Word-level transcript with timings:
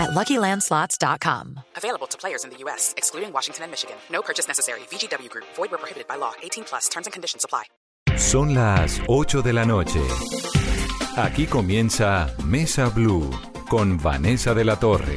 at 0.00 0.10
LuckyLandSlots.com. 0.10 1.60
Available 1.76 2.08
to 2.08 2.16
players 2.16 2.44
in 2.44 2.50
the 2.50 2.56
U.S., 2.64 2.94
excluding 2.96 3.32
Washington 3.32 3.64
and 3.64 3.70
Michigan. 3.70 3.96
No 4.10 4.22
purchase 4.22 4.48
necessary. 4.48 4.80
VGW 4.90 5.28
Group. 5.28 5.46
Void 5.56 5.70
where 5.70 5.78
prohibited 5.78 6.08
by 6.08 6.16
law. 6.16 6.32
18 6.42 6.64
plus. 6.64 6.88
Terms 6.88 7.06
and 7.06 7.12
conditions 7.12 7.44
apply. 7.44 7.64
Son 8.16 8.54
las 8.54 9.00
8 9.06 9.42
de 9.42 9.52
la 9.52 9.64
noche. 9.64 10.00
Aquí 11.16 11.46
comienza 11.46 12.34
Mesa 12.44 12.88
Blue 12.88 13.30
con 13.68 13.98
Vanessa 13.98 14.54
de 14.54 14.64
la 14.64 14.78
Torre. 14.78 15.16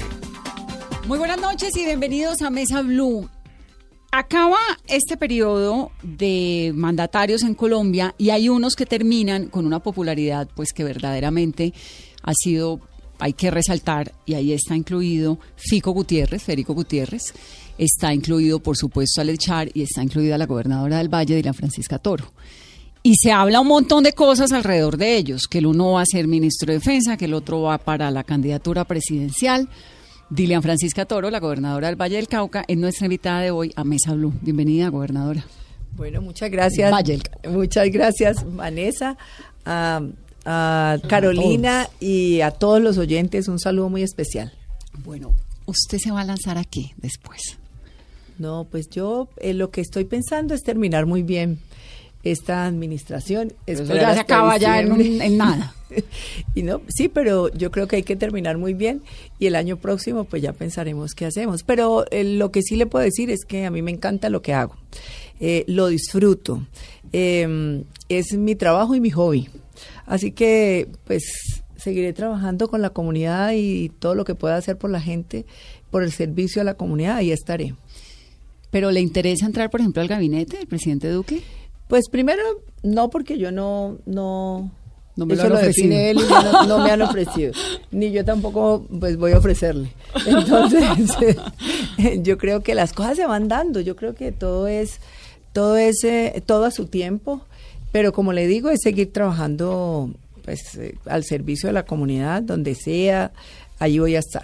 Muy 1.08 1.18
buenas 1.18 1.40
noches 1.40 1.76
y 1.76 1.86
bienvenidos 1.86 2.42
a 2.42 2.50
Mesa 2.50 2.82
Blue. 2.82 3.30
Acaba 4.12 4.60
este 4.88 5.18
periodo 5.18 5.92
de 6.02 6.72
mandatarios 6.76 7.44
en 7.44 7.56
Colombia 7.56 8.16
y 8.18 8.30
hay 8.30 8.48
unos 8.48 8.76
que 8.76 8.86
terminan 8.86 9.50
con 9.50 9.66
una 9.66 9.80
popularidad 9.80 10.48
pues 10.56 10.72
que 10.72 10.84
verdaderamente 10.84 11.74
ha 12.22 12.34
sido, 12.34 12.80
hay 13.20 13.34
que 13.34 13.52
resaltar, 13.52 14.12
y 14.26 14.34
ahí 14.34 14.54
está 14.54 14.76
incluido 14.76 15.40
Fico 15.56 15.92
Gutiérrez, 15.92 16.44
Federico 16.44 16.74
Gutiérrez, 16.74 17.34
está 17.78 18.14
incluido 18.14 18.60
por 18.60 18.78
supuesto 18.78 19.22
Alechar 19.22 19.70
y 19.74 19.82
está 19.82 20.04
incluida 20.04 20.38
la 20.38 20.46
gobernadora 20.46 20.98
del 20.98 21.14
Valle, 21.14 21.36
Dilian 21.36 21.54
Francisca 21.54 22.00
Toro. 22.00 22.32
Y 23.06 23.16
se 23.16 23.34
habla 23.34 23.60
un 23.60 23.68
montón 23.68 24.04
de 24.06 24.14
cosas 24.14 24.54
alrededor 24.54 24.96
de 24.96 25.18
ellos, 25.18 25.48
que 25.50 25.58
el 25.58 25.66
uno 25.66 25.92
va 25.92 26.02
a 26.02 26.06
ser 26.06 26.26
ministro 26.26 26.68
de 26.68 26.80
Defensa, 26.80 27.18
que 27.18 27.26
el 27.26 27.34
otro 27.34 27.62
va 27.62 27.78
para 27.78 28.10
la 28.12 28.24
candidatura 28.24 28.86
presidencial. 28.86 29.68
Dilian 30.30 30.64
Francisca 30.64 31.06
Toro, 31.06 31.30
la 31.30 31.42
gobernadora 31.42 31.88
del 31.88 32.00
Valle 32.00 32.16
del 32.16 32.30
Cauca, 32.30 32.64
es 32.66 32.78
nuestra 32.78 33.08
invitada 33.08 33.42
de 33.42 33.52
hoy 33.52 33.74
a 33.76 33.84
Mesa 33.84 34.14
Blue. 34.14 34.34
Bienvenida, 34.42 34.88
gobernadora. 34.88 35.46
Bueno, 35.92 36.22
muchas 36.22 36.50
gracias. 36.50 36.92
Valle 36.94 37.12
del 37.12 37.24
Cauca. 37.24 37.50
Muchas 37.50 37.90
gracias, 37.90 38.38
Vanessa, 38.56 39.18
a, 39.66 40.02
a 40.46 40.98
Carolina 41.08 41.90
y 42.00 42.42
a 42.42 42.52
todos 42.52 42.82
los 42.82 42.98
oyentes. 42.98 43.48
Un 43.48 43.60
saludo 43.60 43.90
muy 43.90 44.04
especial. 44.04 44.52
Bueno, 45.04 45.34
¿usted 45.66 45.98
se 46.00 46.12
va 46.12 46.22
a 46.22 46.26
lanzar 46.26 46.58
a 46.58 46.64
qué 46.64 46.92
después? 46.98 47.58
No, 48.40 48.68
pues 48.70 48.90
yo 48.90 49.30
eh, 49.38 49.54
lo 49.54 49.70
que 49.72 49.82
estoy 49.82 50.06
pensando 50.06 50.54
es 50.54 50.64
terminar 50.64 51.06
muy 51.06 51.24
bien 51.24 51.60
esta 52.24 52.66
administración. 52.66 53.54
Eso 53.68 53.84
ya 53.84 54.14
se 54.14 54.20
acaba 54.22 54.58
ya 54.58 54.80
en, 54.80 54.92
un- 54.92 54.98
diciembre. 54.98 55.26
en 55.28 55.38
nada. 55.38 55.76
y 56.56 56.64
no, 56.64 56.82
sí, 56.88 57.10
pero 57.10 57.50
yo 57.54 57.70
creo 57.70 57.88
que 57.88 57.98
hay 57.98 58.04
que 58.04 58.16
terminar 58.16 58.58
muy 58.58 58.74
bien 58.74 59.02
y 59.40 59.46
el 59.46 59.56
año 59.56 59.78
próximo 59.78 60.24
pues 60.24 60.42
ya 60.42 60.54
pensaremos 60.54 61.14
qué 61.14 61.26
hacemos. 61.26 61.64
Pero 61.64 62.06
eh, 62.12 62.24
lo 62.24 62.52
que 62.52 62.62
sí 62.64 62.76
le 62.76 62.86
puedo 62.88 63.04
decir 63.06 63.30
es 63.30 63.46
que 63.46 63.66
a 63.66 63.72
mí 63.72 63.82
me 63.82 63.92
encanta 63.92 64.30
lo 64.30 64.42
que 64.42 64.54
hago, 64.54 64.76
Eh, 65.40 65.64
lo 65.68 65.88
disfruto, 65.88 66.66
Eh, 67.12 67.84
es 68.10 68.34
mi 68.34 68.56
trabajo 68.56 68.96
y 68.96 69.00
mi 69.02 69.12
hobby. 69.12 69.50
Así 70.06 70.32
que 70.32 70.90
pues 71.06 71.64
seguiré 71.76 72.14
trabajando 72.14 72.68
con 72.70 72.82
la 72.82 72.92
comunidad 72.92 73.52
y 73.54 73.90
todo 73.90 74.16
lo 74.16 74.26
que 74.26 74.36
pueda 74.36 74.56
hacer 74.56 74.78
por 74.78 74.90
la 74.90 75.02
gente, 75.02 75.46
por 75.92 76.04
el 76.04 76.12
servicio 76.12 76.62
a 76.62 76.66
la 76.66 76.76
comunidad, 76.76 77.18
ahí 77.18 77.32
estaré. 77.32 77.76
¿Pero 78.72 78.92
le 78.92 79.02
interesa 79.02 79.46
entrar, 79.46 79.70
por 79.70 79.82
ejemplo, 79.82 80.02
al 80.02 80.08
gabinete 80.08 80.58
del 80.58 80.68
presidente 80.68 81.10
Duque? 81.10 81.44
Pues 81.88 82.10
primero, 82.10 82.42
no 82.82 83.10
porque 83.10 83.38
yo 83.38 83.52
no, 83.52 83.98
no, 84.06 84.72
No 85.16 85.26
me 85.26 85.36
lo 85.36 85.44
han 85.44 85.50
lo 85.50 85.58
define 85.60 86.12
ofrecido. 86.12 86.12
él 86.12 86.18
y 86.18 86.30
yo 86.30 86.52
no, 86.52 86.66
no 86.66 86.84
me 86.84 86.90
han 86.92 87.02
ofrecido, 87.02 87.54
ni 87.92 88.12
yo 88.12 88.26
tampoco 88.26 88.88
pues 89.00 89.18
voy 89.18 89.34
a 89.34 89.38
ofrecerle. 89.38 89.94
Entonces, 90.26 91.38
yo 92.24 92.38
creo 92.38 92.64
que 92.64 92.74
las 92.74 92.94
cosas 92.94 93.18
se 93.18 93.28
van 93.28 93.48
dando, 93.48 93.80
yo 93.80 93.96
creo 93.96 94.16
que 94.16 94.32
todo 94.32 94.68
es, 94.68 95.00
todo 95.52 95.78
es, 95.78 96.04
eh, 96.04 96.42
todo 96.46 96.66
a 96.66 96.72
su 96.72 96.88
tiempo, 96.88 97.46
pero 97.94 98.12
como 98.12 98.34
le 98.34 98.48
digo, 98.48 98.72
es 98.72 98.82
seguir 98.82 99.14
trabajando 99.14 100.10
pues 100.44 100.76
eh, 100.76 100.96
al 101.06 101.24
servicio 101.24 101.70
de 101.70 101.74
la 101.74 101.86
comunidad, 101.86 102.42
donde 102.42 102.74
sea, 102.74 103.32
allí 103.78 104.00
voy 104.00 104.16
a 104.16 104.20
estar. 104.20 104.44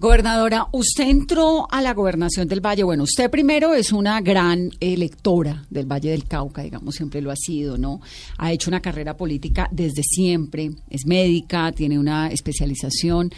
Gobernadora, 0.00 0.66
usted 0.72 1.08
entró 1.08 1.66
a 1.70 1.80
la 1.80 1.94
gobernación 1.94 2.48
del 2.48 2.60
Valle. 2.60 2.82
Bueno, 2.82 3.04
usted 3.04 3.30
primero 3.30 3.74
es 3.74 3.92
una 3.92 4.20
gran 4.20 4.70
electora 4.80 5.64
del 5.70 5.86
Valle 5.90 6.10
del 6.10 6.24
Cauca, 6.24 6.62
digamos, 6.62 6.96
siempre 6.96 7.22
lo 7.22 7.30
ha 7.30 7.36
sido, 7.36 7.78
¿no? 7.78 8.00
Ha 8.36 8.52
hecho 8.52 8.68
una 8.70 8.80
carrera 8.80 9.16
política 9.16 9.68
desde 9.70 10.02
siempre, 10.02 10.72
es 10.90 11.06
médica, 11.06 11.70
tiene 11.72 11.98
una 11.98 12.28
especialización 12.28 13.30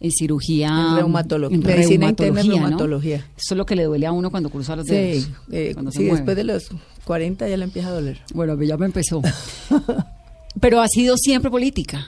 en 0.00 0.10
cirugía. 0.12 0.68
En 0.68 1.04
reumatolo- 1.04 1.52
en 1.52 1.62
reumatología, 1.62 2.42
¿no? 2.42 2.58
reumatología. 2.68 3.16
Eso 3.36 3.54
es 3.54 3.56
lo 3.58 3.66
que 3.66 3.74
le 3.74 3.84
duele 3.84 4.06
a 4.06 4.12
uno 4.12 4.30
cuando 4.30 4.50
cruza 4.50 4.76
los 4.76 4.86
dedos. 4.86 5.24
Sí, 5.24 5.30
eh, 5.50 5.70
cuando 5.74 5.90
se 5.90 5.98
sí, 5.98 6.04
mueve. 6.04 6.18
después 6.18 6.36
de 6.36 6.44
los 6.44 6.68
40 7.04 7.48
ya 7.48 7.56
le 7.56 7.64
empieza 7.64 7.88
a 7.88 7.92
doler. 7.92 8.20
Bueno, 8.32 8.60
ya 8.62 8.76
me 8.76 8.86
empezó. 8.86 9.20
Pero 10.60 10.80
ha 10.80 10.86
sido 10.88 11.16
siempre 11.16 11.50
política. 11.50 12.06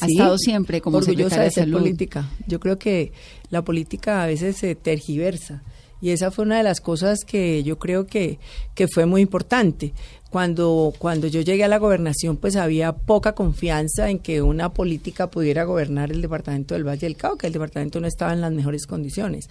Ha 0.00 0.06
estado 0.06 0.38
siempre 0.38 0.80
como 0.80 0.98
orgullosa 0.98 1.42
de 1.42 1.50
ser 1.50 1.64
salud. 1.64 1.78
política. 1.78 2.28
Yo 2.46 2.60
creo 2.60 2.78
que 2.78 3.12
la 3.50 3.62
política 3.62 4.22
a 4.22 4.26
veces 4.26 4.56
se 4.56 4.74
tergiversa 4.74 5.62
y 6.00 6.10
esa 6.10 6.30
fue 6.30 6.44
una 6.44 6.58
de 6.58 6.62
las 6.62 6.80
cosas 6.80 7.24
que 7.24 7.62
yo 7.64 7.78
creo 7.78 8.06
que, 8.06 8.38
que 8.74 8.86
fue 8.88 9.06
muy 9.06 9.20
importante. 9.20 9.92
Cuando, 10.30 10.92
cuando 10.98 11.26
yo 11.26 11.40
llegué 11.40 11.64
a 11.64 11.68
la 11.68 11.78
gobernación, 11.78 12.36
pues 12.36 12.56
había 12.56 12.92
poca 12.92 13.34
confianza 13.34 14.10
en 14.10 14.18
que 14.18 14.42
una 14.42 14.72
política 14.72 15.30
pudiera 15.30 15.64
gobernar 15.64 16.12
el 16.12 16.20
departamento 16.20 16.74
del 16.74 16.86
Valle 16.86 17.06
del 17.06 17.16
Cauca. 17.16 17.46
El 17.46 17.54
departamento 17.54 17.98
no 17.98 18.06
estaba 18.06 18.34
en 18.34 18.42
las 18.42 18.52
mejores 18.52 18.86
condiciones. 18.86 19.48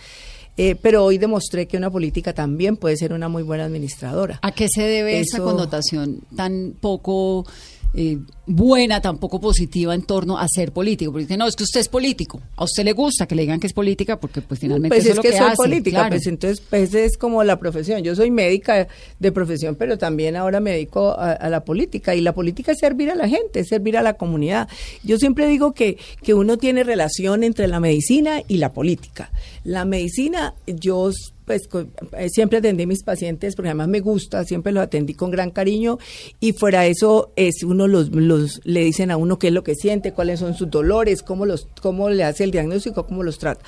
Eh, 0.56 0.76
pero 0.76 1.04
hoy 1.04 1.18
demostré 1.18 1.68
que 1.68 1.78
una 1.78 1.92
política 1.92 2.34
también 2.34 2.78
puede 2.78 2.96
ser 2.96 3.14
una 3.14 3.28
muy 3.28 3.44
buena 3.44 3.66
administradora. 3.66 4.40
¿A 4.42 4.52
qué 4.52 4.68
se 4.70 4.84
debe 4.84 5.20
esa 5.20 5.40
connotación 5.40 6.22
tan 6.36 6.74
poco 6.80 7.46
eh, 7.94 8.18
buena, 8.46 9.02
tan 9.02 9.18
poco 9.18 9.40
positiva 9.40 9.94
en 9.96 10.04
torno 10.04 10.38
a 10.38 10.48
ser 10.48 10.72
político? 10.72 11.12
Porque 11.12 11.38
no, 11.38 11.48
es 11.48 11.56
que 11.56 11.64
usted 11.64 11.80
es 11.80 11.90
político. 11.90 12.42
A 12.56 12.64
usted 12.66 12.84
le 12.84 12.94
gusta 12.94 13.28
que 13.28 13.36
le 13.36 13.44
digan 13.44 13.60
que 13.60 13.68
es 13.68 13.74
política 13.74 14.20
porque 14.20 14.42
pues 14.42 14.60
finalmente 14.60 14.96
Pues 14.96 15.04
eso 15.04 15.12
es 15.12 15.16
lo 15.18 15.22
que, 15.22 15.30
que 15.30 15.38
soy 15.38 15.48
hace, 15.48 15.56
política, 15.56 15.98
claro. 15.98 16.10
pues 16.10 16.28
entonces 16.28 16.64
pues 16.70 16.94
es 16.94 17.18
como 17.18 17.44
la 17.44 17.60
profesión. 17.60 18.04
Yo 18.04 18.16
soy 18.16 18.32
médica 18.32 18.88
de 19.20 19.32
profesión, 19.32 19.76
pero 19.76 19.98
también 19.98 20.36
ahora 20.36 20.60
me 20.60 20.72
dedico 20.72 21.12
a, 21.12 21.34
a 21.34 21.50
la 21.50 21.64
política 21.64 22.16
y 22.16 22.22
la 22.22 22.34
política 22.34 22.72
es 22.72 22.80
servir 22.80 23.10
a 23.10 23.16
la 23.16 23.28
gente, 23.28 23.62
es 23.62 23.68
servir 23.68 23.98
a 23.98 24.02
la 24.02 24.14
comunidad. 24.14 24.68
Yo 25.04 25.18
siempre 25.18 25.48
digo 25.48 25.74
que, 25.74 25.98
que 26.24 26.34
uno 26.34 26.58
tiene 26.58 26.84
relación 26.84 27.44
entre 27.44 27.68
la 27.68 27.80
medicina 27.80 28.42
y 28.48 28.58
la 28.58 28.74
política. 28.74 29.32
La 29.64 29.86
medicina, 29.86 30.54
yo 30.66 31.12
pues 31.48 31.70
eh, 32.18 32.28
siempre 32.28 32.58
atendí 32.58 32.84
a 32.84 32.88
mis 32.88 33.04
pacientes 33.04 33.56
porque 33.56 33.70
además 33.70 33.88
me 33.88 34.02
gusta, 34.02 34.44
siempre 34.44 34.74
los 34.74 34.84
atendí 34.84 35.14
con 35.14 35.32
gran 35.32 35.50
cariño 35.50 35.98
y 36.42 36.52
fuera 36.52 36.82
de 36.82 36.90
eso 36.90 37.32
es 37.38 37.64
uno 37.64 37.88
los, 37.88 38.10
los 38.10 38.60
le 38.66 38.82
dicen 38.84 39.12
a 39.12 39.18
uno 39.18 39.40
qué 39.40 39.48
es 39.48 39.54
lo 39.54 39.64
que 39.64 39.74
siente, 39.74 40.12
cuáles 40.12 40.42
son 40.42 40.56
sus 40.56 40.70
dolores, 40.70 41.24
cómo 41.24 41.46
los 41.46 41.70
cómo 41.82 42.10
le 42.10 42.26
hace 42.26 42.44
el 42.44 42.52
diagnóstico, 42.52 43.08
cómo 43.08 43.24
los 43.24 43.40
trata. 43.40 43.64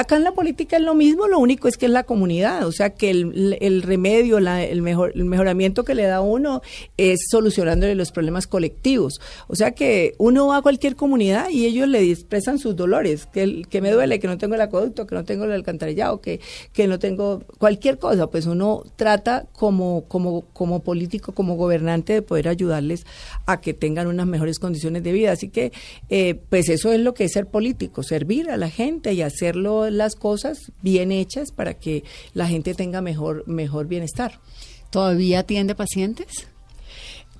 Acá 0.00 0.14
en 0.16 0.22
la 0.22 0.30
política 0.30 0.76
es 0.76 0.82
lo 0.84 0.94
mismo, 0.94 1.26
lo 1.26 1.40
único 1.40 1.66
es 1.66 1.76
que 1.76 1.86
es 1.86 1.90
la 1.92 2.04
comunidad, 2.04 2.64
o 2.68 2.70
sea 2.70 2.90
que 2.90 3.10
el, 3.10 3.56
el 3.60 3.82
remedio, 3.82 4.38
la- 4.38 4.62
el 4.62 4.80
mejor 4.80 5.10
el 5.16 5.24
mejoramiento 5.24 5.82
que 5.82 5.96
le 5.96 6.04
da 6.04 6.20
uno 6.20 6.62
es 6.96 7.18
solucionándole 7.28 7.96
los 7.96 8.12
problemas 8.12 8.46
colectivos. 8.46 9.20
O 9.48 9.56
sea 9.56 9.72
que 9.72 10.14
uno 10.18 10.46
va 10.46 10.58
a 10.58 10.62
cualquier 10.62 10.94
comunidad 10.94 11.48
y 11.50 11.66
ellos 11.66 11.88
le 11.88 12.08
expresan 12.12 12.60
sus 12.60 12.76
dolores, 12.76 13.26
que, 13.26 13.42
el- 13.42 13.66
que 13.66 13.80
me 13.80 13.90
duele, 13.90 14.20
que 14.20 14.28
no 14.28 14.38
tengo 14.38 14.54
el 14.54 14.60
acueducto, 14.60 15.04
que 15.04 15.16
no 15.16 15.24
tengo 15.24 15.46
el 15.46 15.50
alcantarillado, 15.52 16.20
que, 16.20 16.38
que 16.72 16.86
no 16.86 17.00
tengo 17.00 17.42
cualquier 17.58 17.98
cosa, 17.98 18.28
pues 18.28 18.46
uno 18.46 18.84
trata 18.94 19.46
como, 19.52 20.04
como, 20.06 20.42
como 20.52 20.78
político, 20.84 21.32
como 21.32 21.56
gobernante 21.56 22.12
de 22.12 22.22
poder 22.22 22.46
ayudarles 22.46 23.04
a 23.46 23.60
que 23.60 23.74
tengan 23.74 24.06
unas 24.06 24.28
mejores 24.28 24.60
condiciones 24.60 25.02
de 25.02 25.10
vida. 25.10 25.32
Así 25.32 25.48
que, 25.48 25.72
eh, 26.08 26.38
pues 26.50 26.68
eso 26.68 26.92
es 26.92 27.00
lo 27.00 27.14
que 27.14 27.24
es 27.24 27.32
ser 27.32 27.46
político, 27.46 28.04
servir 28.04 28.48
a 28.48 28.56
la 28.56 28.70
gente 28.70 29.12
y 29.12 29.22
hacerlo 29.22 29.87
las 29.90 30.14
cosas 30.16 30.72
bien 30.82 31.12
hechas 31.12 31.50
para 31.52 31.74
que 31.74 32.04
la 32.34 32.46
gente 32.46 32.74
tenga 32.74 33.00
mejor, 33.00 33.44
mejor 33.46 33.86
bienestar. 33.86 34.40
¿Todavía 34.90 35.40
atiende 35.40 35.74
pacientes? 35.74 36.46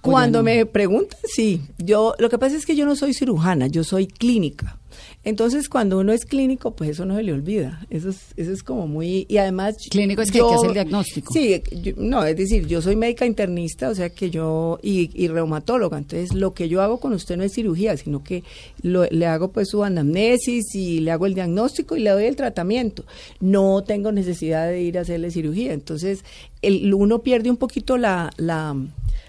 Cuando 0.00 0.38
no? 0.38 0.44
me 0.44 0.64
preguntan, 0.66 1.18
sí. 1.24 1.62
Yo, 1.78 2.14
lo 2.18 2.28
que 2.30 2.38
pasa 2.38 2.56
es 2.56 2.66
que 2.66 2.76
yo 2.76 2.86
no 2.86 2.96
soy 2.96 3.14
cirujana, 3.14 3.66
yo 3.66 3.84
soy 3.84 4.06
clínica. 4.06 4.78
Entonces, 5.24 5.68
cuando 5.68 5.98
uno 5.98 6.12
es 6.12 6.24
clínico, 6.24 6.74
pues 6.74 6.90
eso 6.90 7.04
no 7.04 7.16
se 7.16 7.22
le 7.22 7.32
olvida. 7.32 7.84
Eso 7.90 8.08
es, 8.10 8.18
eso 8.36 8.50
es 8.52 8.62
como 8.62 8.86
muy... 8.86 9.26
Y 9.28 9.36
además... 9.38 9.74
Clínico 9.90 10.22
es 10.22 10.30
que 10.30 10.38
hay 10.40 10.48
que 10.48 10.54
hacer 10.54 10.72
diagnóstico. 10.72 11.32
Sí, 11.34 11.60
yo- 11.82 11.92
no, 11.98 12.24
es 12.24 12.36
decir, 12.36 12.66
yo 12.66 12.80
soy 12.80 12.96
médica 12.96 13.26
internista, 13.26 13.90
o 13.90 13.94
sea 13.94 14.08
que 14.10 14.30
yo... 14.30 14.78
Y, 14.82 15.10
y 15.12 15.28
reumatóloga, 15.28 15.98
entonces 15.98 16.32
lo 16.32 16.54
que 16.54 16.68
yo 16.68 16.80
hago 16.80 16.98
con 16.98 17.12
usted 17.12 17.36
no 17.36 17.42
es 17.44 17.52
cirugía, 17.52 17.96
sino 17.96 18.22
que 18.24 18.42
lo- 18.80 19.04
le 19.10 19.26
hago 19.26 19.50
pues 19.52 19.68
su 19.68 19.84
anamnesis 19.84 20.74
y 20.74 21.00
le 21.00 21.10
hago 21.10 21.26
el 21.26 21.34
diagnóstico 21.34 21.96
y 21.96 22.00
le 22.00 22.10
doy 22.10 22.24
el 22.24 22.36
tratamiento. 22.36 23.04
No 23.40 23.82
tengo 23.84 24.12
necesidad 24.12 24.68
de 24.68 24.80
ir 24.82 24.96
a 24.98 25.02
hacerle 25.02 25.30
cirugía. 25.30 25.74
Entonces, 25.74 26.24
el, 26.62 26.94
uno 26.94 27.18
pierde 27.22 27.50
un 27.50 27.56
poquito 27.58 27.98
la... 27.98 28.30
la 28.38 28.74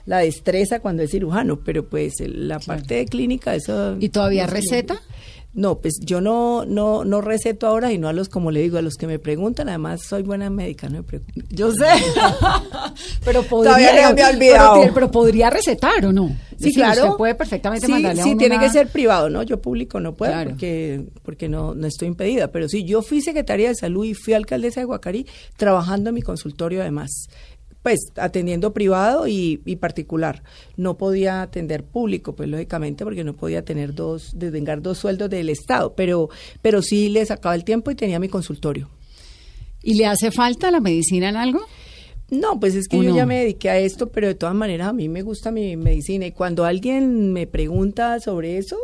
la 0.06 0.19
destreza 0.19 0.80
cuando 0.80 1.03
es 1.03 1.12
cirujano, 1.12 1.59
pero 1.63 1.88
pues 1.88 2.19
el- 2.19 2.47
la 2.47 2.57
parte 2.59 2.95
de 2.95 3.06
clínica, 3.06 3.53
eso... 3.53 3.95
¿Y 4.00 4.09
todavía 4.09 4.47
no 4.47 4.53
receta? 4.53 5.00
No, 5.51 5.79
pues 5.79 5.95
yo 6.01 6.21
no, 6.21 6.63
no, 6.65 7.03
no 7.03 7.21
receto 7.21 7.65
ahora 7.65 7.91
y 7.91 7.97
no 7.97 8.07
a 8.07 8.13
los, 8.13 8.29
como 8.29 8.51
le 8.51 8.61
digo, 8.61 8.77
a 8.77 8.81
los 8.83 8.95
que 8.95 9.07
me 9.07 9.17
preguntan, 9.17 9.67
además 9.67 10.01
soy 10.07 10.21
buena 10.21 10.49
médica, 10.51 10.87
no 10.89 11.01
me. 11.03 11.21
Yo 11.49 11.71
sé. 11.71 11.87
pero 13.25 13.43
podría, 13.43 13.71
Todavía 13.71 14.09
no 14.09 14.15
me 14.15 14.23
olvidado. 14.25 14.81
Pero, 14.81 14.93
pero 14.93 15.11
podría 15.11 15.49
recetar 15.49 16.05
o 16.05 16.13
no. 16.13 16.27
Sí, 16.51 16.65
decir, 16.65 16.73
claro. 16.75 17.03
Usted 17.05 17.17
puede 17.17 17.35
perfectamente 17.35 17.85
sí, 17.85 17.91
mandarle 17.91 18.21
a 18.21 18.23
sí, 18.23 18.29
uno 18.31 18.37
tiene 18.39 18.55
una- 18.57 18.63
que 18.65 18.69
ser 18.71 18.87
privado, 18.89 19.29
¿no? 19.29 19.43
Yo 19.43 19.61
público 19.61 19.99
no 19.99 20.13
puedo 20.15 20.31
Claro. 20.31 20.51
porque, 20.51 21.05
porque 21.23 21.49
no, 21.49 21.73
no 21.73 21.87
estoy 21.87 22.07
impedida. 22.09 22.49
Pero 22.51 22.67
sí, 22.69 22.83
yo 22.83 23.01
fui 23.01 23.21
secretaria 23.21 23.69
de 23.69 23.75
salud 23.75 24.05
y 24.05 24.13
fui 24.13 24.33
alcaldesa 24.33 24.81
de 24.81 24.85
Guacarí 24.85 25.25
trabajando 25.57 26.09
en 26.09 26.15
mi 26.15 26.21
consultorio 26.21 26.81
además. 26.81 27.27
Pues 27.83 27.99
atendiendo 28.17 28.73
privado 28.73 29.27
y, 29.27 29.61
y 29.65 29.77
particular. 29.77 30.43
No 30.75 30.97
podía 30.97 31.41
atender 31.41 31.83
público, 31.85 32.35
pues 32.35 32.49
lógicamente, 32.49 33.05
porque 33.05 33.23
no 33.23 33.35
podía 33.35 33.63
tener 33.63 33.93
dos, 33.95 34.31
desvengar 34.35 34.81
dos 34.81 34.97
sueldos 34.97 35.29
del 35.29 35.49
Estado. 35.49 35.93
Pero, 35.95 36.29
pero 36.61 36.81
sí 36.81 37.07
le 37.09 37.25
sacaba 37.25 37.55
el 37.55 37.63
tiempo 37.63 37.89
y 37.91 37.95
tenía 37.95 38.19
mi 38.19 38.27
consultorio. 38.27 38.89
¿Y 39.81 39.93
le 39.93 40.05
hace 40.07 40.29
falta 40.31 40.71
la 40.71 40.81
medicina 40.81 41.29
en 41.29 41.37
algo? 41.37 41.61
No, 42.29 42.59
pues 42.59 42.75
es 42.75 42.87
que 42.89 42.97
¿O 42.97 43.01
yo 43.03 43.11
no? 43.11 43.15
ya 43.15 43.25
me 43.25 43.39
dediqué 43.39 43.69
a 43.69 43.79
esto, 43.79 44.09
pero 44.09 44.27
de 44.27 44.35
todas 44.35 44.53
maneras 44.53 44.89
a 44.89 44.93
mí 44.93 45.07
me 45.07 45.21
gusta 45.21 45.49
mi 45.49 45.77
medicina. 45.77 46.25
Y 46.27 46.31
cuando 46.33 46.65
alguien 46.65 47.31
me 47.33 47.47
pregunta 47.47 48.19
sobre 48.19 48.57
eso, 48.57 48.77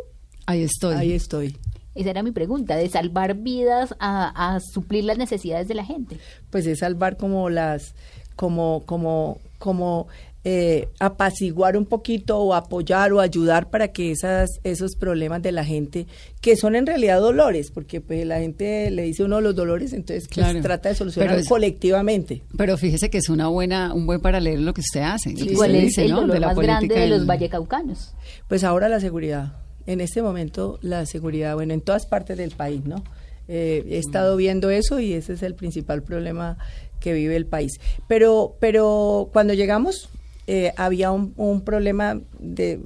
Ahí 0.47 0.63
estoy. 0.63 0.95
ahí 0.95 1.11
estoy. 1.11 1.57
Esa 1.95 2.09
era 2.09 2.23
mi 2.23 2.31
pregunta, 2.31 2.75
de 2.75 2.89
salvar 2.89 3.35
vidas 3.35 3.93
a, 3.99 4.55
a 4.55 4.59
suplir 4.59 5.03
las 5.03 5.17
necesidades 5.17 5.67
de 5.67 5.75
la 5.75 5.85
gente. 5.85 6.17
pues 6.49 6.65
es 6.65 6.79
salvar 6.79 7.17
como 7.17 7.49
las 7.49 7.93
como 8.35 8.83
como 8.85 9.39
como 9.57 10.07
eh, 10.47 10.89
apaciguar 10.99 11.75
un 11.75 11.85
poquito 11.85 12.37
o 12.39 12.53
apoyar 12.53 13.11
o 13.13 13.19
ayudar 13.19 13.71
para 13.71 13.87
que 13.87 14.11
esas 14.11 14.49
esos 14.63 14.95
problemas 14.95 15.41
de 15.41 15.51
la 15.51 15.65
gente 15.65 16.05
que 16.39 16.55
son 16.55 16.75
en 16.75 16.85
realidad 16.85 17.19
dolores 17.19 17.71
porque 17.71 17.99
pues 17.99 18.25
la 18.27 18.37
gente 18.39 18.91
le 18.91 19.01
dice 19.03 19.23
uno 19.23 19.41
los 19.41 19.55
dolores 19.55 19.91
entonces 19.93 20.25
pues, 20.27 20.33
Claro. 20.45 20.61
trata 20.61 20.89
de 20.89 20.95
solucionar 20.95 21.29
Pero 21.29 21.41
es- 21.41 21.47
colectivamente 21.49 22.43
Pero 22.57 22.77
fíjese 22.77 23.09
que 23.09 23.17
es 23.17 23.29
una 23.29 23.47
buena, 23.47 23.91
un 23.93 24.05
buen 24.05 24.19
paralelo 24.21 24.61
lo 24.61 24.73
que 24.75 24.81
usted 24.81 25.01
hace. 25.01 25.31
lo 25.31 25.37
Sí, 25.39 25.47
que 25.47 25.53
¿Cuál 25.55 25.71
usted 25.71 25.79
es 25.83 25.87
dice, 25.87 26.05
el 26.05 26.11
¿no? 26.11 26.17
dolor 26.21 26.33
De 26.35 26.39
la 26.41 26.47
más 26.47 26.57
grande 26.57 26.93
de 26.93 27.07
los 27.07 27.19
del- 27.19 27.27
vallecaucanos? 27.27 28.13
Pues 28.47 28.63
ahora 28.63 28.87
la 28.87 28.99
seguridad. 28.99 29.53
En 29.87 29.99
este 30.01 30.21
momento 30.21 30.77
la 30.83 31.05
seguridad, 31.07 31.55
bueno, 31.55 31.73
en 31.73 31.81
todas 31.81 32.05
partes 32.05 32.37
del 32.37 32.51
país, 32.51 32.83
¿no? 32.85 33.03
Eh, 33.47 33.83
he 33.89 33.97
estado 33.99 34.35
viendo 34.37 34.71
eso 34.71 34.99
y 34.99 35.13
ese 35.13 35.33
es 35.33 35.43
el 35.43 35.53
principal 35.53 36.01
problema 36.01 36.57
que 37.05 37.13
vive 37.13 37.35
el 37.35 37.45
país. 37.45 37.79
Pero, 38.07 38.57
pero 38.59 39.29
cuando 39.31 39.53
llegamos 39.53 40.09
eh, 40.47 40.73
había 40.77 41.11
un, 41.11 41.33
un 41.37 41.61
problema 41.61 42.19
de, 42.39 42.79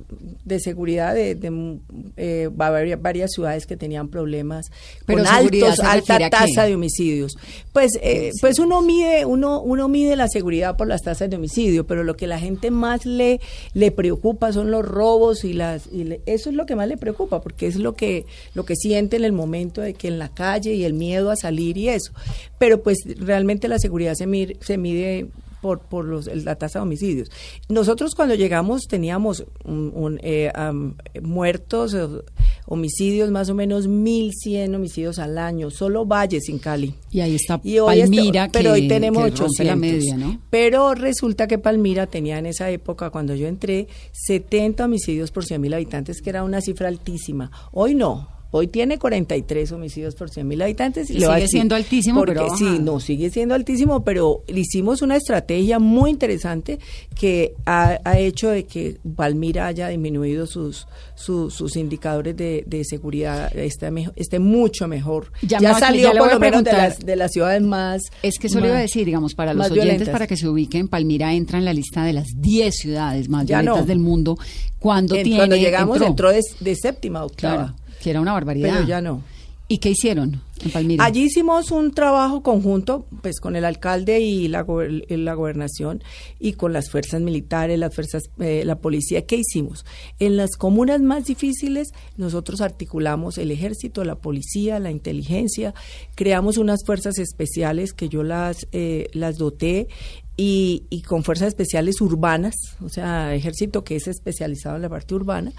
de 0.46 0.60
seguridad 0.62 1.14
de, 1.14 1.36
de, 1.36 1.78
eh, 2.16 2.50
varias, 2.54 3.02
varias 3.02 3.32
ciudades 3.34 3.66
que 3.66 3.76
tenían 3.76 4.08
problemas 4.08 4.72
Pero 5.06 5.20
con 5.20 5.28
altos, 5.28 5.80
alta 5.82 6.30
tasa 6.30 6.64
de 6.66 6.76
homicidios. 6.76 7.34
Pues, 7.74 7.92
eh, 8.02 8.32
pues 8.40 8.60
uno 8.60 8.82
mide, 8.82 9.26
uno, 9.26 9.62
uno 9.62 9.90
mide 9.90 10.16
la 10.16 10.30
seguridad 10.30 10.78
por 10.78 10.88
las 10.88 11.02
tasas 11.02 11.30
de 11.30 11.36
homicidio, 11.36 11.86
pero 11.86 12.04
lo 12.06 12.16
que 12.16 12.28
la 12.28 12.40
gente 12.40 12.72
más 12.72 13.06
le, 13.06 13.42
le 13.74 13.92
preocupa 13.92 14.54
son 14.54 14.72
los 14.72 14.86
robos 14.86 15.44
y 15.44 15.52
las, 15.52 15.88
y 15.92 16.06
le- 16.06 16.22
eso 16.26 16.50
es 16.50 16.56
lo 16.56 16.66
que 16.66 16.76
más 16.78 16.88
le 16.88 16.96
preocupa, 16.96 17.42
porque 17.42 17.68
es 17.68 17.76
lo 17.76 17.94
que, 17.94 18.26
lo 18.54 18.64
que 18.64 18.76
siente 18.78 19.18
en 19.18 19.26
el 19.26 19.34
momento 19.34 19.82
de 19.82 19.94
que 19.94 20.08
en 20.08 20.18
la 20.18 20.30
calle 20.30 20.74
y 20.76 20.86
el 20.86 20.94
miedo 20.94 21.30
a 21.30 21.36
salir 21.36 21.78
y 21.78 21.90
eso. 21.90 22.14
Pero 22.58 22.82
pues 22.82 23.00
realmente 23.18 23.68
la 23.68 23.80
seguridad 23.80 24.14
se 24.16 24.28
mide, 24.28 24.56
se 24.62 24.78
mide 24.78 25.28
por, 25.62 25.82
por 25.82 26.06
los, 26.06 26.28
la 26.28 26.56
tasa 26.56 26.80
de 26.80 26.84
homicidios. 26.84 27.30
Nosotros 27.68 28.16
cuando 28.16 28.36
llegamos 28.36 28.88
teníamos 28.88 29.46
un, 29.64 29.92
un, 29.96 30.20
eh, 30.24 30.52
am, 30.56 30.96
muertos, 31.22 31.94
eh, 31.94 32.08
homicidios, 32.66 33.32
más 33.32 33.50
o 33.50 33.56
menos 33.56 33.88
1.100 33.88 34.76
homicidios 34.76 35.20
al 35.20 35.38
año, 35.38 35.70
solo 35.70 36.06
Valles 36.06 36.48
en 36.50 36.60
Cali. 36.60 36.94
Y 37.12 37.20
ahí 37.22 37.36
está 37.36 37.60
Y 37.64 37.80
hoy 37.80 38.00
está- 38.02 38.16
Palmira, 38.16 38.50
pero 38.52 38.74
que, 38.74 38.82
hoy 38.82 38.88
tenemos 38.88 39.24
que 39.24 39.30
rompe 39.32 39.44
800. 39.44 39.66
la 39.66 39.76
media, 39.76 40.18
¿no? 40.18 40.42
Pero 40.50 40.94
resulta 40.96 41.48
que 41.48 41.58
Palmira 41.58 42.08
tenía 42.08 42.38
en 42.40 42.46
esa 42.46 42.70
época, 42.70 43.10
cuando 43.10 43.36
yo 43.36 43.48
entré, 43.48 43.88
70 44.12 44.86
homicidios 44.86 45.32
por 45.32 45.46
100 45.46 45.62
mil 45.62 45.74
habitantes, 45.74 46.22
que 46.22 46.30
era 46.30 46.44
una 46.44 46.62
cifra 46.62 46.88
altísima. 46.88 47.52
Hoy 47.72 47.96
no. 47.96 48.39
Hoy 48.52 48.68
tiene 48.68 48.98
43 48.98 49.72
homicidios 49.74 50.16
por 50.16 50.30
100 50.32 50.48
mil 50.48 50.62
habitantes. 50.62 51.10
Y 51.12 51.14
sigue 51.20 51.28
decir 51.36 51.50
siendo 51.50 51.76
altísimo, 51.76 52.20
porque 52.22 52.34
pero 52.34 52.58
Sí, 52.58 52.80
no, 52.82 53.00
sigue 53.00 53.30
siendo 53.30 53.54
altísimo, 53.54 54.04
pero 54.04 54.44
hicimos 54.48 55.02
una 55.04 55.18
estrategia 55.18 55.78
muy 55.78 56.10
interesante 56.10 56.80
que 57.14 57.54
ha, 57.66 58.00
ha 58.04 58.18
hecho 58.18 58.50
de 58.50 58.64
que 58.66 58.98
Palmira 59.16 59.68
haya 59.68 59.88
disminuido 59.90 60.48
sus, 60.48 60.88
su- 61.16 61.52
sus 61.52 61.76
indicadores 61.76 62.36
de, 62.36 62.64
de 62.66 62.84
seguridad, 62.86 63.56
esté, 63.56 64.40
mucho 64.40 64.88
mejor. 64.88 65.32
Ya 65.44 65.60
salió 65.78 66.12
ya 66.14 66.20
por 66.20 66.34
lo 66.34 66.40
menos 66.40 66.64
de 66.64 66.72
las, 66.74 67.00
de 67.00 67.16
las 67.16 67.32
ciudades 67.32 67.62
más... 67.62 68.02
Es 68.24 68.40
que 68.40 68.48
eso 68.48 68.60
le 68.60 68.68
iba 68.70 68.78
a 68.78 68.82
decir, 68.82 69.06
digamos, 69.06 69.36
para 69.36 69.54
los 69.54 69.66
oyentes, 69.68 69.84
violentas. 69.86 70.10
para 70.10 70.26
que 70.28 70.38
se 70.38 70.48
ubiquen, 70.48 70.88
Palmira 70.88 71.34
entra 71.34 71.60
en 71.60 71.66
la 71.66 71.74
lista 71.74 72.04
de 72.04 72.14
las 72.14 72.28
10 72.36 72.74
ciudades 72.76 73.30
más 73.30 73.46
Ya 73.46 73.60
violentas 73.62 73.82
no. 73.84 73.88
del 73.88 74.00
mundo. 74.00 74.38
Cuando, 74.80 75.16
En- 75.16 75.24
tiene, 75.24 75.38
cuando 75.38 75.56
llegamos 75.56 75.98
entró. 75.98 76.32
entró, 76.32 76.32
de, 76.32 76.42
de 76.62 76.76
séptima 76.76 77.24
octava. 77.24 77.56
Claro, 77.58 77.76
que 78.02 78.10
era 78.10 78.22
una 78.22 78.34
barbaridad. 78.34 78.74
Pero 78.74 78.88
ya 78.88 79.02
no. 79.02 79.24
¿Y 79.72 79.78
qué 79.78 79.92
hicieron 79.92 80.42
en 80.64 80.72
Palmira? 80.72 81.06
Allí 81.06 81.26
hicimos 81.26 81.70
un 81.70 81.92
trabajo 81.92 82.42
conjunto, 82.42 83.06
pues 83.22 83.40
con 83.40 83.56
el 83.56 83.64
alcalde 83.66 84.20
y 84.20 84.48
la, 84.48 84.66
gober- 84.66 85.06
la 85.16 85.36
gobernación 85.36 86.04
y 86.40 86.54
con 86.54 86.74
las 86.74 86.90
fuerzas 86.90 87.22
militares, 87.22 87.78
las 87.78 87.94
fuerzas, 87.94 88.24
eh, 88.40 88.64
la 88.66 88.80
policía. 88.80 89.28
¿Qué 89.28 89.36
hicimos? 89.36 89.86
En 90.18 90.38
las 90.38 90.56
comunas 90.58 91.02
más 91.02 91.26
difíciles 91.26 91.90
nosotros 92.18 92.62
articulamos 92.62 93.38
el 93.38 93.52
ejército, 93.52 94.04
la 94.04 94.16
policía, 94.16 94.80
la 94.80 94.90
inteligencia, 94.90 95.76
creamos 96.16 96.58
unas 96.58 96.80
fuerzas 96.84 97.20
especiales 97.20 97.94
que 97.94 98.10
yo 98.10 98.24
las, 98.24 98.66
eh, 98.72 99.06
las 99.14 99.38
doté 99.38 99.88
y, 100.36 100.86
y 100.90 101.04
con 101.04 101.24
fuerzas 101.24 101.50
especiales 101.50 102.02
urbanas, 102.02 102.56
o 102.84 102.90
sea, 102.90 103.36
ejército 103.36 103.84
que 103.84 103.98
es 103.98 104.08
especializado 104.08 104.78
en 104.78 104.82
la 104.82 104.90
parte 104.90 105.14
urbana, 105.14 105.54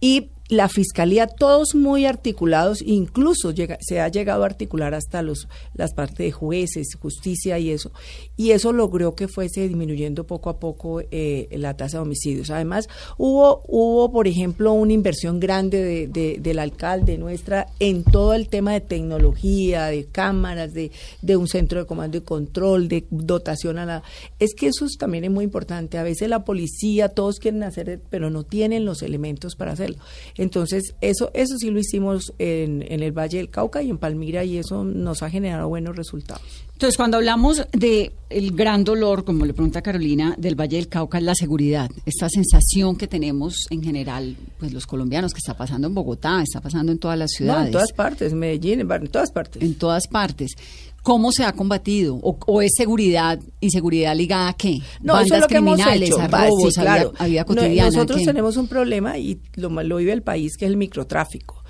y 0.00 0.30
la 0.52 0.68
fiscalía, 0.68 1.26
todos 1.26 1.74
muy 1.74 2.04
articulados, 2.04 2.82
incluso 2.84 3.52
llega- 3.52 3.78
se 3.80 4.00
ha 4.00 4.08
llegado 4.08 4.42
a 4.42 4.46
articular 4.46 4.92
hasta 4.92 5.22
los, 5.22 5.48
las 5.72 5.94
partes 5.94 6.18
de 6.18 6.30
jueces, 6.30 6.88
justicia 7.00 7.58
y 7.58 7.70
eso. 7.70 7.90
Y 8.36 8.50
eso 8.50 8.70
logró 8.72 9.14
que 9.14 9.28
fuese 9.28 9.62
disminuyendo 9.66 10.24
poco 10.26 10.50
a 10.50 10.58
poco 10.60 11.00
eh, 11.10 11.48
la 11.52 11.74
tasa 11.74 11.96
de 11.96 12.02
homicidios. 12.02 12.50
Además, 12.50 12.88
hubo, 13.16 13.62
hubo, 13.66 14.12
por 14.12 14.28
ejemplo, 14.28 14.74
una 14.74 14.92
inversión 14.92 15.40
grande 15.40 15.82
de- 15.82 16.06
de- 16.08 16.36
del 16.38 16.58
alcalde 16.58 17.16
nuestra 17.16 17.68
en 17.80 18.04
todo 18.04 18.34
el 18.34 18.48
tema 18.48 18.74
de 18.74 18.82
tecnología, 18.82 19.86
de 19.86 20.04
cámaras, 20.04 20.74
de, 20.74 20.90
de 21.22 21.36
un 21.38 21.48
centro 21.48 21.78
de 21.80 21.86
comando 21.86 22.18
y 22.18 22.20
control, 22.20 22.88
de 22.88 23.06
dotación 23.10 23.78
a 23.78 23.86
la... 23.86 24.02
Es 24.38 24.54
que 24.54 24.66
eso 24.66 24.84
es- 24.84 24.98
también 24.98 25.24
es 25.24 25.30
muy 25.30 25.44
importante. 25.44 25.96
A 25.96 26.02
veces 26.02 26.28
la 26.28 26.44
policía, 26.44 27.08
todos 27.08 27.38
quieren 27.38 27.62
hacer, 27.62 28.00
pero 28.10 28.28
no 28.28 28.42
tienen 28.44 28.84
los 28.84 29.02
elementos 29.02 29.56
para 29.56 29.72
hacerlo. 29.72 29.96
Entonces, 30.42 30.94
eso, 31.00 31.30
eso 31.34 31.56
sí 31.56 31.70
lo 31.70 31.78
hicimos 31.78 32.32
en, 32.38 32.82
en 32.88 33.02
el 33.02 33.12
Valle 33.12 33.38
del 33.38 33.48
Cauca 33.48 33.80
y 33.82 33.90
en 33.90 33.98
Palmira 33.98 34.44
y 34.44 34.58
eso 34.58 34.82
nos 34.84 35.22
ha 35.22 35.30
generado 35.30 35.68
buenos 35.68 35.94
resultados. 35.96 36.42
Entonces, 36.72 36.96
cuando 36.96 37.16
hablamos 37.18 37.62
de 37.72 38.10
el 38.28 38.50
gran 38.56 38.82
dolor, 38.82 39.24
como 39.24 39.46
le 39.46 39.54
pregunta 39.54 39.82
Carolina, 39.82 40.34
del 40.36 40.58
Valle 40.60 40.78
del 40.78 40.88
Cauca, 40.88 41.18
es 41.18 41.24
la 41.24 41.34
seguridad. 41.36 41.88
Esta 42.06 42.28
sensación 42.28 42.96
que 42.96 43.06
tenemos 43.06 43.66
en 43.70 43.82
general, 43.84 44.36
pues 44.58 44.72
los 44.72 44.84
colombianos, 44.86 45.32
que 45.32 45.38
está 45.38 45.56
pasando 45.56 45.86
en 45.86 45.94
Bogotá, 45.94 46.42
está 46.42 46.60
pasando 46.60 46.90
en 46.90 46.98
todas 46.98 47.16
las 47.16 47.30
No, 47.32 47.36
ciudades. 47.36 47.66
en 47.66 47.72
todas 47.72 47.92
partes, 47.92 48.32
Medellín, 48.34 48.80
en 48.80 49.08
todas 49.08 49.30
partes. 49.30 49.62
en 49.62 49.74
todas 49.74 50.08
partes. 50.08 50.52
¿Cómo 51.02 51.32
se 51.32 51.44
ha 51.44 51.52
combatido? 51.52 52.14
¿O, 52.22 52.38
o 52.46 52.62
es 52.62 52.72
seguridad 52.76 53.40
y 53.60 53.70
seguridad 53.70 54.14
ligada 54.16 54.48
a 54.48 54.52
qué? 54.52 54.80
No, 55.00 55.18
eso 55.18 55.34
es 55.34 55.40
lo 55.40 55.46
que 55.48 55.56
hemos 55.56 55.74
criminales, 55.74 56.10
hecho. 56.10 56.20
a 56.20 56.28
robos, 56.28 56.74
sí, 56.74 56.80
claro. 56.80 57.12
a 57.18 57.26
vida 57.26 57.40
No, 57.40 57.46
cotidiana. 57.46 57.90
nosotros 57.90 58.20
¿qué? 58.20 58.26
tenemos 58.26 58.56
un 58.56 58.68
problema 58.68 59.18
y 59.18 59.40
lo, 59.56 59.68
lo 59.82 59.96
vive 59.96 60.12
el 60.12 60.22
país, 60.22 60.56
que 60.56 60.64
es 60.66 60.70
el 60.70 60.76
microtráfico. 60.76 61.62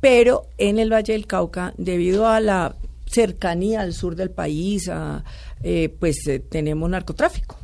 Pero 0.00 0.46
en 0.58 0.78
el 0.78 0.92
Valle 0.92 1.12
del 1.12 1.26
Cauca, 1.26 1.74
debido 1.76 2.26
a 2.28 2.40
la 2.40 2.76
cercanía 3.06 3.80
al 3.82 3.92
sur 3.94 4.16
del 4.16 4.30
país, 4.30 4.88
a, 4.88 5.24
eh, 5.62 5.88
pues 6.00 6.26
eh, 6.26 6.38
tenemos 6.40 6.88
narcotráfico. 6.88 7.56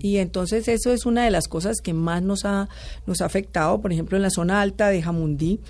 Y 0.00 0.18
entonces 0.18 0.66
eso 0.68 0.92
es 0.92 1.06
una 1.06 1.24
de 1.24 1.30
las 1.30 1.48
cosas 1.48 1.76
que 1.82 1.92
más 1.94 2.22
nos 2.22 2.44
ha, 2.44 2.68
nos 3.06 3.20
ha 3.20 3.24
afectado. 3.26 3.80
Por 3.80 3.92
ejemplo, 3.92 4.16
en 4.16 4.22
la 4.22 4.30
zona 4.30 4.60
alta 4.60 4.88
de 4.88 5.02
Jamundí 5.02 5.60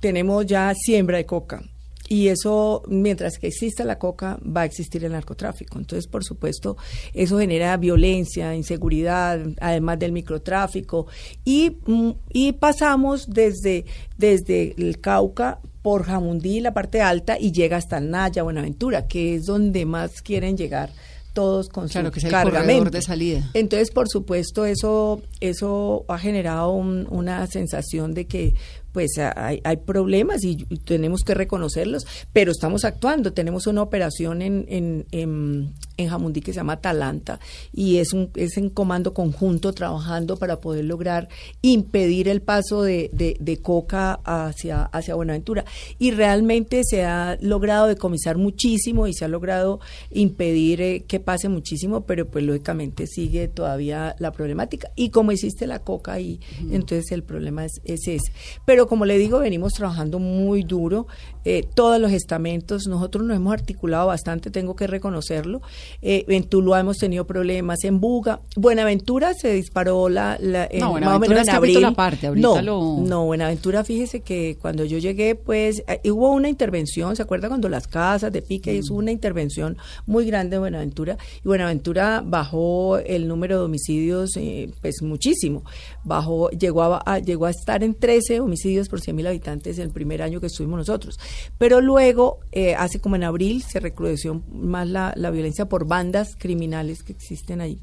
tenemos 0.00 0.46
ya 0.46 0.72
siembra 0.74 1.18
de 1.18 1.26
coca. 1.26 1.62
Y 2.08 2.28
eso, 2.28 2.82
mientras 2.88 3.36
que 3.38 3.48
exista 3.48 3.82
la 3.84 3.98
coca, 3.98 4.38
va 4.44 4.60
a 4.60 4.64
existir 4.64 5.04
el 5.04 5.12
narcotráfico. 5.12 5.78
Entonces, 5.78 6.06
por 6.06 6.22
supuesto, 6.22 6.76
eso 7.12 7.38
genera 7.38 7.76
violencia, 7.76 8.54
inseguridad, 8.54 9.40
además 9.60 9.98
del 9.98 10.12
microtráfico. 10.12 11.06
Y, 11.44 11.78
mm, 11.84 12.10
y 12.32 12.52
pasamos 12.52 13.26
desde, 13.28 13.86
desde 14.16 14.74
el 14.78 15.00
Cauca 15.00 15.58
por 15.82 16.04
Jamundí, 16.04 16.60
la 16.60 16.72
parte 16.74 17.00
alta, 17.00 17.38
y 17.40 17.50
llega 17.52 17.76
hasta 17.76 17.98
el 17.98 18.10
Naya, 18.10 18.42
Buenaventura, 18.44 19.06
que 19.08 19.34
es 19.36 19.44
donde 19.46 19.84
más 19.84 20.20
quieren 20.22 20.56
llegar 20.56 20.90
todos 21.32 21.68
con 21.68 21.86
Claro, 21.88 22.08
su 22.08 22.12
que 22.12 22.18
es 22.20 22.24
el 22.24 22.30
cargamento. 22.30 22.62
corredor 22.66 22.90
de 22.90 23.02
salida. 23.02 23.50
Entonces, 23.52 23.90
por 23.90 24.08
supuesto, 24.08 24.64
eso, 24.64 25.20
eso 25.40 26.04
ha 26.08 26.18
generado 26.18 26.70
un- 26.72 27.06
una 27.10 27.46
sensación 27.46 28.14
de 28.14 28.26
que 28.26 28.54
pues 28.96 29.18
hay, 29.18 29.60
hay 29.62 29.76
problemas 29.76 30.42
y, 30.42 30.56
tenemos 30.86 31.20
que 31.20 31.34
reconocerlos, 31.34 32.06
pero 32.32 32.50
estamos 32.50 32.86
actuando. 32.86 33.34
Tenemos 33.34 33.66
una 33.66 33.82
operación 33.82 34.40
en, 34.40 34.64
en, 35.10 35.74
en 35.96 36.08
Jamundí 36.08 36.40
que 36.40 36.52
se 36.52 36.56
llama 36.56 36.74
Atalanta 36.74 37.40
y 37.72 37.96
es 37.96 38.12
un 38.12 38.30
es 38.34 38.56
en 38.56 38.70
comando 38.70 39.14
conjunto 39.14 39.72
trabajando 39.72 40.36
para 40.36 40.60
poder 40.60 40.84
lograr 40.84 41.28
impedir 41.62 42.28
el 42.28 42.42
paso 42.42 42.82
de, 42.82 43.10
de, 43.12 43.36
de 43.40 43.56
coca 43.58 44.20
hacia, 44.24 44.84
hacia 44.84 45.14
Buenaventura. 45.14 45.64
Y 45.98 46.10
realmente 46.10 46.82
se 46.84 47.04
ha 47.04 47.36
logrado 47.40 47.86
decomisar 47.86 48.36
muchísimo 48.36 49.06
y 49.06 49.14
se 49.14 49.24
ha 49.24 49.28
logrado 49.28 49.80
impedir 50.10 50.80
eh, 50.80 51.04
que 51.06 51.20
pase 51.20 51.48
muchísimo, 51.48 52.02
pero 52.02 52.26
pues 52.26 52.44
lógicamente 52.44 53.06
sigue 53.06 53.48
todavía 53.48 54.16
la 54.18 54.32
problemática. 54.32 54.90
Y 54.96 55.10
como 55.10 55.32
existe 55.32 55.66
la 55.66 55.80
coca 55.80 56.12
ahí, 56.12 56.40
entonces 56.70 57.10
el 57.12 57.22
problema 57.22 57.64
es, 57.64 57.80
es 57.84 58.06
ese. 58.06 58.32
Pero 58.64 58.86
como 58.86 59.04
le 59.04 59.18
digo, 59.18 59.38
venimos 59.40 59.72
trabajando 59.72 60.18
muy 60.18 60.62
duro, 60.62 61.06
eh, 61.48 61.64
todos 61.74 62.00
los 62.00 62.10
estamentos, 62.10 62.86
nosotros 62.88 63.24
nos 63.24 63.36
hemos 63.36 63.52
articulado 63.52 64.08
bastante, 64.08 64.50
tengo 64.50 64.74
que 64.74 64.86
reconocerlo. 64.88 65.62
Eh, 66.02 66.24
en 66.26 66.42
Tuluá 66.44 66.80
hemos 66.80 66.98
tenido 66.98 67.24
problemas, 67.24 67.84
en 67.84 68.00
Buga, 68.00 68.40
Buenaventura 68.56 69.32
se 69.32 69.52
disparó 69.52 70.08
la, 70.08 70.36
la 70.40 70.66
en- 70.68 70.80
No, 70.80 70.92
más 70.94 71.16
o 71.16 71.18
menos 71.20 71.38
en 71.48 71.54
abril. 71.54 71.84
aparte, 71.84 72.26
ahorita 72.26 72.48
no, 72.48 72.62
lo- 72.62 72.96
no, 73.06 73.24
Buenaventura, 73.26 73.84
fíjese 73.84 74.20
que 74.22 74.58
cuando 74.60 74.84
yo 74.84 74.98
llegué, 74.98 75.36
pues 75.36 75.84
eh, 75.86 76.10
hubo 76.10 76.32
una 76.32 76.48
intervención, 76.48 77.14
¿se 77.14 77.22
acuerda 77.22 77.46
cuando 77.48 77.68
las 77.68 77.86
casas 77.86 78.32
de 78.32 78.42
pique 78.42 78.74
hizo 78.74 78.94
una 78.94 79.12
intervención 79.12 79.76
muy 80.04 80.26
grande 80.26 80.56
en 80.56 80.62
Buenaventura? 80.62 81.16
Y 81.44 81.48
Buenaventura 81.48 82.22
bajó 82.26 82.98
el 82.98 83.28
número 83.28 83.58
de 83.60 83.64
homicidios, 83.66 84.30
eh, 84.36 84.68
pues 84.80 84.96
muchísimo. 85.02 85.62
Bajó, 86.02 86.50
llegó 86.50 86.82
a, 86.82 87.02
a- 87.06 87.18
llegó 87.20 87.46
a 87.46 87.50
estar 87.50 87.84
en 87.84 87.94
13 87.94 88.40
homicidios 88.40 88.88
por 88.88 89.00
100 89.00 89.14
mil 89.14 89.26
habitantes 89.28 89.78
el 89.78 89.90
primer 89.90 90.22
año 90.22 90.40
que 90.40 90.46
estuvimos 90.48 90.78
nosotros. 90.78 91.18
Pero 91.58 91.80
luego, 91.80 92.40
eh, 92.52 92.74
hace 92.74 93.00
como 93.00 93.16
en 93.16 93.24
abril, 93.24 93.62
se 93.62 93.80
recrudeció 93.80 94.42
más 94.52 94.88
la, 94.88 95.12
la 95.16 95.30
violencia 95.30 95.68
por 95.68 95.86
bandas 95.86 96.36
criminales 96.36 97.02
que 97.02 97.12
existen 97.12 97.60
ahí. 97.60 97.80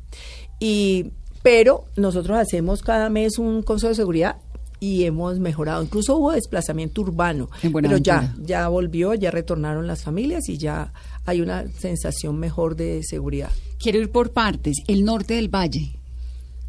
Y, 0.59 1.11
pero 1.41 1.85
nosotros 1.95 2.37
hacemos 2.37 2.81
cada 2.81 3.09
mes 3.09 3.37
un 3.37 3.63
consejo 3.63 3.89
de 3.89 3.95
seguridad 3.95 4.37
y 4.83 5.05
hemos 5.05 5.39
mejorado. 5.39 5.81
Incluso 5.81 6.17
hubo 6.17 6.33
desplazamiento 6.33 7.01
urbano, 7.01 7.49
En 7.61 7.71
pero 7.71 7.97
ya, 7.97 8.35
ya 8.41 8.67
volvió, 8.67 9.13
ya 9.13 9.31
retornaron 9.31 9.87
las 9.87 10.03
familias 10.03 10.49
y 10.49 10.57
ya 10.57 10.91
hay 11.25 11.39
una 11.39 11.65
sensación 11.79 12.37
mejor 12.37 12.75
de 12.75 13.01
seguridad. 13.01 13.49
Quiero 13.79 13.99
ir 13.99 14.11
por 14.11 14.31
partes. 14.31 14.75
El 14.87 15.05
norte 15.05 15.35
del 15.35 15.47
valle. 15.47 15.99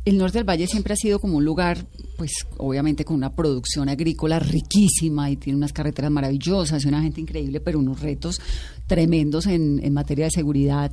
El 0.04 0.18
norte 0.18 0.38
del 0.38 0.48
valle 0.48 0.66
siempre 0.66 0.92
ha 0.92 0.96
sido 0.96 1.18
como 1.18 1.38
un 1.38 1.44
lugar, 1.44 1.86
pues 2.18 2.30
obviamente 2.58 3.04
con 3.06 3.16
una 3.16 3.34
producción 3.34 3.88
agrícola 3.88 4.38
riquísima 4.38 5.30
y 5.30 5.36
tiene 5.36 5.56
unas 5.56 5.72
carreteras 5.72 6.10
maravillosas 6.10 6.84
y 6.84 6.88
una 6.88 7.00
gente 7.02 7.20
increíble, 7.22 7.60
pero 7.60 7.78
unos 7.78 8.00
retos 8.00 8.38
tremendos 8.86 9.46
en, 9.46 9.80
en 9.82 9.92
materia 9.94 10.26
de 10.26 10.30
seguridad 10.30 10.92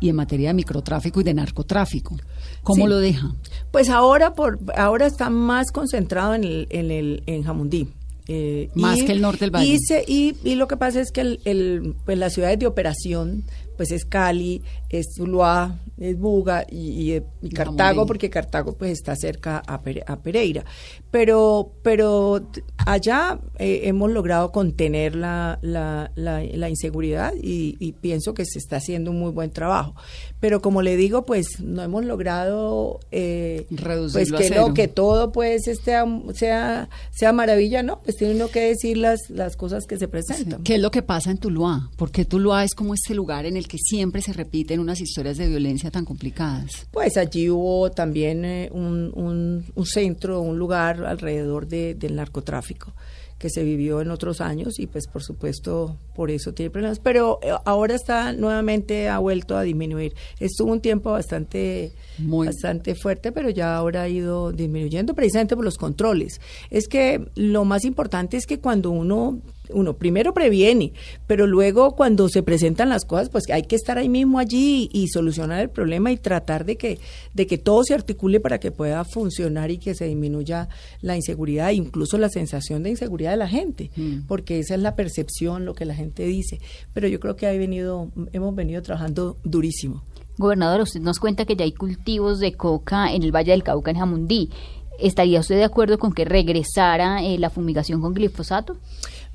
y 0.00 0.08
en 0.08 0.16
materia 0.16 0.48
de 0.50 0.54
microtráfico 0.54 1.20
y 1.20 1.24
de 1.24 1.34
narcotráfico. 1.34 2.16
¿Cómo 2.62 2.84
Sí. 2.84 2.90
lo 2.90 2.98
deja? 2.98 3.34
Pues 3.72 3.88
ahora 3.88 4.34
por 4.34 4.58
ahora 4.76 5.06
está 5.06 5.30
más 5.30 5.72
concentrado 5.72 6.34
en 6.34 6.44
el 6.44 6.66
en 6.70 6.90
el 6.90 7.22
en 7.26 7.42
Jamundí. 7.42 7.88
Eh, 8.26 8.70
Más 8.74 9.02
que 9.02 9.12
el 9.12 9.20
norte 9.20 9.40
del 9.40 9.50
valle. 9.50 9.66
Y, 9.74 9.78
se- 9.80 10.02
y, 10.08 10.34
y 10.44 10.54
lo 10.54 10.66
que 10.66 10.78
pasa 10.78 10.98
es 11.00 11.10
que 11.12 11.20
el, 11.20 11.40
el- 11.44 11.94
pues 12.06 12.16
las 12.16 12.32
ciudades 12.32 12.58
de 12.58 12.66
operación 12.66 13.44
pues 13.76 13.90
es 13.90 14.04
Cali, 14.06 14.62
es 14.98 15.14
Tuluá, 15.14 15.78
es 15.98 16.18
Buga 16.18 16.64
y, 16.70 17.12
y- 17.14 17.22
y 17.42 17.48
Cartago, 17.50 18.06
porque 18.06 18.30
Cartago 18.30 18.72
pues 18.74 18.90
está 18.92 19.14
cerca 19.16 19.62
a, 19.66 19.82
Pere- 19.82 20.02
a 20.06 20.16
Pereira. 20.20 20.64
Pero, 21.10 21.72
pero 21.82 22.40
allá 22.78 23.38
eh, 23.58 23.82
hemos 23.84 24.10
logrado 24.10 24.50
contener 24.50 25.14
la, 25.14 25.58
la, 25.62 26.10
la, 26.16 26.42
la 26.42 26.68
inseguridad 26.68 27.32
y, 27.40 27.76
y 27.78 27.92
pienso 27.92 28.34
que 28.34 28.44
se 28.44 28.58
está 28.58 28.76
haciendo 28.76 29.12
un 29.12 29.20
muy 29.20 29.30
buen 29.30 29.50
trabajo. 29.50 29.94
Pero 30.40 30.60
como 30.60 30.82
le 30.82 30.96
digo, 30.96 31.24
pues 31.24 31.60
no 31.60 31.82
hemos 31.82 32.04
logrado 32.04 32.98
eh, 33.12 33.66
pues 33.68 33.80
Reducirlo 33.80 34.36
a 34.36 34.40
que 34.40 34.48
cero. 34.48 34.64
no, 34.68 34.74
que 34.74 34.88
todo 34.88 35.30
pues 35.32 35.68
este, 35.68 35.92
sea, 36.34 36.88
sea 37.12 37.32
maravilla, 37.32 37.82
¿no? 37.82 38.00
Pues 38.02 38.16
tiene 38.16 38.34
uno 38.34 38.48
que 38.48 38.60
decir 38.60 38.96
las, 38.98 39.30
las 39.30 39.56
cosas 39.56 39.86
que 39.86 39.96
se 39.98 40.08
presentan. 40.08 40.62
¿Qué 40.64 40.74
es 40.76 40.80
lo 40.80 40.90
que 40.90 41.02
pasa 41.02 41.30
en 41.30 41.38
Tuluá? 41.38 41.90
Porque 41.96 42.24
Tuluá 42.24 42.64
es 42.64 42.74
como 42.74 42.94
este 42.94 43.14
lugar 43.14 43.46
en 43.46 43.56
el 43.56 43.68
que 43.68 43.78
siempre 43.78 44.20
se 44.20 44.32
repiten 44.32 44.80
unas 44.84 45.00
historias 45.00 45.36
de 45.36 45.48
violencia 45.48 45.90
tan 45.90 46.04
complicadas. 46.04 46.70
Pues 46.92 47.16
allí 47.16 47.50
hubo 47.50 47.90
también 47.90 48.44
eh, 48.44 48.68
un, 48.72 49.10
un, 49.14 49.64
un 49.74 49.86
centro, 49.86 50.40
un 50.40 50.58
lugar 50.58 51.04
alrededor 51.04 51.66
de- 51.66 51.94
del 51.94 52.14
narcotráfico 52.16 52.92
que 53.36 53.50
se 53.50 53.64
vivió 53.64 54.00
en 54.00 54.10
otros 54.10 54.40
años 54.40 54.78
y 54.78 54.86
pues 54.86 55.06
por 55.08 55.22
supuesto 55.22 55.98
por 56.14 56.30
eso 56.30 56.54
tiene 56.54 56.70
problemas, 56.70 57.00
pero 57.00 57.40
eh, 57.42 57.50
ahora 57.66 57.94
está 57.94 58.32
nuevamente 58.32 59.08
ha 59.08 59.18
vuelto 59.18 59.56
a 59.58 59.62
disminuir. 59.62 60.14
Estuvo 60.38 60.72
un 60.72 60.80
tiempo 60.80 61.10
bastante 61.10 61.92
Muy- 62.18 62.46
bastante 62.46 62.94
fuerte, 62.94 63.32
pero 63.32 63.50
ya 63.50 63.74
ahora 63.76 64.02
ha 64.02 64.08
ido 64.08 64.52
disminuyendo 64.52 65.14
precisamente 65.14 65.56
por 65.56 65.64
los 65.64 65.76
controles. 65.76 66.40
Es 66.70 66.86
que 66.86 67.26
lo 67.34 67.64
más 67.64 67.84
importante 67.84 68.36
es 68.36 68.46
que 68.46 68.60
cuando 68.60 68.90
uno 68.92 69.40
uno 69.70 69.96
primero 69.96 70.34
previene, 70.34 70.92
pero 71.26 71.46
luego 71.46 71.94
cuando 71.96 72.28
se 72.28 72.42
presentan 72.42 72.88
las 72.90 73.04
cosas, 73.04 73.30
pues 73.30 73.44
hay 73.50 73.62
que 73.62 73.76
estar 73.76 73.98
ahí 73.98 74.08
mismo 74.08 74.38
allí 74.38 74.90
y, 74.92 75.08
solucionar 75.08 75.60
el 75.60 75.70
problema 75.70 76.12
y 76.12 76.16
tratar 76.16 76.64
de 76.64 76.76
que 76.76 76.98
de 77.34 77.46
que 77.46 77.58
todo 77.58 77.84
se 77.84 77.94
articule 77.94 78.40
para 78.40 78.58
que 78.58 78.70
pueda 78.70 79.04
funcionar 79.04 79.70
y 79.70 79.78
que 79.78 79.94
se 79.94 80.06
disminuya 80.06 80.68
la 81.00 81.16
inseguridad, 81.16 81.70
incluso 81.70 82.18
la 82.18 82.28
sensación 82.28 82.82
de 82.82 82.90
inseguridad 82.90 83.30
de 83.30 83.36
la 83.36 83.48
gente, 83.48 83.90
porque 84.26 84.58
esa 84.58 84.74
es 84.74 84.80
la 84.80 84.96
percepción, 84.96 85.64
lo 85.64 85.74
que 85.74 85.84
la 85.84 85.94
gente 85.94 86.24
dice. 86.24 86.60
Pero 86.92 87.08
yo 87.08 87.20
creo 87.20 87.36
que 87.36 87.46
ha 87.46 87.52
venido 87.52 88.10
hemos 88.32 88.54
venido 88.54 88.82
trabajando 88.82 89.36
durísimo. 89.44 90.02
Gobernador, 90.36 90.80
usted 90.80 91.00
nos 91.00 91.20
cuenta 91.20 91.44
que 91.44 91.54
ya 91.54 91.64
hay 91.64 91.72
cultivos 91.72 92.40
de 92.40 92.54
coca 92.54 93.12
en 93.12 93.22
el 93.22 93.34
Valle 93.34 93.52
del 93.52 93.62
Cauca, 93.62 93.90
en 93.90 93.98
Jamundí. 93.98 94.50
¿Estaría 94.98 95.40
usted 95.40 95.56
de 95.56 95.64
acuerdo 95.64 95.98
con 95.98 96.12
que 96.12 96.24
regresara 96.24 97.22
eh, 97.22 97.38
la 97.38 97.50
fumigación 97.50 98.00
con 98.00 98.14
glifosato? 98.14 98.76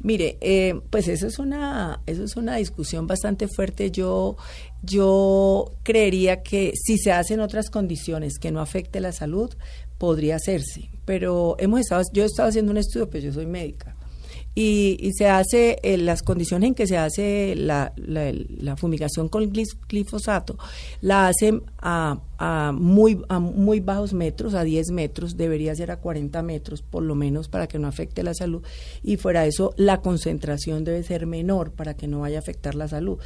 Mire, 0.02 0.38
eh, 0.40 0.80
pues 0.90 1.08
eso 1.10 1.28
es 1.28 1.40
una 1.40 2.02
eso 2.06 2.24
es 2.24 2.38
una 2.38 2.56
discusión 2.56 3.06
bastante 3.06 3.48
fuerte. 3.48 3.92
Yo 3.92 4.38
yo 4.82 5.74
creería 5.84 6.42
que 6.42 6.74
si 6.76 6.98
se 6.98 7.12
hacen 7.12 7.42
otras 7.42 7.70
condiciones 7.70 8.40
que 8.40 8.52
no 8.52 8.62
afecte 8.62 9.02
la 9.02 9.12
salud 9.12 9.54
podría 9.98 10.38
hacerse. 10.38 10.90
Pero 11.06 11.56
hemos 11.60 11.82
estado 11.82 12.04
yo 12.14 12.24
he 12.24 12.28
estado 12.28 12.50
haciendo 12.50 12.72
un 12.72 12.78
estudio, 12.78 13.10
pues 13.10 13.24
yo 13.24 13.34
soy 13.34 13.46
médica 13.46 13.96
y, 14.56 14.98
y 15.00 15.14
se 15.14 15.28
hace 15.28 15.80
en 15.84 16.06
las 16.06 16.24
condiciones 16.24 16.68
en 16.70 16.76
que 16.76 16.88
se 16.88 16.98
hace 16.98 17.56
la, 17.56 17.94
la, 17.96 18.76
fumigación 18.76 19.30
con 19.30 19.52
glifosato, 19.88 20.58
la 21.02 21.28
hacen 21.28 21.64
a, 21.80 22.20
a 22.38 22.72
muy, 22.74 23.22
a 23.30 23.40
muy 23.40 23.80
bajos 23.80 24.14
metros, 24.14 24.54
a 24.54 24.64
10 24.64 24.92
metros, 24.92 25.38
debería 25.38 25.76
ser 25.76 25.92
a 25.92 25.98
40 25.98 26.42
metros 26.42 26.82
por 26.82 27.04
lo 27.04 27.16
menos 27.16 27.48
para 27.48 27.68
que 27.68 27.80
no 27.80 27.88
afecte 27.88 28.24
la 28.24 28.34
salud 28.34 28.64
y 29.04 29.18
fuera 29.18 29.44
de 29.44 29.50
eso 29.50 29.74
la 29.78 30.02
concentración 30.02 30.84
debe 30.84 31.04
ser 31.04 31.26
menor 31.26 31.72
para 31.72 31.96
que 31.96 32.08
no 32.08 32.22
vaya 32.22 32.38
a 32.38 32.42
afectar 32.42 32.76
la 32.76 32.88
salud. 32.88 33.20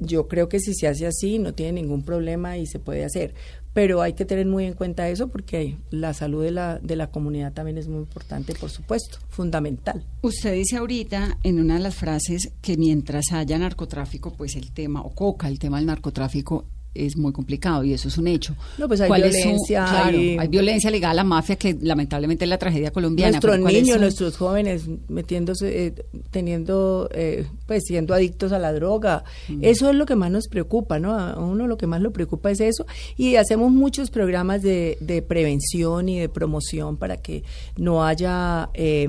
Yo 0.00 0.28
creo 0.28 0.48
que 0.48 0.60
si 0.60 0.74
se 0.74 0.88
hace 0.88 1.06
así 1.06 1.38
no 1.38 1.54
tiene 1.54 1.80
ningún 1.80 2.02
problema 2.02 2.58
y 2.58 2.66
se 2.66 2.78
puede 2.78 3.04
hacer, 3.04 3.34
pero 3.72 4.00
hay 4.00 4.14
que 4.14 4.24
tener 4.24 4.46
muy 4.46 4.64
en 4.64 4.72
cuenta 4.72 5.08
eso 5.08 5.28
porque 5.28 5.76
la 5.90 6.14
salud 6.14 6.42
de 6.42 6.50
la, 6.50 6.78
de 6.78 6.96
la 6.96 7.10
comunidad 7.10 7.52
también 7.52 7.76
es 7.76 7.88
muy 7.88 7.98
importante, 7.98 8.54
por 8.54 8.70
supuesto, 8.70 9.18
fundamental. 9.28 10.04
Usted 10.22 10.54
dice 10.54 10.76
ahorita 10.76 11.38
en 11.42 11.60
una 11.60 11.74
de 11.74 11.80
las 11.80 11.94
frases 11.94 12.52
que 12.62 12.76
mientras 12.76 13.32
haya 13.32 13.58
narcotráfico, 13.58 14.32
pues 14.32 14.56
el 14.56 14.72
tema, 14.72 15.02
o 15.02 15.10
coca, 15.14 15.48
el 15.48 15.58
tema 15.58 15.76
del 15.76 15.86
narcotráfico 15.86 16.64
es 17.04 17.16
muy 17.16 17.32
complicado 17.32 17.84
y 17.84 17.92
eso 17.92 18.08
es 18.08 18.16
un 18.18 18.26
hecho. 18.28 18.54
No, 18.78 18.88
pues 18.88 19.00
hay 19.00 19.08
¿Cuál 19.08 19.24
es 19.24 19.34
su- 19.34 19.42
violencia, 19.42 19.84
claro, 19.88 20.18
hay- 20.18 20.38
hay 20.38 20.48
violencia 20.48 20.90
ligada 20.90 21.10
a 21.12 21.14
la 21.14 21.24
mafia 21.24 21.56
que 21.56 21.76
lamentablemente 21.80 22.44
es 22.44 22.48
la 22.48 22.58
tragedia 22.58 22.90
colombiana. 22.90 23.32
nuestros 23.32 23.50
pero 23.52 23.62
¿cuál 23.62 23.76
es 23.76 23.82
niños, 23.82 24.00
nuestros 24.00 24.36
jóvenes 24.36 24.82
metiéndose, 25.08 25.86
eh, 25.86 25.94
teniendo, 26.30 27.08
eh, 27.12 27.46
pues 27.66 27.84
siendo 27.84 28.14
adictos 28.14 28.52
a 28.52 28.58
la 28.58 28.72
droga. 28.72 29.24
Mm. 29.48 29.64
Eso 29.64 29.90
es 29.90 29.96
lo 29.96 30.06
que 30.06 30.14
más 30.16 30.30
nos 30.30 30.48
preocupa, 30.48 30.98
¿no? 30.98 31.12
A 31.18 31.38
uno 31.38 31.66
lo 31.66 31.76
que 31.76 31.86
más 31.86 32.00
lo 32.00 32.12
preocupa 32.12 32.50
es 32.50 32.60
eso. 32.60 32.86
Y 33.16 33.36
hacemos 33.36 33.72
muchos 33.72 34.10
programas 34.10 34.62
de, 34.62 34.98
de 35.00 35.22
prevención 35.22 36.08
y 36.08 36.18
de 36.20 36.28
promoción 36.28 36.96
para 36.96 37.16
que 37.16 37.42
no 37.76 38.04
haya... 38.04 38.68
Eh, 38.74 39.08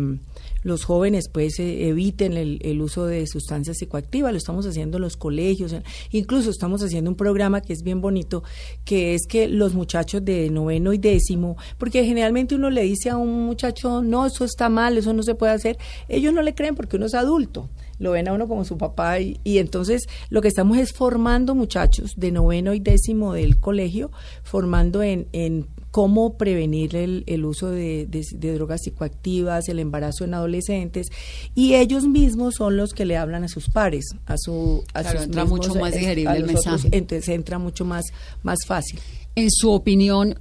los 0.67 0.83
jóvenes 0.83 1.29
pues 1.29 1.59
eh, 1.59 1.87
eviten 1.87 2.33
el, 2.33 2.59
el, 2.61 2.81
uso 2.81 3.05
de 3.05 3.25
sustancias 3.27 3.77
psicoactivas, 3.77 4.31
lo 4.31 4.37
estamos 4.37 4.65
haciendo 4.65 4.97
en 4.97 5.03
los 5.03 5.17
colegios, 5.17 5.75
incluso 6.11 6.49
estamos 6.49 6.83
haciendo 6.83 7.09
un 7.09 7.15
programa 7.15 7.61
que 7.61 7.73
es 7.73 7.81
bien 7.83 8.01
bonito, 8.01 8.43
que 8.85 9.15
es 9.15 9.25
que 9.27 9.47
los 9.47 9.73
muchachos 9.73 10.23
de 10.23 10.49
noveno 10.49 10.93
y 10.93 10.97
décimo, 10.97 11.57
porque 11.77 12.05
generalmente 12.05 12.55
uno 12.55 12.69
le 12.69 12.83
dice 12.83 13.09
a 13.09 13.17
un 13.17 13.45
muchacho, 13.45 14.01
no, 14.01 14.25
eso 14.25 14.45
está 14.45 14.69
mal, 14.69 14.97
eso 14.97 15.13
no 15.13 15.23
se 15.23 15.35
puede 15.35 15.53
hacer, 15.53 15.77
ellos 16.09 16.33
no 16.33 16.41
le 16.41 16.53
creen 16.53 16.75
porque 16.75 16.97
uno 16.97 17.05
es 17.05 17.13
adulto 17.13 17.69
lo 17.99 18.11
ven 18.11 18.27
a 18.27 18.33
uno 18.33 18.47
como 18.47 18.63
su 18.63 18.77
papá 18.77 19.19
y, 19.19 19.39
entonces 19.43 20.07
lo 20.29 20.41
que 20.41 20.47
estamos 20.47 20.77
es 20.77 20.93
formando 20.93 21.55
muchachos 21.55 22.13
de 22.15 22.31
noveno 22.31 22.73
y 22.73 22.79
décimo 22.79 23.33
del 23.33 23.59
colegio, 23.59 24.11
formando 24.43 25.01
en, 25.01 25.27
en 25.31 25.67
cómo 25.91 26.37
prevenir 26.37 26.95
el, 26.95 27.23
el 27.27 27.45
uso 27.45 27.69
de, 27.69 28.07
drogas 28.33 28.81
psicoactivas, 28.83 29.67
el 29.69 29.79
embarazo 29.79 30.23
en 30.25 30.33
adolescentes, 30.33 31.07
y 31.55 31.75
ellos 31.75 32.07
mismos 32.07 32.55
son 32.55 32.77
los 32.77 32.93
que 32.93 33.05
le 33.05 33.17
hablan 33.17 33.43
a 33.43 33.47
sus 33.47 33.69
pares, 33.69 34.05
a 34.25 34.35
su 34.37 34.83
a 34.93 35.01
claro, 35.01 35.23
entra 35.23 35.45
mucho 35.45 35.75
más 35.75 35.93
eh, 35.93 35.99
digerible 35.99 36.37
el 36.37 36.45
mensaje. 36.45 36.89
entonces 36.91 37.29
entra 37.29 37.59
mucho 37.59 37.85
más, 37.85 38.05
más 38.43 38.59
fácil. 38.65 38.99
En 39.35 39.49
su 39.51 39.71
opinión, 39.71 40.39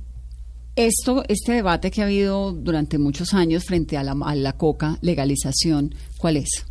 esto, 0.74 1.24
este 1.28 1.52
debate 1.52 1.90
que 1.90 2.02
ha 2.02 2.04
habido 2.04 2.52
durante 2.52 2.98
muchos 2.98 3.32
años 3.34 3.64
frente 3.64 3.96
a 3.96 4.02
la, 4.02 4.16
a 4.24 4.34
la 4.34 4.52
coca, 4.54 4.98
legalización, 5.00 5.94
¿cuál 6.18 6.36
es? 6.36 6.66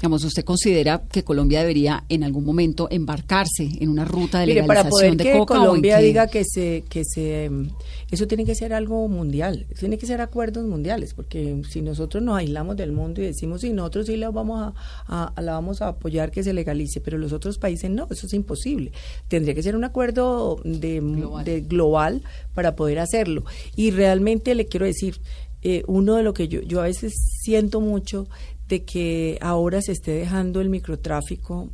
Digamos, 0.00 0.24
¿usted 0.24 0.44
considera 0.44 1.02
que 1.12 1.22
Colombia 1.24 1.60
debería 1.60 2.04
en 2.08 2.24
algún 2.24 2.42
momento 2.42 2.88
embarcarse 2.90 3.68
en 3.80 3.90
una 3.90 4.06
ruta 4.06 4.40
de 4.40 4.46
Mire, 4.46 4.64
para 4.64 4.88
poder 4.88 5.14
de 5.14 5.24
que 5.24 5.44
Colombia 5.46 5.98
diga 5.98 6.26
que 6.26 6.42
se 6.42 6.84
que 6.88 7.04
se 7.04 7.44
em, 7.44 7.68
eso 8.10 8.26
tiene 8.26 8.46
que 8.46 8.54
ser 8.54 8.72
algo 8.72 9.06
mundial, 9.08 9.66
tiene 9.78 9.98
que 9.98 10.06
ser 10.06 10.22
acuerdos 10.22 10.64
mundiales, 10.64 11.12
porque 11.12 11.60
si 11.68 11.82
nosotros 11.82 12.22
nos 12.22 12.38
aislamos 12.38 12.78
del 12.78 12.92
mundo 12.92 13.20
y 13.20 13.26
decimos 13.26 13.60
si 13.60 13.74
nosotros 13.74 14.06
sí 14.06 14.16
la 14.16 14.30
vamos 14.30 14.72
a, 15.06 15.32
la 15.38 15.52
vamos 15.52 15.82
a 15.82 15.88
apoyar 15.88 16.30
que 16.30 16.42
se 16.42 16.54
legalice, 16.54 17.02
pero 17.02 17.18
los 17.18 17.34
otros 17.34 17.58
países 17.58 17.90
no, 17.90 18.08
eso 18.10 18.26
es 18.26 18.32
imposible. 18.32 18.92
Tendría 19.28 19.54
que 19.54 19.62
ser 19.62 19.76
un 19.76 19.84
acuerdo 19.84 20.62
de 20.64 21.00
global, 21.00 21.44
de 21.44 21.60
global 21.60 22.22
para 22.54 22.74
poder 22.74 23.00
hacerlo. 23.00 23.44
Y 23.76 23.90
realmente 23.90 24.54
le 24.54 24.64
quiero 24.64 24.86
decir, 24.86 25.20
eh, 25.62 25.84
uno 25.86 26.14
de 26.14 26.22
lo 26.22 26.32
que 26.32 26.48
yo, 26.48 26.62
yo 26.62 26.80
a 26.80 26.84
veces 26.84 27.12
siento 27.42 27.82
mucho 27.82 28.26
de 28.70 28.84
que 28.84 29.36
ahora 29.42 29.82
se 29.82 29.92
esté 29.92 30.12
dejando 30.12 30.60
el 30.60 30.70
microtráfico 30.70 31.68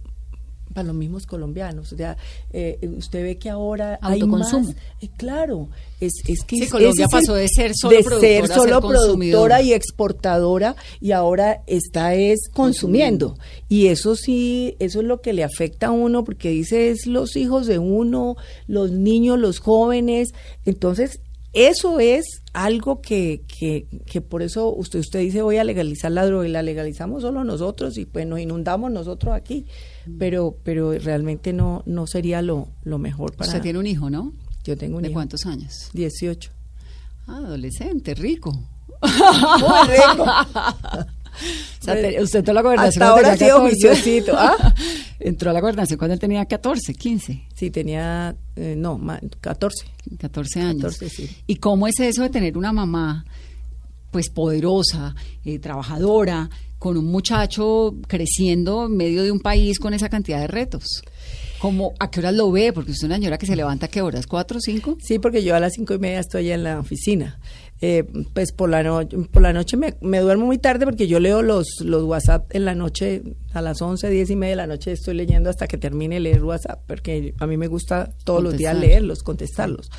para 0.74 0.88
los 0.88 0.96
mismos 0.96 1.26
colombianos. 1.26 1.92
O 1.92 1.96
sea, 1.96 2.16
eh, 2.52 2.78
usted 2.96 3.22
ve 3.22 3.38
que 3.38 3.48
ahora 3.48 3.98
hay 4.02 4.22
más. 4.22 4.52
Eh, 5.00 5.08
claro, 5.16 5.68
es, 6.00 6.14
es 6.26 6.42
que 6.44 6.56
sí, 6.56 6.68
Colombia 6.68 7.06
pasó 7.08 7.34
de 7.34 7.48
ser 7.48 7.72
solo, 7.74 8.80
productora, 8.80 9.62
y 9.62 9.72
exportadora 9.72 10.74
y 11.00 11.12
ahora 11.12 11.62
está 11.66 12.14
es 12.14 12.48
consumiendo. 12.52 13.38
Y 13.68 13.86
eso 13.86 14.16
sí, 14.16 14.76
eso 14.78 15.00
es 15.00 15.06
lo 15.06 15.20
que 15.20 15.32
le 15.32 15.44
afecta 15.44 15.88
a 15.88 15.92
uno 15.92 16.24
porque 16.24 16.50
dice 16.50 16.90
es 16.90 17.06
los 17.06 17.36
hijos 17.36 17.66
de 17.66 17.78
uno, 17.78 18.36
los 18.66 18.90
niños, 18.90 19.38
los 19.38 19.60
jóvenes. 19.60 20.34
Entonces, 20.64 21.20
eso 21.56 22.00
es 22.00 22.42
algo 22.52 23.00
que, 23.00 23.42
que, 23.48 23.86
que, 24.04 24.20
por 24.20 24.42
eso 24.42 24.74
usted, 24.74 24.98
usted 24.98 25.20
dice 25.20 25.40
voy 25.40 25.56
a 25.56 25.64
legalizar 25.64 26.12
la 26.12 26.26
droga 26.26 26.46
y 26.46 26.50
la 26.50 26.62
legalizamos 26.62 27.22
solo 27.22 27.44
nosotros 27.44 27.96
y 27.96 28.04
pues 28.04 28.26
nos 28.26 28.40
inundamos 28.40 28.92
nosotros 28.92 29.34
aquí, 29.34 29.64
pero, 30.18 30.58
pero 30.62 30.92
realmente 30.92 31.54
no, 31.54 31.82
no 31.86 32.06
sería 32.06 32.42
lo, 32.42 32.68
lo 32.84 32.98
mejor 32.98 33.34
para... 33.34 33.48
Usted 33.48 33.62
tiene 33.62 33.78
un 33.78 33.86
hijo, 33.86 34.10
¿no? 34.10 34.34
Yo 34.64 34.76
tengo 34.76 34.98
un 34.98 35.02
¿De 35.02 35.08
hijo. 35.08 35.14
cuántos 35.14 35.46
años? 35.46 35.88
18. 35.94 36.50
Ah, 37.26 37.38
adolescente, 37.38 38.14
rico. 38.14 38.52
Muy 39.02 39.96
rico. 39.96 40.26
usted 42.20 42.38
entró 42.38 42.52
a 42.52 42.54
la 42.54 42.62
gobernación 42.62 43.02
Hasta 43.02 43.08
ahora 43.08 43.32
ha 43.32 43.36
sido 43.36 43.60
juiciosito. 43.60 44.32
¿Ah? 44.36 44.74
Entró 45.18 45.50
a 45.50 45.52
la 45.52 45.60
gobernación 45.60 45.98
cuando 45.98 46.14
él 46.14 46.20
tenía 46.20 46.44
14, 46.44 46.94
15. 46.94 47.48
Sí, 47.54 47.70
tenía, 47.70 48.36
eh, 48.54 48.74
no, 48.76 49.00
14. 49.40 49.86
14 50.18 50.60
años. 50.60 50.82
14, 50.98 51.08
sí. 51.08 51.36
¿Y 51.46 51.56
cómo 51.56 51.88
es 51.88 51.98
eso 52.00 52.22
de 52.22 52.30
tener 52.30 52.58
una 52.58 52.72
mamá, 52.72 53.24
pues 54.10 54.30
poderosa, 54.30 55.14
eh, 55.44 55.58
trabajadora, 55.58 56.50
con 56.78 56.96
un 56.96 57.06
muchacho 57.06 57.96
creciendo 58.06 58.86
en 58.86 58.96
medio 58.96 59.22
de 59.22 59.32
un 59.32 59.40
país 59.40 59.78
con 59.78 59.94
esa 59.94 60.08
cantidad 60.08 60.40
de 60.40 60.46
retos? 60.46 61.02
¿Cómo, 61.58 61.94
¿A 61.98 62.10
qué 62.10 62.20
horas 62.20 62.34
lo 62.34 62.50
ve? 62.50 62.72
Porque 62.72 62.90
usted 62.90 63.04
es 63.04 63.08
una 63.08 63.16
señora 63.16 63.38
que 63.38 63.46
se 63.46 63.56
levanta 63.56 63.86
a 63.86 63.88
qué 63.88 64.02
horas, 64.02 64.26
¿cuatro 64.26 64.58
o 64.58 64.60
cinco? 64.60 64.96
Sí, 65.00 65.18
porque 65.18 65.42
yo 65.42 65.56
a 65.56 65.60
las 65.60 65.72
cinco 65.72 65.94
y 65.94 65.98
media 65.98 66.20
estoy 66.20 66.50
en 66.50 66.62
la 66.62 66.78
oficina. 66.78 67.40
Eh, 67.82 68.04
pues 68.32 68.52
por 68.52 68.70
la, 68.70 68.82
noche 68.82 69.18
por 69.30 69.42
la 69.42 69.52
noche 69.52 69.76
me, 69.76 69.96
me, 70.00 70.20
duermo 70.20 70.46
muy 70.46 70.56
tarde 70.56 70.86
porque 70.86 71.06
yo 71.06 71.20
leo 71.20 71.42
los, 71.42 71.66
los 71.82 72.04
WhatsApp 72.04 72.46
en 72.54 72.64
la 72.64 72.74
noche, 72.74 73.22
a 73.52 73.60
las 73.60 73.82
11, 73.82 74.08
10 74.08 74.30
y 74.30 74.36
media 74.36 74.52
de 74.52 74.56
la 74.56 74.66
noche 74.66 74.92
estoy 74.92 75.14
leyendo 75.14 75.50
hasta 75.50 75.66
que 75.66 75.76
termine 75.76 76.18
leer 76.18 76.42
WhatsApp, 76.42 76.80
porque 76.86 77.34
a 77.38 77.46
mí 77.46 77.58
me 77.58 77.66
gusta 77.66 78.10
todos 78.24 78.42
los 78.42 78.56
días 78.56 78.78
leerlos, 78.78 79.22
contestarlos. 79.22 79.90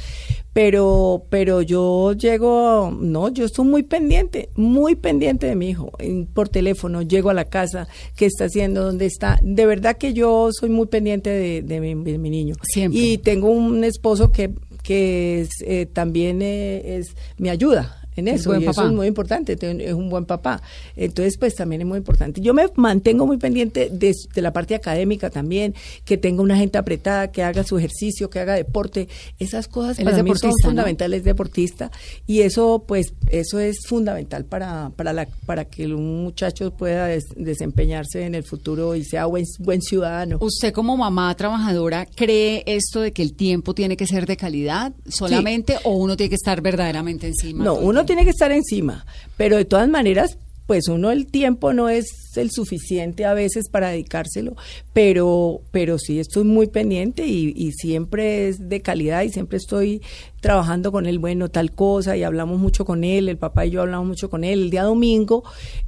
Pero, 0.54 1.26
pero 1.30 1.62
yo 1.62 2.14
llego, 2.14 2.92
no, 3.00 3.30
yo 3.30 3.46
estoy 3.46 3.66
muy 3.66 3.84
pendiente, 3.84 4.50
muy 4.56 4.96
pendiente 4.96 5.46
de 5.46 5.56
mi 5.56 5.70
hijo, 5.70 5.92
por 6.34 6.50
teléfono, 6.50 7.04
llego 7.04 7.30
a 7.30 7.36
la 7.36 7.46
casa, 7.46 7.88
qué 8.16 8.26
está 8.26 8.46
haciendo, 8.46 8.84
dónde 8.84 9.06
está. 9.06 9.40
De 9.44 9.68
verdad 9.68 9.98
que 9.98 10.14
yo 10.14 10.50
soy 10.52 10.70
muy 10.70 10.88
pendiente 10.88 11.30
de, 11.30 11.62
de, 11.62 11.80
mi, 11.80 11.94
de 11.94 12.18
mi 12.18 12.32
niño. 12.32 12.56
Siempre. 12.64 13.00
Y 13.00 13.18
tengo 13.20 13.52
un 13.52 13.84
esposo 13.84 14.32
que 14.32 14.52
que 14.88 15.42
es, 15.42 15.50
eh, 15.66 15.86
también 15.86 16.42
eh, 16.42 16.96
es, 16.98 17.14
me 17.38 17.50
ayuda 17.50 17.97
en 18.18 18.28
eso, 18.28 18.60
y 18.60 18.66
eso 18.66 18.86
es 18.86 18.92
muy 18.92 19.08
importante, 19.08 19.58
es 19.62 19.94
un 19.94 20.10
buen 20.10 20.26
papá. 20.26 20.62
Entonces, 20.96 21.38
pues 21.38 21.56
también 21.56 21.82
es 21.82 21.88
muy 21.88 22.00
importante. 22.00 22.42
Yo 22.42 22.54
me 22.54 22.68
mantengo 22.76 23.26
muy 23.26 23.38
pendiente 23.38 23.90
de, 23.92 24.14
la 24.36 24.52
parte 24.52 24.76
académica 24.76 25.30
también, 25.30 25.76
que 26.04 26.18
tenga 26.18 26.42
una 26.42 26.58
gente 26.58 26.78
apretada, 26.78 27.32
que 27.32 27.44
haga 27.44 27.64
su 27.64 27.78
ejercicio, 27.78 28.30
que 28.30 28.40
haga 28.40 28.56
deporte, 28.56 29.08
esas 29.40 29.68
cosas 29.68 29.98
para 29.98 30.24
mí 30.24 30.32
son 30.36 30.52
fundamentales, 30.62 31.24
deportista, 31.24 31.92
y 32.26 32.42
eso, 32.42 32.84
pues, 32.88 33.14
eso 33.30 33.60
es 33.60 33.78
fundamental 33.88 34.46
para, 34.46 34.92
para, 34.96 35.14
la, 35.14 35.28
para 35.46 35.66
que 35.66 35.86
un 35.86 36.24
muchacho 36.24 36.72
pueda 36.72 37.08
desempeñarse 37.36 38.26
en 38.26 38.36
el 38.36 38.44
futuro 38.44 38.96
y 38.96 39.04
sea 39.04 39.26
buen, 39.26 39.46
buen 39.60 39.82
ciudadano. 39.82 40.38
¿Usted 40.42 40.74
como 40.74 40.98
mamá 40.98 41.34
trabajadora 41.36 42.06
cree 42.06 42.64
esto 42.66 43.02
de 43.02 43.12
que 43.12 43.22
el 43.22 43.34
tiempo 43.34 43.74
tiene 43.74 43.98
que 43.98 44.08
ser 44.08 44.26
de 44.26 44.38
calidad 44.38 44.94
solamente 45.08 45.78
o 45.84 45.92
uno 45.92 46.18
tiene 46.18 46.30
que 46.30 46.36
estar 46.36 46.62
verdaderamente 46.62 47.28
encima? 47.28 47.64
No, 47.64 47.76
uno 47.76 48.06
tiene 48.08 48.24
que 48.24 48.32
estar 48.32 48.52
encima, 48.52 49.06
pero 49.38 49.58
de 49.58 49.66
todas 49.66 49.88
maneras, 49.88 50.40
pues 50.66 50.88
uno 50.88 51.12
el 51.12 51.28
tiempo 51.28 51.72
no 51.74 51.88
es 51.88 52.08
el 52.36 52.50
suficiente 52.52 53.26
a 53.26 53.34
veces 53.34 53.70
para 53.70 53.90
dedicárselo, 53.90 54.56
pero, 54.94 55.62
pero 55.72 56.00
sí 56.00 56.20
estoy 56.20 56.44
muy 56.44 56.68
pendiente 56.68 57.26
y, 57.26 57.54
y 57.56 57.72
siempre 57.74 58.48
es 58.48 58.68
de 58.68 58.82
calidad 58.82 59.22
y 59.22 59.30
siempre 59.30 59.58
estoy 59.58 60.02
trabajando 60.42 60.92
con 60.92 61.06
él, 61.06 61.20
bueno, 61.20 61.50
tal 61.50 61.72
cosa, 61.72 62.18
y 62.18 62.24
hablamos 62.24 62.60
mucho 62.60 62.84
con 62.84 63.04
él, 63.04 63.30
el 63.30 63.38
papá 63.38 63.66
y 63.66 63.72
yo 63.72 63.82
hablamos 63.82 64.08
mucho 64.08 64.30
con 64.30 64.44
él. 64.44 64.64
El 64.64 64.70
día 64.70 64.84
domingo 64.84 65.44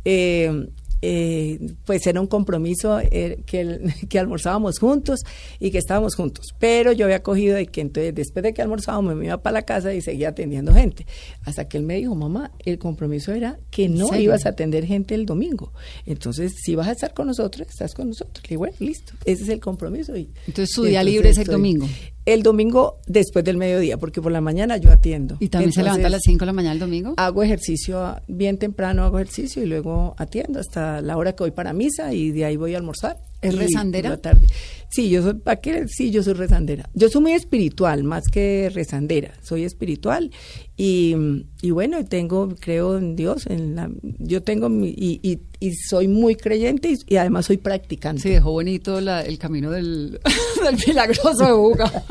eh, 0.06 0.68
eh, 1.02 1.74
pues 1.86 2.06
era 2.08 2.20
un 2.20 2.28
compromiso 2.28 3.00
eh, 3.00 3.42
que, 3.46 3.80
que 4.10 4.20
almorzábamos 4.20 4.80
juntos 4.80 5.22
y 5.60 5.72
que 5.72 5.78
estábamos 5.78 6.16
juntos. 6.16 6.48
Pero 6.60 6.92
yo 6.92 7.06
había 7.06 7.24
cogido 7.24 7.56
de 7.56 7.68
que 7.68 7.82
entonces 7.82 8.14
después 8.14 8.44
de 8.44 8.54
que 8.54 8.62
almorzábamos 8.62 9.16
me 9.16 9.26
iba 9.26 9.42
para 9.42 9.54
la 9.56 9.62
casa 9.64 9.94
y 9.94 10.02
seguía 10.02 10.30
atendiendo 10.30 10.74
gente. 10.74 11.06
Hasta 11.44 11.68
que 11.68 11.78
él 11.78 11.84
me 11.84 11.96
dijo, 11.96 12.16
mamá, 12.16 12.52
el 12.66 12.78
compromiso 12.78 13.34
era 13.34 13.60
que 13.72 13.90
no 13.90 14.16
ibas 14.16 14.46
a 14.46 14.50
atender 14.50 14.86
gente 14.86 15.16
el 15.16 15.26
domingo. 15.26 15.74
Entonces, 16.06 16.54
si 16.64 16.76
vas 16.76 16.88
a 16.88 16.92
estar 16.92 17.14
con 17.14 17.28
nosotros, 17.28 17.68
estás 17.68 17.94
con 17.94 18.10
nosotros. 18.10 18.44
Y 18.50 18.56
bueno, 18.56 18.76
listo, 18.80 19.14
ese 19.26 19.44
es 19.44 19.50
el 19.50 19.60
compromiso. 19.60 20.16
Y, 20.16 20.30
entonces 20.48 20.74
su 20.74 20.84
día 20.84 21.04
libre 21.04 21.30
es 21.30 21.38
el 21.38 21.48
domingo 21.48 21.88
el 22.34 22.44
domingo 22.44 23.00
después 23.08 23.44
del 23.46 23.58
mediodía, 23.58 23.98
porque 23.98 24.22
por 24.22 24.32
la 24.32 24.42
mañana 24.42 24.78
yo 24.78 24.92
atiendo. 24.92 25.38
¿Y 25.40 25.50
también 25.50 25.72
se 25.72 25.84
levanta 25.84 26.08
a 26.08 26.10
las 26.10 26.22
5 26.24 26.40
de 26.40 26.46
la 26.46 26.54
mañana 26.54 26.74
el 26.74 26.80
domingo? 26.80 27.14
Hago 27.18 27.44
ejercicio 27.44 28.16
bien 28.28 28.58
temprano, 28.58 29.04
hago 29.04 29.20
ejercicio 29.20 29.64
y 29.64 29.66
luego 29.66 30.16
atiendo 30.18 30.60
hasta 30.60 31.02
la 31.02 31.18
hora 31.18 31.34
que 31.34 31.44
voy 31.44 31.52
para 31.52 31.74
misa 31.74 32.14
y 32.14 32.32
de 32.32 32.46
ahí 32.46 32.58
voy 32.58 32.76
a 32.76 32.78
almorzar. 32.78 33.18
¿Es 33.42 33.56
rezandera? 33.56 34.18
Tarde. 34.18 34.48
Sí, 34.92 35.10
yo 35.10 35.22
soy, 35.22 35.36
¿para 35.36 35.62
qué? 35.62 35.86
Sí, 35.88 36.10
yo 36.10 36.24
soy 36.24 36.34
rezandera. 36.34 36.90
Yo 36.96 37.10
soy 37.10 37.22
muy 37.22 37.34
espiritual, 37.34 38.04
más 38.04 38.28
que 38.28 38.72
rezandera. 38.74 39.34
Soy 39.44 39.64
espiritual 39.64 40.32
y, 40.76 41.16
y 41.62 41.70
bueno, 41.70 42.04
tengo, 42.06 42.56
creo 42.60 42.98
en 42.98 43.16
Dios. 43.16 43.46
En 43.46 43.76
la, 43.76 43.92
yo 44.02 44.42
tengo, 44.42 44.68
mi, 44.68 44.90
y, 44.90 45.20
y, 45.22 45.40
y, 45.60 45.76
soy 45.76 46.08
muy 46.08 46.36
creyente 46.36 46.96
y, 47.06 47.16
además 47.18 47.46
soy 47.46 47.58
practicante. 47.58 48.24
Sí, 48.24 48.30
dejó 48.30 48.52
bonito 48.52 49.00
la, 49.00 49.22
el 49.22 49.38
camino 49.38 49.70
del, 49.70 50.20
del 50.64 50.78
milagroso 50.88 51.46
de 51.46 51.54
Buga. 51.54 52.04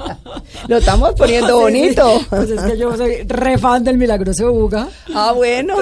Lo 0.68 0.76
estamos 0.76 1.14
poniendo 1.14 1.58
bonito. 1.60 2.20
Pues 2.30 2.50
es 2.50 2.62
que 2.62 2.78
yo 2.78 2.96
soy 2.96 3.22
re 3.26 3.58
fan 3.58 3.82
del 3.82 3.98
milagroso 3.98 4.44
de 4.44 4.50
Buga. 4.50 4.88
Ah, 5.12 5.32
bueno, 5.34 5.74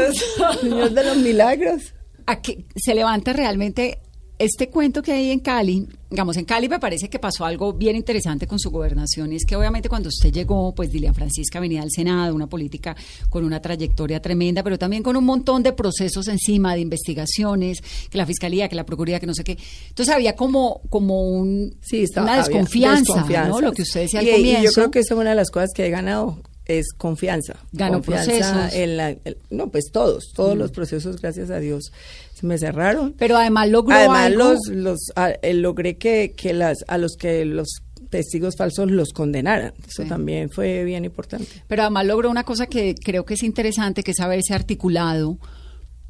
señor 0.62 0.92
de 0.92 1.04
los 1.04 1.18
milagros. 1.18 1.92
¿A 2.24 2.40
que 2.40 2.64
se 2.74 2.94
levanta 2.94 3.32
realmente 3.34 4.00
este 4.38 4.68
cuento 4.68 5.02
que 5.02 5.12
hay 5.12 5.30
en 5.30 5.40
Cali, 5.40 5.86
digamos, 6.10 6.36
en 6.36 6.44
Cali 6.44 6.68
me 6.68 6.78
parece 6.78 7.08
que 7.08 7.18
pasó 7.18 7.46
algo 7.46 7.72
bien 7.72 7.96
interesante 7.96 8.46
con 8.46 8.58
su 8.58 8.70
gobernación, 8.70 9.32
y 9.32 9.36
es 9.36 9.46
que 9.46 9.56
obviamente 9.56 9.88
cuando 9.88 10.08
usted 10.10 10.30
llegó, 10.30 10.74
pues 10.74 10.92
Dilian 10.92 11.14
Francisca 11.14 11.58
venía 11.58 11.80
al 11.82 11.90
Senado, 11.90 12.34
una 12.34 12.46
política 12.46 12.94
con 13.30 13.44
una 13.44 13.62
trayectoria 13.62 14.20
tremenda, 14.20 14.62
pero 14.62 14.78
también 14.78 15.02
con 15.02 15.16
un 15.16 15.24
montón 15.24 15.62
de 15.62 15.72
procesos 15.72 16.28
encima, 16.28 16.74
de 16.74 16.80
investigaciones, 16.82 17.78
que 18.10 18.18
la 18.18 18.26
Fiscalía, 18.26 18.68
que 18.68 18.76
la 18.76 18.84
Procuraduría, 18.84 19.20
que 19.20 19.26
no 19.26 19.34
sé 19.34 19.42
qué. 19.42 19.56
Entonces 19.88 20.14
había 20.14 20.36
como, 20.36 20.82
como 20.90 21.22
un, 21.30 21.74
Sí, 21.80 22.02
está- 22.02 22.22
una 22.22 22.36
desconfianza, 22.36 23.24
¿no? 23.48 23.60
Lo 23.60 23.72
que 23.72 23.82
usted 23.82 24.00
decía 24.02 24.20
al 24.20 24.28
Y- 24.28 24.32
comienzo. 24.32 24.62
Y 24.62 24.64
yo 24.66 24.72
creo 24.72 24.90
que 24.90 24.98
esa 25.00 25.14
es 25.14 25.20
una 25.20 25.30
de 25.30 25.36
las 25.36 25.50
cosas 25.50 25.70
que 25.74 25.86
he 25.86 25.90
ganado 25.90 26.38
es 26.66 26.92
confianza. 26.96 27.56
Ganó 27.72 27.98
confianza 28.02 28.52
procesos. 28.52 28.74
en 28.74 28.96
la- 28.96 29.10
el- 29.10 29.38
no, 29.50 29.70
pues 29.70 29.84
todos, 29.92 30.32
todos 30.34 30.56
los 30.58 30.72
procesos, 30.72 31.20
gracias 31.20 31.48
a 31.50 31.60
Dios, 31.60 31.92
se 32.38 32.46
me 32.46 32.58
cerraron. 32.58 33.14
Pero 33.16 33.36
además 33.36 33.70
logró 33.70 33.96
Además, 33.96 34.26
algo- 34.26 34.38
los, 34.50 34.58
los, 34.68 34.98
a- 35.16 35.30
eh, 35.30 35.54
logré 35.54 35.96
que, 35.96 36.34
que 36.36 36.52
las, 36.52 36.84
a 36.86 36.98
los 36.98 37.16
que 37.16 37.44
los 37.46 37.80
testigos 38.10 38.56
falsos 38.56 38.90
los 38.90 39.12
condenaran. 39.12 39.72
Eso 39.88 40.02
Sí. 40.02 40.08
también 40.08 40.50
fue 40.50 40.84
bien 40.84 41.04
importante. 41.04 41.48
Pero 41.66 41.82
además 41.82 42.06
logró 42.06 42.30
una 42.30 42.44
cosa 42.44 42.66
que 42.66 42.94
creo 42.94 43.24
que 43.24 43.34
es 43.34 43.42
interesante, 43.42 44.02
que 44.02 44.10
es 44.10 44.20
haberse 44.20 44.52
articulado 44.54 45.38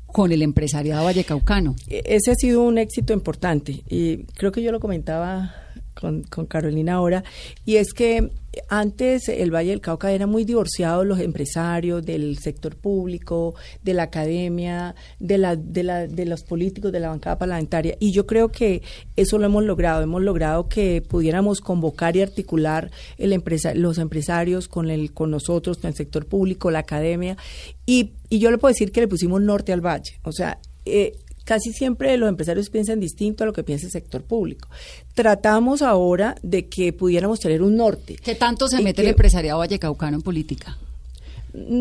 con 0.07 0.33
el 0.33 0.43
empresariado 0.43 1.05
vallecaucano. 1.05 1.77
E- 1.89 2.03
Ese 2.07 2.33
ha 2.33 2.35
sido 2.35 2.63
un 2.63 2.79
éxito 2.79 3.13
importante 3.13 3.83
y 3.89 4.25
creo 4.35 4.51
que 4.53 4.63
yo 4.63 4.73
lo 4.73 4.81
comentaba 4.81 5.55
con, 5.99 6.23
con 6.25 6.47
Carolina 6.47 6.95
ahora, 6.95 7.25
y 7.65 7.77
es 7.77 7.93
que 7.93 8.31
antes 8.69 9.29
el 9.29 9.55
Valle 9.55 9.71
del 9.71 9.81
Cauca 9.81 10.13
era 10.13 10.27
muy 10.27 10.45
divorciado 10.45 11.05
los 11.05 11.21
empresarios 11.21 12.05
del 12.05 12.39
sector 12.39 12.75
público, 12.75 13.55
de 13.83 13.93
la 13.93 14.05
academia, 14.05 14.95
de, 15.19 15.37
la, 15.37 15.57
de, 15.57 15.83
la, 15.83 16.07
de 16.07 16.25
los 16.25 16.43
políticos, 16.43 16.91
de 16.91 17.01
la 17.01 17.09
bancada 17.09 17.39
parlamentaria, 17.39 17.97
y 18.01 18.13
yo 18.13 18.27
creo 18.27 18.49
que 18.49 18.83
eso 19.17 19.39
lo 19.39 19.47
hemos 19.47 19.65
logrado, 19.65 20.03
hemos 20.03 20.23
logrado 20.23 20.69
que 20.69 21.03
pudiéramos 21.03 21.61
convocar 21.61 22.17
y 22.17 22.23
articular 22.23 22.91
el 23.19 23.33
empresa, 23.33 23.75
los 23.75 23.99
empresarios 23.99 24.69
con, 24.69 24.91
el, 24.91 25.13
con 25.13 25.31
nosotros, 25.31 25.79
con 25.79 25.89
el 25.89 25.95
sector 25.95 26.27
público, 26.27 26.71
la 26.71 26.81
academia, 26.81 27.37
y, 27.85 28.13
y 28.31 28.39
yo 28.39 28.51
le 28.51 28.59
puedo 28.59 28.73
decir 28.73 28.91
que 28.91 29.01
le 29.01 29.09
pusimos 29.09 29.43
norte 29.43 29.73
al 29.73 29.85
valle, 29.85 30.19
o 30.23 30.33
sea, 30.33 30.59
eh, 30.87 31.15
casi 31.47 31.73
siempre 31.73 32.15
los 32.19 32.29
empresarios 32.29 32.69
piensan 32.69 33.01
distinto 33.01 33.45
a 33.45 33.47
lo 33.47 33.55
que 33.55 33.63
piensa 33.65 33.87
el 33.87 33.93
sector 33.93 34.23
público. 34.23 34.69
Tratamos 35.15 35.81
ahora 35.81 36.35
de 36.43 36.67
que 36.69 36.93
pudiéramos 36.93 37.41
tener 37.41 37.63
un 37.63 37.77
norte. 37.77 38.17
¿Qué 38.23 38.35
tanto 38.35 38.69
se 38.69 38.83
mete 38.83 39.01
el 39.01 39.09
empresariado 39.09 39.61
vallecaucano 39.61 40.17
en 40.17 40.23
política? 40.23 40.77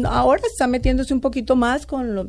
Ahora 0.05 0.41
está 0.49 0.67
metiéndose 0.67 1.13
un 1.13 1.19
poquito 1.19 1.57
más 1.57 1.85
con, 1.85 2.15
lo- 2.15 2.27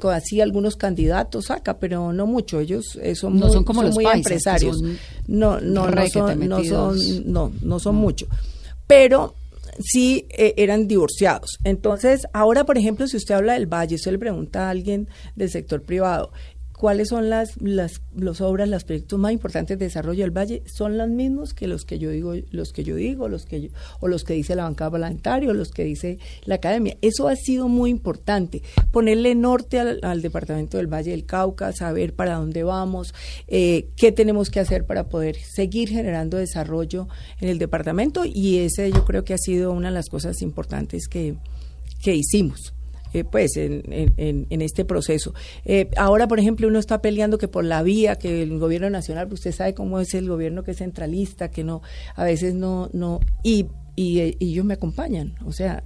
con 0.00 0.12
así 0.14 0.40
algunos 0.40 0.74
candidatos 0.74 1.48
acá, 1.52 1.78
pero 1.78 2.12
no 2.12 2.26
mucho. 2.26 2.58
Ellos 2.58 2.98
eh, 3.00 3.14
son, 3.14 3.38
No 3.38 3.46
muy, 3.46 3.54
son 3.54 3.62
como 3.64 3.82
los 3.84 3.94
muy 3.94 4.04
empresarios. 4.06 4.78
son 4.78 4.98
No, 5.28 5.60
no, 5.60 5.88
no 5.88 6.06
son, 6.08 6.48
no 6.48 6.64
son, 6.64 6.98
no, 7.32 7.52
no 7.62 7.78
son 7.78 7.94
mucho. 7.94 8.26
Pero 8.88 9.34
sí 9.78 10.26
eh, 10.30 10.54
eran 10.56 10.88
divorciados. 10.88 11.58
Entonces, 11.62 12.26
ahora, 12.32 12.64
por 12.66 12.78
ejemplo, 12.78 13.06
si 13.06 13.16
usted 13.16 13.36
habla 13.36 13.52
del 13.52 13.66
Valle, 13.72 13.94
usted 13.94 14.10
le 14.10 14.18
pregunta 14.18 14.66
a 14.66 14.70
alguien 14.70 15.06
del 15.36 15.50
sector 15.50 15.82
privado, 15.82 16.32
¿cuáles 16.78 17.08
son 17.08 17.28
las, 17.28 17.60
las, 17.60 18.00
las 18.16 18.40
obras, 18.40 18.68
los 18.68 18.84
proyectos 18.84 19.18
más 19.18 19.32
importantes 19.32 19.78
de 19.78 19.84
desarrollo 19.86 20.22
del 20.22 20.30
Valle? 20.36 20.62
Son 20.66 20.96
los 20.96 21.08
mismos 21.08 21.52
que 21.52 21.66
los 21.66 21.84
que 21.84 21.98
yo 21.98 22.10
digo, 22.10 22.34
los 22.50 22.72
que 22.72 22.84
yo 22.84 22.94
digo, 22.94 23.28
los 23.28 23.44
que 23.46 23.60
yo- 23.62 23.68
o 24.00 24.08
los 24.08 24.22
que 24.24 24.34
dice 24.34 24.54
la 24.54 24.62
bancada 24.62 24.92
parlamentaria, 24.92 25.50
o 25.50 25.54
los 25.54 25.70
que 25.70 25.84
dice 25.84 26.18
la 26.44 26.54
academia. 26.54 26.96
Eso 27.02 27.28
ha 27.28 27.34
sido 27.36 27.68
muy 27.68 27.90
importante, 27.90 28.62
ponerle 28.92 29.34
norte 29.34 29.78
al, 29.80 29.98
al 30.02 30.22
departamento 30.22 30.76
del 30.76 30.86
Valle 30.86 31.10
del 31.10 31.26
Cauca, 31.26 31.72
saber 31.72 32.14
para 32.14 32.36
dónde 32.36 32.62
vamos, 32.62 33.12
eh, 33.48 33.88
qué 33.96 34.12
tenemos 34.12 34.50
que 34.50 34.60
hacer 34.60 34.86
para 34.86 35.08
poder 35.08 35.36
seguir 35.36 35.88
generando 35.88 36.36
desarrollo 36.36 37.08
en 37.40 37.48
el 37.48 37.58
departamento 37.58 38.24
y 38.24 38.58
ese 38.58 38.90
yo 38.92 39.04
creo 39.04 39.24
que 39.24 39.34
ha 39.34 39.38
sido 39.38 39.72
una 39.72 39.88
de 39.88 39.94
las 39.94 40.06
cosas 40.08 40.40
importantes 40.42 41.08
que, 41.08 41.34
que 42.02 42.14
hicimos. 42.14 42.72
Eh, 43.12 43.24
pues 43.24 43.56
en, 43.56 43.82
en- 43.92 44.46
en- 44.50 44.62
este 44.62 44.84
proceso. 44.84 45.34
Eh, 45.64 45.88
ahora, 45.96 46.26
por 46.28 46.38
ejemplo, 46.40 46.68
uno 46.68 46.78
está 46.78 47.00
peleando 47.00 47.38
que 47.38 47.48
por 47.48 47.64
la 47.64 47.82
vía, 47.82 48.16
que 48.16 48.42
el 48.42 48.58
gobierno 48.58 48.90
nacional, 48.90 49.28
pues 49.28 49.40
usted 49.40 49.52
sabe 49.52 49.74
cómo 49.74 50.00
es 50.00 50.14
el 50.14 50.28
gobierno 50.28 50.62
que 50.64 50.72
es 50.72 50.78
centralista, 50.78 51.50
que 51.50 51.64
no, 51.64 51.82
a 52.16 52.24
veces 52.24 52.54
no, 52.54 52.90
no, 52.92 53.20
y, 53.42 53.66
y, 53.96 54.20
y 54.38 54.50
ellos 54.52 54.64
me 54.64 54.74
acompañan, 54.74 55.34
o 55.44 55.52
sea, 55.52 55.84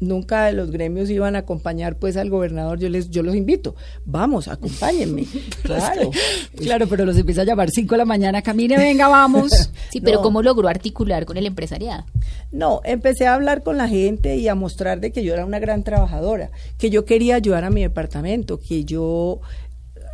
nunca 0.00 0.50
los 0.52 0.70
gremios 0.70 1.10
iban 1.10 1.36
a 1.36 1.40
acompañar 1.40 1.96
pues 1.96 2.16
al 2.16 2.30
gobernador, 2.30 2.78
yo 2.78 2.88
les, 2.88 3.10
yo 3.10 3.22
los 3.22 3.34
invito, 3.34 3.76
vamos, 4.04 4.48
acompáñenme, 4.48 5.26
claro. 5.62 6.10
Claro, 6.56 6.86
pero 6.88 7.04
los 7.04 7.16
empieza 7.16 7.42
a 7.42 7.44
llamar 7.44 7.70
5 7.70 7.94
de 7.94 7.98
la 7.98 8.04
mañana, 8.04 8.42
camine, 8.42 8.76
venga, 8.76 9.08
vamos. 9.08 9.70
Sí, 9.90 10.00
pero 10.00 10.18
No. 10.18 10.22
¿cómo 10.22 10.40
logró 10.42 10.68
articular 10.68 11.24
con 11.24 11.36
el 11.36 11.46
empresariado? 11.46 12.04
No, 12.52 12.80
empecé 12.84 13.26
a 13.26 13.34
hablar 13.34 13.62
con 13.64 13.76
la 13.76 13.88
gente 13.88 14.36
y 14.36 14.46
a 14.46 14.54
mostrar 14.54 15.00
de 15.00 15.10
que 15.10 15.24
yo 15.24 15.34
era 15.34 15.44
una 15.44 15.58
gran 15.58 15.82
trabajadora, 15.82 16.50
que 16.78 16.90
yo 16.90 17.04
quería 17.04 17.34
ayudar 17.34 17.64
a 17.64 17.70
mi 17.70 17.82
departamento, 17.82 18.60
que 18.60 18.84
yo 18.84 19.40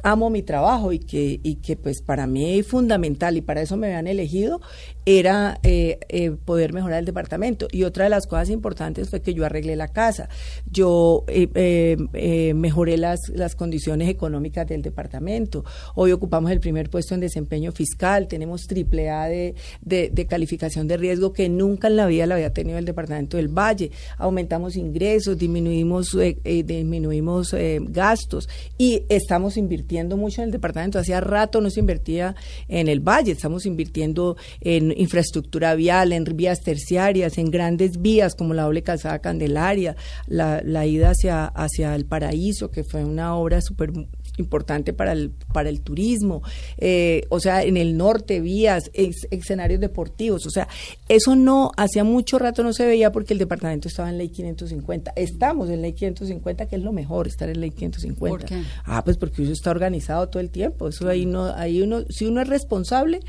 amo 0.02 0.30
mi 0.30 0.42
trabajo 0.42 0.92
y 0.92 0.98
que, 1.00 1.40
y 1.42 1.56
que 1.56 1.76
pues 1.76 2.00
para 2.00 2.26
mí 2.26 2.58
es 2.58 2.66
fundamental 2.66 3.36
y 3.36 3.42
para 3.42 3.60
eso 3.60 3.76
me 3.76 3.88
habían 3.88 4.06
elegido 4.06 4.60
era 5.06 5.60
eh, 5.62 6.00
eh, 6.08 6.32
poder 6.32 6.72
mejorar 6.72 6.98
el 6.98 7.04
departamento. 7.04 7.68
Y 7.70 7.84
otra 7.84 8.04
de 8.04 8.10
las 8.10 8.26
cosas 8.26 8.50
importantes 8.50 9.08
fue 9.08 9.22
que 9.22 9.34
yo 9.34 9.44
arreglé 9.44 9.76
la 9.76 9.88
casa, 9.88 10.28
yo 10.68 11.24
eh, 11.28 11.48
eh, 11.54 11.96
eh, 12.12 12.54
mejoré 12.54 12.98
las, 12.98 13.20
las 13.28 13.54
condiciones 13.54 14.08
económicas 14.08 14.66
del 14.66 14.82
departamento. 14.82 15.64
Hoy 15.94 16.10
ocupamos 16.10 16.50
el 16.50 16.58
primer 16.58 16.90
puesto 16.90 17.14
en 17.14 17.20
desempeño 17.20 17.70
fiscal, 17.70 18.26
tenemos 18.26 18.66
triple 18.66 19.08
A 19.10 19.26
de, 19.28 19.54
de, 19.80 20.26
calificación 20.26 20.88
de 20.88 20.96
riesgo 20.96 21.32
que 21.32 21.48
nunca 21.48 21.86
en 21.86 21.96
la 21.96 22.06
vida 22.06 22.26
la 22.26 22.34
había 22.34 22.52
tenido 22.52 22.76
el 22.78 22.84
departamento 22.84 23.36
del 23.36 23.48
Valle. 23.48 23.92
Aumentamos 24.18 24.74
ingresos, 24.74 25.38
disminuimos, 25.38 26.16
eh, 26.16 26.64
disminuimos 26.64 27.54
gastos 27.90 28.48
y 28.76 29.04
estamos 29.08 29.56
invirtiendo 29.56 30.16
mucho 30.16 30.42
en 30.42 30.46
el 30.46 30.52
departamento. 30.52 30.98
Hacía 30.98 31.20
rato 31.20 31.60
no 31.60 31.70
se 31.70 31.78
invertía 31.78 32.34
en 32.66 32.88
el 32.88 32.98
Valle, 32.98 33.32
estamos 33.32 33.66
invirtiendo 33.66 34.36
en 34.60 34.95
infraestructura 34.96 35.74
vial, 35.74 36.12
en 36.12 36.24
vías 36.24 36.60
terciarias, 36.60 37.38
en 37.38 37.50
grandes 37.50 38.00
vías 38.00 38.34
como 38.34 38.54
la 38.54 38.62
doble 38.64 38.82
calzada 38.82 39.18
Candelaria, 39.20 39.96
la, 40.26 40.62
la 40.64 40.86
ida 40.86 41.10
hacia, 41.10 41.46
hacia 41.46 41.94
el 41.94 42.04
paraíso, 42.06 42.70
que 42.70 42.84
fue 42.84 43.04
una 43.04 43.36
obra 43.36 43.60
súper 43.60 43.92
importante 44.38 44.92
para 44.92 45.12
el, 45.12 45.30
para 45.52 45.68
el 45.70 45.80
turismo, 45.80 46.42
eh, 46.76 47.22
o 47.30 47.40
sea, 47.40 47.62
en 47.62 47.76
el 47.78 47.96
norte, 47.96 48.40
vías, 48.40 48.90
ex- 48.92 49.26
escenarios 49.30 49.80
deportivos, 49.80 50.44
o 50.46 50.50
sea, 50.50 50.68
eso 51.08 51.34
no, 51.36 51.72
hacía 51.78 52.04
mucho 52.04 52.38
rato 52.38 52.62
no 52.62 52.72
se 52.74 52.84
veía 52.86 53.10
porque 53.12 53.32
el 53.32 53.38
departamento 53.38 53.88
estaba 53.88 54.10
en 54.10 54.18
ley 54.18 54.28
550, 54.28 55.12
estamos 55.16 55.70
en 55.70 55.80
ley 55.80 55.94
550, 55.94 56.66
que 56.66 56.76
es 56.76 56.82
lo 56.82 56.92
mejor, 56.92 57.26
estar 57.28 57.48
en 57.48 57.60
ley 57.60 57.70
550. 57.70 58.38
¿Por 58.38 58.44
qué? 58.46 58.62
Ah, 58.84 59.02
pues 59.04 59.16
porque 59.16 59.42
eso 59.42 59.52
está 59.52 59.70
organizado 59.70 60.28
todo 60.28 60.40
el 60.40 60.50
tiempo, 60.50 60.88
eso 60.88 61.08
ahí 61.08 61.24
no, 61.24 61.46
ahí 61.54 61.80
uno, 61.80 62.02
si 62.10 62.26
uno 62.26 62.42
es 62.42 62.48
responsable, 62.48 63.20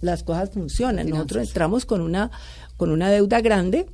las 0.00 0.22
cosas 0.22 0.50
funcionan. 0.50 1.08
Nosotros 1.08 1.48
entramos 1.48 1.84
con 1.84 2.00
una, 2.00 2.30
con 2.76 2.90
una 2.90 3.10
deuda 3.10 3.40
grande 3.40 3.86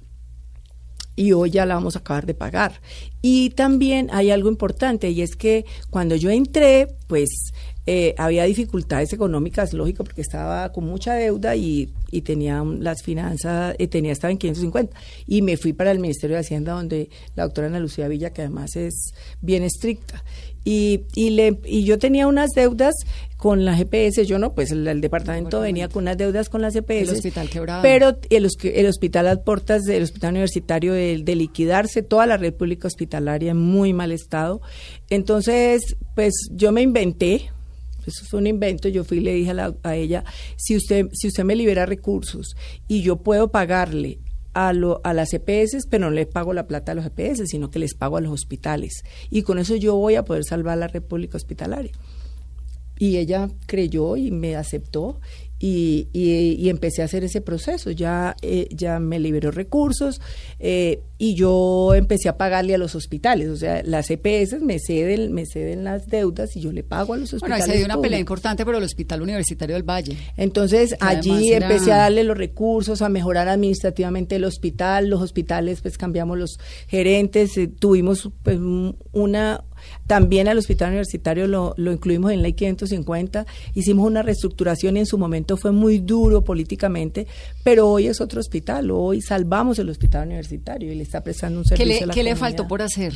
y 1.17 1.33
hoy 1.33 1.51
ya 1.51 1.67
la 1.67 1.75
vamos 1.75 1.97
a 1.97 2.01
acabar 2.01 2.27
de 2.27 2.35
pagar. 2.35 2.81
Y 3.23 3.51
también 3.51 4.09
hay 4.12 4.31
algo 4.31 4.49
importante 4.49 5.11
y 5.11 5.23
es 5.23 5.37
que 5.37 5.64
cuando 5.90 6.17
yo 6.17 6.31
entré, 6.31 6.88
pues 7.07 7.53
eh, 7.87 8.14
había 8.19 8.45
dificultades 8.45 9.12
económicas, 9.12 9.73
lógico, 9.73 10.05
porque 10.05 10.23
estaba 10.23 10.73
con 10.73 10.85
mucha 10.85 11.14
deuda 11.14 11.55
y, 11.55 11.93
y 12.11 12.23
tenía 12.23 12.64
las 12.64 13.03
finanzas, 13.03 13.77
eh, 13.79 13.87
tenía, 13.88 14.12
estaba 14.12 14.33
en 14.33 14.38
550. 14.38 14.97
Y 15.27 15.43
me 15.43 15.57
fui 15.57 15.73
para 15.73 15.90
el 15.90 15.99
Ministerio 15.99 16.37
de 16.37 16.40
Hacienda 16.40 16.73
donde 16.73 17.11
la 17.35 17.45
doctora 17.45 17.69
Ana 17.69 17.81
Lucía 17.81 18.09
Villa, 18.09 18.31
que 18.31 18.43
además 18.43 18.75
es 18.77 19.14
bien 19.40 19.62
estricta. 19.62 20.25
Y, 20.64 21.03
y, 21.14 21.31
le, 21.31 21.61
y 21.67 21.85
yo 21.85 21.99
tenía 21.99 22.27
unas 22.27 22.51
deudas 22.53 22.95
con 23.44 23.66
la 23.66 23.76
GPS, 23.76 24.24
yo 24.24 24.38
no, 24.38 24.54
pues 24.54 24.70
el, 24.70 24.88
el 24.88 25.02
departamento 25.02 25.61
venía 25.61 25.88
con 25.90 26.04
unas 26.04 26.16
deudas 26.16 26.48
con 26.48 26.62
las 26.62 26.72
GPS. 26.72 27.11
El 27.11 27.11
hospital 27.11 27.50
quebrado. 27.50 27.83
Pero 27.83 28.16
el, 28.30 28.48
el 28.62 28.87
hospital 28.87 29.28
a 29.28 29.37
puertas 29.37 29.83
del 29.83 30.02
hospital 30.02 30.30
universitario 30.30 30.94
de, 30.94 31.20
de 31.22 31.35
liquidarse, 31.37 32.02
toda 32.02 32.24
la 32.24 32.38
red 32.38 32.54
pública 32.54 32.87
hospitalaria 32.88 33.50
en 33.50 33.59
muy 33.59 33.92
mal 33.92 34.12
estado. 34.12 34.62
Entonces, 35.11 35.96
pues 36.14 36.33
yo 36.52 36.72
me 36.72 36.80
inventé, 36.80 37.50
eso 38.07 38.24
fue 38.30 38.40
un 38.40 38.46
invento, 38.46 38.88
yo 38.88 39.04
fui 39.04 39.18
y 39.18 39.20
le 39.20 39.35
dije 39.35 39.50
a, 39.50 39.54
la- 39.54 39.74
a 39.83 39.94
ella, 39.94 40.24
si 40.57 40.74
usted, 40.74 41.09
si 41.12 41.28
usted 41.28 41.44
me 41.44 41.54
libera 41.54 41.85
recursos 41.85 42.54
y 42.88 43.02
yo 43.02 43.16
puedo 43.16 43.48
pagarle 43.48 44.20
a, 44.54 44.72
lo, 44.72 45.02
a 45.04 45.12
las 45.12 45.35
EPS, 45.35 45.87
pero 45.90 46.07
no 46.07 46.11
le 46.12 46.24
pago 46.24 46.54
la 46.54 46.66
plata 46.66 46.92
a 46.92 46.94
los 46.94 47.04
EPS, 47.04 47.42
sino 47.46 47.70
que 47.70 47.78
les 47.78 47.94
pago 47.94 48.16
a 48.16 48.20
los 48.22 48.33
hospitales. 48.33 49.02
Y 49.28 49.42
con 49.42 49.59
eso 49.59 49.76
yo 49.76 49.96
voy 49.96 50.14
a 50.14 50.24
poder 50.24 50.44
salvar 50.44 50.78
la 50.78 50.88
red 50.88 51.02
pública 51.02 51.37
hospitalaria. 51.37 51.92
Y 52.98 53.16
ella 53.16 53.48
creyó 53.66 54.16
y 54.16 54.30
me 54.30 54.54
aceptó 54.57 55.20
y, 55.59 56.09
y, 56.12 56.57
y 56.59 56.68
empecé 56.68 57.02
a 57.02 57.07
hacer 57.07 57.24
ese 57.24 57.40
proceso. 57.40 57.90
Ya, 57.90 58.37
eh, 58.42 58.68
ya 58.70 58.98
me 59.00 59.18
liberó 59.18 59.50
recursos 59.50 60.20
eh, 60.59 61.00
y 61.18 61.35
yo 61.37 61.94
empecé 61.94 62.28
a 62.28 62.37
pagarle 62.37 62.74
a 62.74 62.78
los 62.78 62.94
hospitales. 62.94 63.48
O 63.48 63.57
sea, 63.57 63.83
las 63.85 64.11
EPS 64.11 64.61
me 64.61 64.78
ceden, 64.78 65.33
me 65.33 65.46
ceden 65.46 65.83
las 65.85 66.07
deudas 66.07 66.54
y 66.57 66.61
yo 66.61 66.70
le 66.70 66.83
pago 66.83 67.14
a 67.14 67.16
los 67.16 67.30
Bueno, 67.33 67.54
ahí 67.54 67.61
hospitales. 67.62 67.64
se 67.66 67.76
dio 67.78 67.87
una 67.94 68.00
pelea 68.02 68.18
importante 68.18 68.64
por 68.64 68.74
el 68.74 68.83
Hospital 68.83 69.22
Universitario 69.22 69.74
del 69.74 69.85
Valle. 69.88 70.16
Entonces 70.37 70.94
allí 71.00 71.50
era- 71.52 71.66
empecé 71.68 71.92
a 71.92 71.96
darle 71.98 72.24
los 72.24 72.37
recursos, 72.37 73.00
a 73.00 73.09
mejorar 73.09 73.48
administrativamente 73.48 74.37
el 74.37 74.44
hospital. 74.44 75.09
Los 75.09 75.22
hospitales, 75.22 75.80
pues 75.80 75.96
cambiamos 75.98 76.37
los 76.38 76.59
gerentes, 76.88 77.57
eh, 77.57 77.68
tuvimos 77.68 78.28
pues 78.42 78.59
un- 78.59 78.96
una 79.12 79.64
también 80.07 80.49
al 80.49 80.59
hospital 80.59 80.88
universitario 80.88 81.47
lo, 81.47 81.75
lo 81.77 81.92
incluimos 81.92 82.33
en 82.33 82.42
ley 82.42 82.53
550, 82.53 83.47
hicimos 83.75 84.07
una 84.07 84.23
reestructuración 84.23 84.97
y 84.97 85.01
en 85.01 85.07
su 85.07 85.18
momento 85.18 85.57
fue 85.57 85.73
muy 85.73 85.99
duro 85.99 86.42
políticamente, 86.42 87.27
pero 87.62 87.88
hoy 87.88 88.07
es 88.07 88.20
otro 88.20 88.40
hospital, 88.40 88.90
hoy 88.90 89.20
salvamos 89.23 89.79
el 89.79 89.88
hospital 89.88 90.27
universitario 90.27 90.92
y 90.92 90.94
le 90.94 91.03
está 91.03 91.23
prestando 91.23 91.61
un 91.61 91.64
¿Qué 91.64 91.77
servicio 91.77 91.99
le, 91.99 92.05
a 92.05 92.07
la 92.09 92.14
qué 92.14 92.23
le 92.23 92.37
faltó 92.37 92.68
por 92.68 92.83
hacer? 92.83 93.14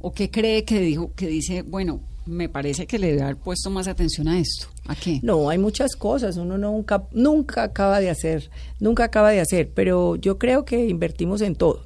¿O 0.00 0.12
qué 0.12 0.30
cree 0.30 0.64
que 0.64 0.80
dijo, 0.80 1.12
que 1.14 1.26
dice, 1.26 1.62
bueno, 1.62 2.00
me 2.26 2.48
parece 2.48 2.86
que 2.86 2.98
le 2.98 3.08
debe 3.08 3.22
haber 3.22 3.36
puesto 3.36 3.70
más 3.70 3.88
atención 3.88 4.28
a 4.28 4.38
esto? 4.38 4.66
¿A 4.86 4.94
qué? 4.94 5.20
No, 5.22 5.48
hay 5.48 5.58
muchas 5.58 5.96
cosas, 5.96 6.36
uno 6.36 6.58
nunca, 6.58 7.06
nunca 7.12 7.62
acaba 7.62 8.00
de 8.00 8.10
hacer, 8.10 8.50
nunca 8.80 9.04
acaba 9.04 9.30
de 9.30 9.40
hacer, 9.40 9.70
pero 9.74 10.16
yo 10.16 10.38
creo 10.38 10.64
que 10.64 10.88
invertimos 10.88 11.40
en 11.40 11.54
todo. 11.54 11.84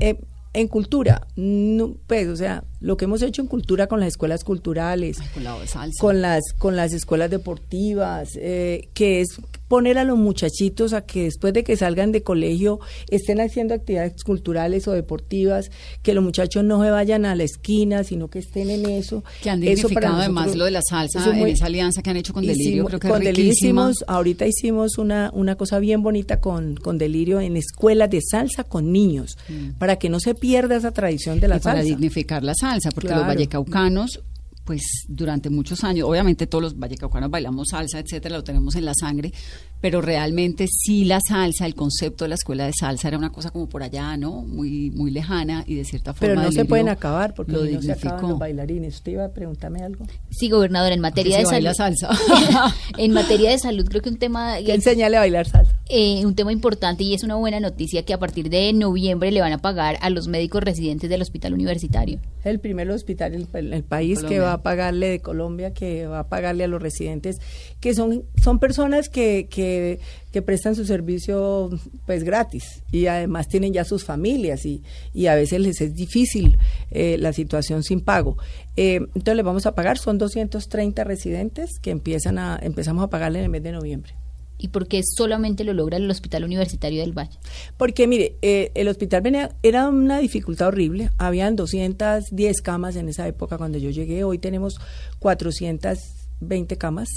Eh, 0.00 0.16
en 0.54 0.68
cultura, 0.68 1.26
no, 1.36 1.96
pues, 2.06 2.26
o 2.28 2.36
sea, 2.36 2.64
lo 2.80 2.96
que 2.96 3.06
hemos 3.06 3.22
hecho 3.22 3.42
en 3.42 3.48
cultura 3.48 3.86
con 3.88 4.00
las 4.00 4.08
escuelas 4.08 4.44
culturales, 4.44 5.18
Ay, 5.20 5.28
con 5.34 5.44
la 5.44 5.58
de 5.58 5.66
salsa. 5.66 6.00
con 6.00 6.20
las 6.22 6.42
con 6.58 6.76
las 6.76 6.92
escuelas 6.92 7.30
deportivas, 7.30 8.30
eh, 8.36 8.88
que 8.94 9.20
es 9.20 9.40
poner 9.68 9.98
a 9.98 10.04
los 10.04 10.16
muchachitos 10.16 10.94
a 10.94 11.02
que 11.02 11.24
después 11.24 11.52
de 11.52 11.62
que 11.62 11.76
salgan 11.76 12.10
de 12.10 12.22
colegio 12.22 12.80
estén 13.10 13.38
haciendo 13.40 13.74
actividades 13.74 14.24
culturales 14.24 14.88
o 14.88 14.92
deportivas, 14.92 15.70
que 16.02 16.14
los 16.14 16.24
muchachos 16.24 16.64
no 16.64 16.82
se 16.82 16.90
vayan 16.90 17.26
a 17.26 17.34
la 17.34 17.42
esquina, 17.44 18.02
sino 18.02 18.28
que 18.28 18.38
estén 18.38 18.70
en 18.70 18.88
eso. 18.88 19.22
Que 19.42 19.50
han 19.50 19.60
dignificado 19.60 20.16
además 20.16 20.56
lo 20.56 20.64
de 20.64 20.70
la 20.70 20.80
salsa 20.82 21.22
en 21.36 21.46
esa 21.48 21.66
alianza 21.66 22.00
que 22.02 22.08
han 22.10 22.16
hecho 22.16 22.32
con 22.32 22.46
Delirio, 22.46 22.84
Hicimos- 22.84 22.88
creo 22.88 23.00
que 23.00 23.08
con 23.08 23.18
es 23.22 23.24
Delirio 23.26 23.52
hicimos, 23.52 24.04
ahorita 24.06 24.46
hicimos 24.46 24.96
una, 24.96 25.30
una 25.34 25.56
cosa 25.56 25.78
bien 25.80 26.02
bonita 26.02 26.40
con, 26.40 26.76
con 26.76 26.96
Delirio 26.96 27.40
en 27.40 27.56
escuelas 27.58 28.08
de 28.08 28.20
salsa 28.22 28.64
con 28.64 28.90
niños, 28.92 29.36
para 29.78 29.96
que 29.96 30.08
no 30.08 30.18
se 30.20 30.34
pierda 30.34 30.76
esa 30.76 30.92
tradición 30.92 31.40
de 31.40 31.48
la 31.48 31.56
Mm. 31.56 31.58
y 31.58 31.62
para 31.62 31.76
salsa. 31.80 31.88
dignificar 31.88 32.42
la 32.42 32.54
salsa, 32.54 32.67
porque 32.94 33.08
Claro. 33.08 33.22
los 33.22 33.28
vallecaucanos, 33.28 34.20
pues 34.68 34.82
durante 35.08 35.48
muchos 35.48 35.82
años, 35.82 36.06
obviamente 36.06 36.46
todos 36.46 36.62
los 36.62 36.78
vallecaucanos 36.78 37.30
bailamos 37.30 37.68
salsa, 37.70 38.00
etcétera, 38.00 38.36
lo 38.36 38.44
tenemos 38.44 38.76
en 38.76 38.84
la 38.84 38.92
sangre, 38.92 39.32
pero 39.80 40.02
realmente 40.02 40.66
sí 40.68 41.06
la 41.06 41.20
salsa, 41.26 41.64
el 41.64 41.74
concepto 41.74 42.26
de 42.26 42.28
la 42.28 42.34
escuela 42.34 42.66
de 42.66 42.72
salsa 42.78 43.08
era 43.08 43.16
una 43.16 43.30
cosa 43.32 43.50
como 43.50 43.66
por 43.66 43.82
allá, 43.82 44.14
¿no? 44.18 44.42
Muy 44.42 44.90
muy 44.90 45.10
lejana 45.10 45.64
y 45.66 45.76
de 45.76 45.84
cierta 45.86 46.12
forma 46.12 46.34
Pero 46.34 46.42
no 46.42 46.52
se 46.52 46.66
pueden 46.66 46.90
acabar 46.90 47.32
porque 47.32 47.52
lo 47.52 47.64
si 47.64 47.72
no 47.72 47.80
se 47.80 47.92
acaban 47.92 48.28
los 48.28 48.38
bailarines. 48.38 48.96
¿Usted 48.96 49.12
iba 49.12 49.24
a 49.24 49.30
preguntarme 49.30 49.80
algo? 49.80 50.04
Sí, 50.30 50.50
gobernadora, 50.50 50.94
en 50.94 51.00
materia 51.00 51.36
se 51.36 51.38
de 51.38 51.44
baila 51.46 51.72
salud. 51.72 51.96
salsa. 51.98 52.74
en 52.98 53.12
materia 53.12 53.50
de 53.50 53.58
salud, 53.58 53.86
creo 53.88 54.02
que 54.02 54.10
un 54.10 54.18
tema 54.18 54.58
Que 54.58 54.74
enseñale 54.74 55.16
a 55.16 55.20
bailar 55.20 55.46
salsa. 55.48 55.72
eh, 55.88 56.26
un 56.26 56.34
tema 56.34 56.52
importante 56.52 57.04
y 57.04 57.14
es 57.14 57.22
una 57.22 57.36
buena 57.36 57.58
noticia 57.58 58.04
que 58.04 58.12
a 58.12 58.18
partir 58.18 58.50
de 58.50 58.74
noviembre 58.74 59.32
le 59.32 59.40
van 59.40 59.52
a 59.54 59.58
pagar 59.58 59.96
a 60.02 60.10
los 60.10 60.28
médicos 60.28 60.62
residentes 60.62 61.08
del 61.08 61.22
hospital 61.22 61.54
universitario. 61.54 62.20
el 62.44 62.58
primer 62.60 62.90
hospital 62.90 63.34
en 63.34 63.46
el, 63.54 63.72
el 63.72 63.84
país 63.84 64.22
que 64.24 64.38
va 64.40 64.57
pagarle 64.62 65.08
de 65.08 65.20
Colombia, 65.20 65.72
que 65.72 66.06
va 66.06 66.20
a 66.20 66.28
pagarle 66.28 66.64
a 66.64 66.68
los 66.68 66.80
residentes, 66.82 67.40
que 67.80 67.94
son, 67.94 68.24
son 68.42 68.58
personas 68.58 69.08
que, 69.08 69.48
que, 69.50 69.98
prestan 70.42 70.76
su 70.76 70.84
servicio 70.84 71.68
pues 72.06 72.22
gratis 72.22 72.84
y 72.92 73.06
además 73.06 73.48
tienen 73.48 73.72
ya 73.72 73.84
sus 73.84 74.04
familias 74.04 74.64
y, 74.64 74.84
y 75.12 75.26
a 75.26 75.34
veces 75.34 75.58
les 75.58 75.80
es 75.80 75.96
difícil 75.96 76.58
eh, 76.92 77.16
la 77.18 77.32
situación 77.32 77.82
sin 77.82 78.02
pago. 78.02 78.36
Eh, 78.76 79.00
entonces 79.00 79.34
les 79.34 79.44
vamos 79.44 79.66
a 79.66 79.74
pagar, 79.74 79.98
son 79.98 80.16
230 80.16 81.02
residentes 81.02 81.80
que 81.80 81.90
empiezan 81.90 82.38
a, 82.38 82.56
empezamos 82.62 83.02
a 83.02 83.10
pagarle 83.10 83.40
en 83.40 83.46
el 83.46 83.50
mes 83.50 83.64
de 83.64 83.72
noviembre. 83.72 84.14
Y 84.58 84.68
porque 84.68 85.02
solamente 85.04 85.64
lo 85.64 85.72
logra 85.72 85.96
el 85.96 86.10
Hospital 86.10 86.44
Universitario 86.44 87.00
del 87.00 87.16
Valle. 87.16 87.38
Porque 87.76 88.06
mire, 88.06 88.36
eh, 88.42 88.72
el 88.74 88.88
hospital 88.88 89.22
venía, 89.22 89.56
era 89.62 89.88
una 89.88 90.18
dificultad 90.18 90.68
horrible. 90.68 91.10
Habían 91.16 91.56
210 91.56 92.60
camas 92.62 92.96
en 92.96 93.08
esa 93.08 93.26
época 93.28 93.56
cuando 93.56 93.78
yo 93.78 93.90
llegué. 93.90 94.24
Hoy 94.24 94.38
tenemos 94.38 94.80
420 95.20 96.76
camas 96.76 97.08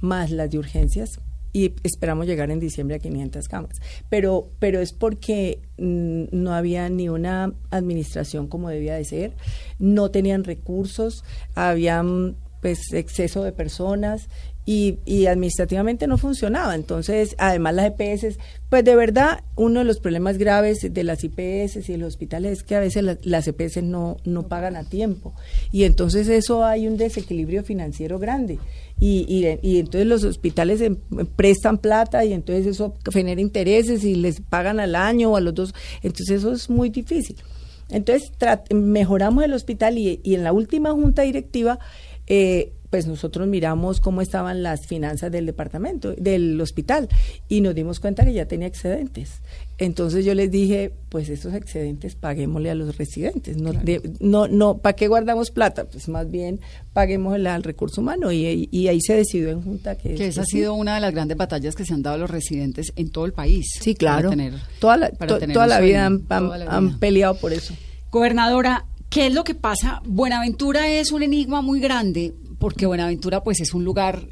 más 0.00 0.30
las 0.30 0.50
de 0.50 0.58
urgencias 0.58 1.20
y 1.52 1.74
esperamos 1.82 2.26
llegar 2.26 2.50
en 2.50 2.60
diciembre 2.60 2.96
a 2.96 2.98
500 2.98 3.48
camas. 3.48 3.76
Pero, 4.08 4.50
pero 4.58 4.80
es 4.80 4.92
porque 4.92 5.62
mm, 5.78 6.24
no 6.32 6.52
había 6.52 6.88
ni 6.88 7.08
una 7.08 7.54
administración 7.70 8.48
como 8.48 8.68
debía 8.68 8.94
de 8.94 9.04
ser, 9.04 9.32
no 9.78 10.10
tenían 10.10 10.44
recursos, 10.44 11.24
habían 11.54 12.36
pues 12.60 12.92
exceso 12.92 13.44
de 13.44 13.52
personas 13.52 14.28
y, 14.70 14.98
y 15.06 15.24
administrativamente 15.24 16.06
no 16.06 16.18
funcionaba. 16.18 16.74
Entonces, 16.74 17.34
además 17.38 17.74
las 17.74 17.86
EPS, 17.98 18.36
pues 18.68 18.84
de 18.84 18.96
verdad, 18.96 19.42
uno 19.56 19.78
de 19.78 19.86
los 19.86 19.98
problemas 19.98 20.36
graves 20.36 20.80
de 20.92 21.04
las 21.04 21.24
IPS 21.24 21.88
y 21.88 21.96
los 21.96 22.08
hospitales 22.08 22.52
es 22.58 22.62
que 22.64 22.74
a 22.74 22.80
veces 22.80 23.02
la- 23.02 23.16
las 23.22 23.48
EPS 23.48 23.82
no, 23.82 24.18
no 24.24 24.46
pagan 24.48 24.76
a 24.76 24.84
tiempo. 24.84 25.32
Y 25.72 25.84
entonces 25.84 26.28
eso 26.28 26.66
hay 26.66 26.86
un 26.86 26.98
desequilibrio 26.98 27.64
financiero 27.64 28.18
grande. 28.18 28.58
Y, 29.00 29.24
y, 29.62 29.78
entonces 29.78 30.06
los 30.06 30.22
hospitales 30.24 30.82
em- 30.82 30.98
prestan 31.34 31.78
plata 31.78 32.26
y 32.26 32.34
entonces 32.34 32.66
eso 32.66 32.92
genera 33.10 33.40
intereses 33.40 34.04
y 34.04 34.16
les 34.16 34.42
pagan 34.42 34.80
al 34.80 34.96
año 34.96 35.30
o 35.30 35.36
a 35.36 35.40
los 35.40 35.54
dos. 35.54 35.74
Entonces 36.02 36.40
eso 36.40 36.52
es 36.52 36.68
muy 36.68 36.90
difícil. 36.90 37.36
Entonces 37.88 38.30
mejoramos 38.70 39.44
el 39.44 39.54
hospital 39.54 39.96
y, 39.96 40.20
y 40.22 40.34
en 40.34 40.44
la 40.44 40.52
última 40.52 40.90
junta 40.92 41.22
directiva, 41.22 41.78
eh, 42.26 42.74
pues 42.90 43.06
nosotros 43.06 43.46
miramos 43.48 44.00
cómo 44.00 44.20
estaban 44.22 44.62
las 44.62 44.86
finanzas 44.86 45.30
del 45.30 45.44
departamento, 45.46 46.12
del 46.16 46.60
hospital, 46.60 47.08
y 47.48 47.60
nos 47.60 47.74
dimos 47.74 48.00
cuenta 48.00 48.24
que 48.24 48.32
ya 48.32 48.46
tenía 48.46 48.66
excedentes. 48.68 49.40
Entonces 49.76 50.24
yo 50.24 50.34
les 50.34 50.50
dije, 50.50 50.92
pues 51.08 51.28
esos 51.28 51.54
excedentes 51.54 52.14
paguémosle 52.16 52.70
a 52.70 52.74
los 52.74 52.96
residentes. 52.96 53.56
No, 53.58 53.72
de- 53.72 54.10
no, 54.20 54.48
no, 54.48 54.78
¿para 54.78 54.96
qué 54.96 55.06
guardamos 55.06 55.50
plata? 55.50 55.84
Pues 55.84 56.08
más 56.08 56.28
bien 56.30 56.60
paguémosle 56.92 57.48
al 57.48 57.62
recurso 57.62 58.00
humano. 58.00 58.32
Y, 58.32 58.68
y 58.72 58.88
ahí 58.88 59.00
se 59.00 59.14
decidió 59.14 59.50
en 59.50 59.62
junta 59.62 59.96
que... 59.96 60.14
Que 60.14 60.26
esa 60.28 60.40
ha 60.40 60.44
sí. 60.44 60.56
sido 60.58 60.74
una 60.74 60.96
de 60.96 61.00
las 61.00 61.12
grandes 61.12 61.36
batallas 61.36 61.76
que 61.76 61.84
se 61.84 61.94
han 61.94 62.02
dado 62.02 62.18
los 62.18 62.28
residentes 62.30 62.92
en 62.96 63.10
todo 63.10 63.24
el 63.26 63.32
país. 63.32 63.66
Sí, 63.80 63.94
claro. 63.94 64.30
Para 64.30 64.42
tener- 64.42 64.60
toda 64.80 64.96
la, 64.96 65.10
para 65.10 65.28
to- 65.34 65.38
tener 65.38 65.54
toda 65.54 65.66
un 65.66 65.70
la 65.70 65.80
vida 65.80 66.06
han, 66.06 66.14
han- 66.28 66.44
toda 66.46 66.58
la 66.58 66.64
han 66.76 66.88
vida. 66.88 66.98
peleado 66.98 67.34
por 67.36 67.52
eso. 67.52 67.74
Gobernadora, 68.10 68.84
¿qué 69.10 69.28
es 69.28 69.34
lo 69.34 69.44
que 69.44 69.54
pasa? 69.54 70.02
Buenaventura 70.06 70.88
es 70.90 71.12
un 71.12 71.22
enigma 71.22 71.62
muy 71.62 71.78
grande 71.78 72.34
porque 72.58 72.86
Buenaventura 72.86 73.42
pues 73.42 73.60
es 73.60 73.72
un 73.74 73.84
lugar 73.84 74.22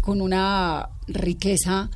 con 0.00 0.20
una 0.20 0.88
riqueza 1.08 1.90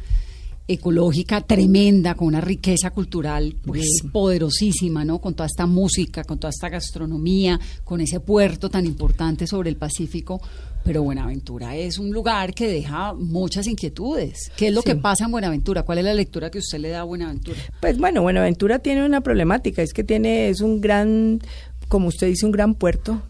ecológica 0.69 1.43
tremenda, 1.43 2.15
con 2.17 2.27
una 2.29 2.41
riqueza 2.41 2.91
cultural 2.91 3.55
pues 3.65 3.87
poderosísima, 4.13 5.05
¿no? 5.05 5.21
Con 5.21 5.35
toda 5.35 5.47
esta 5.47 5.67
música, 5.67 6.25
con 6.25 6.39
toda 6.39 6.51
esta 6.51 6.69
gastronomía, 6.69 7.61
con 7.85 8.01
ese 8.01 8.19
puerto 8.19 8.69
tan 8.69 8.85
importante 8.85 9.47
sobre 9.47 9.71
el 9.71 9.77
Pacífico, 9.77 10.41
pero 10.83 11.05
Buenaventura 11.05 11.77
es 11.77 11.99
un 11.99 12.11
lugar 12.11 12.53
que 12.53 12.67
deja 12.67 13.13
muchas 13.15 13.69
inquietudes. 13.69 14.51
¿Qué 14.57 14.69
es 14.69 14.75
lo 14.75 14.83
Sí. 14.83 14.87
que 14.91 14.97
pasa 14.97 15.27
en 15.27 15.31
Buenaventura? 15.33 15.85
¿Cuál 15.85 15.99
es 15.99 16.05
la 16.05 16.15
lectura 16.15 16.51
que 16.51 16.59
usted 16.59 16.79
le 16.79 16.89
da 16.89 17.01
a 17.01 17.05
Buenaventura? 17.05 17.59
Pues 17.81 17.97
bueno, 17.99 18.23
Buenaventura 18.23 18.81
tiene 18.81 19.07
una 19.07 19.21
problemática, 19.21 19.83
es 19.83 19.93
que 19.93 20.03
tiene, 20.03 20.49
es 20.49 20.61
un 20.61 20.81
gran, 20.81 21.41
como 21.87 22.09
usted 22.09 22.27
dice, 22.27 22.45
un 22.45 22.53
gran 22.53 22.75
puerto. 22.75 23.23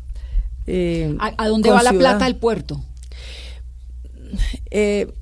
Eh, 0.66 1.14
¿A, 1.18 1.32
a 1.36 1.48
dónde 1.48 1.70
va 1.70 1.82
la 1.82 1.92
plata 1.92 2.24
del 2.24 2.36
puerto? 2.36 2.82
eh, 4.70 5.12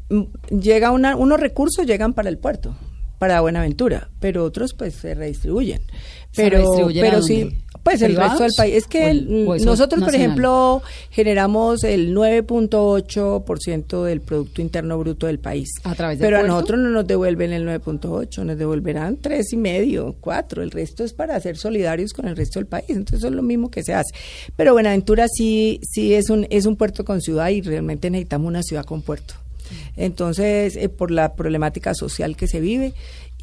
llega 0.51 0.91
una, 0.91 1.17
unos 1.17 1.41
recursos 1.41 1.87
llegan 1.87 2.15
para 2.15 2.29
el 2.29 2.39
puerto, 2.39 2.77
para 3.19 3.41
Buenaventura, 3.41 4.11
pero 4.21 4.45
otros 4.45 4.75
pues 4.75 4.95
se 4.95 5.15
redistribuyen. 5.15 5.83
¿Se 6.33 6.43
Pero, 6.43 6.59
redistribuyen 6.59 7.05
pero 7.05 7.23
sí, 7.23 7.63
pues 7.85 8.03
el 8.03 8.13
¿Privados? 8.13 8.33
resto 8.41 8.43
del 8.45 8.53
país. 8.57 8.75
Es 8.75 8.85
¿O 8.85 8.89
que 8.89 9.11
el- 9.11 9.29
el- 9.29 9.65
nosotros, 9.65 10.03
por 10.03 10.15
ejemplo, 10.15 10.83
generamos 11.11 11.85
el 11.85 12.13
9.8% 12.15 14.05
del 14.05 14.21
Producto 14.21 14.61
Interno 14.63 14.99
Bruto 14.99 15.27
del 15.27 15.39
país. 15.39 15.69
¿A 15.85 15.95
través 15.95 16.19
del 16.19 16.27
Pero 16.27 16.39
a 16.41 16.43
nosotros 16.43 16.81
no 16.81 16.89
nos 16.91 17.07
devuelven 17.07 17.53
el 17.53 17.65
9.8, 17.65 18.45
nos 18.45 18.59
devolverán 18.59 19.17
tres 19.19 19.53
y 19.53 19.57
medio, 19.57 20.17
cuatro. 20.21 20.63
El 20.63 20.71
resto 20.71 21.05
es 21.05 21.13
para 21.13 21.39
ser 21.41 21.57
solidarios 21.57 22.13
con 22.13 22.27
el 22.27 22.37
resto 22.37 22.59
del 22.59 22.67
país. 22.67 22.87
Entonces 22.89 23.19
eso 23.19 23.29
es 23.29 23.35
lo 23.35 23.43
mismo 23.43 23.71
que 23.71 23.83
se 23.83 23.95
hace. 23.95 24.15
Pero 24.57 24.73
Buenaventura 24.73 25.27
sí, 25.29 25.81
sí 25.89 26.15
es 26.15 26.31
un, 26.31 26.47
es 26.51 26.67
un 26.67 26.77
puerto 26.77 27.05
con 27.05 27.21
ciudad 27.21 27.51
y 27.51 27.61
realmente 27.61 28.11
necesitamos 28.11 28.49
una 28.49 28.63
ciudad 28.63 28.85
con 28.85 29.03
puerto. 29.03 29.35
Entonces, 29.97 30.77
eh, 30.77 30.89
por 30.91 31.11
la 31.11 31.35
problemática 31.35 31.95
social 31.95 32.37
que 32.37 32.47
se 32.47 32.61
vive 32.61 32.93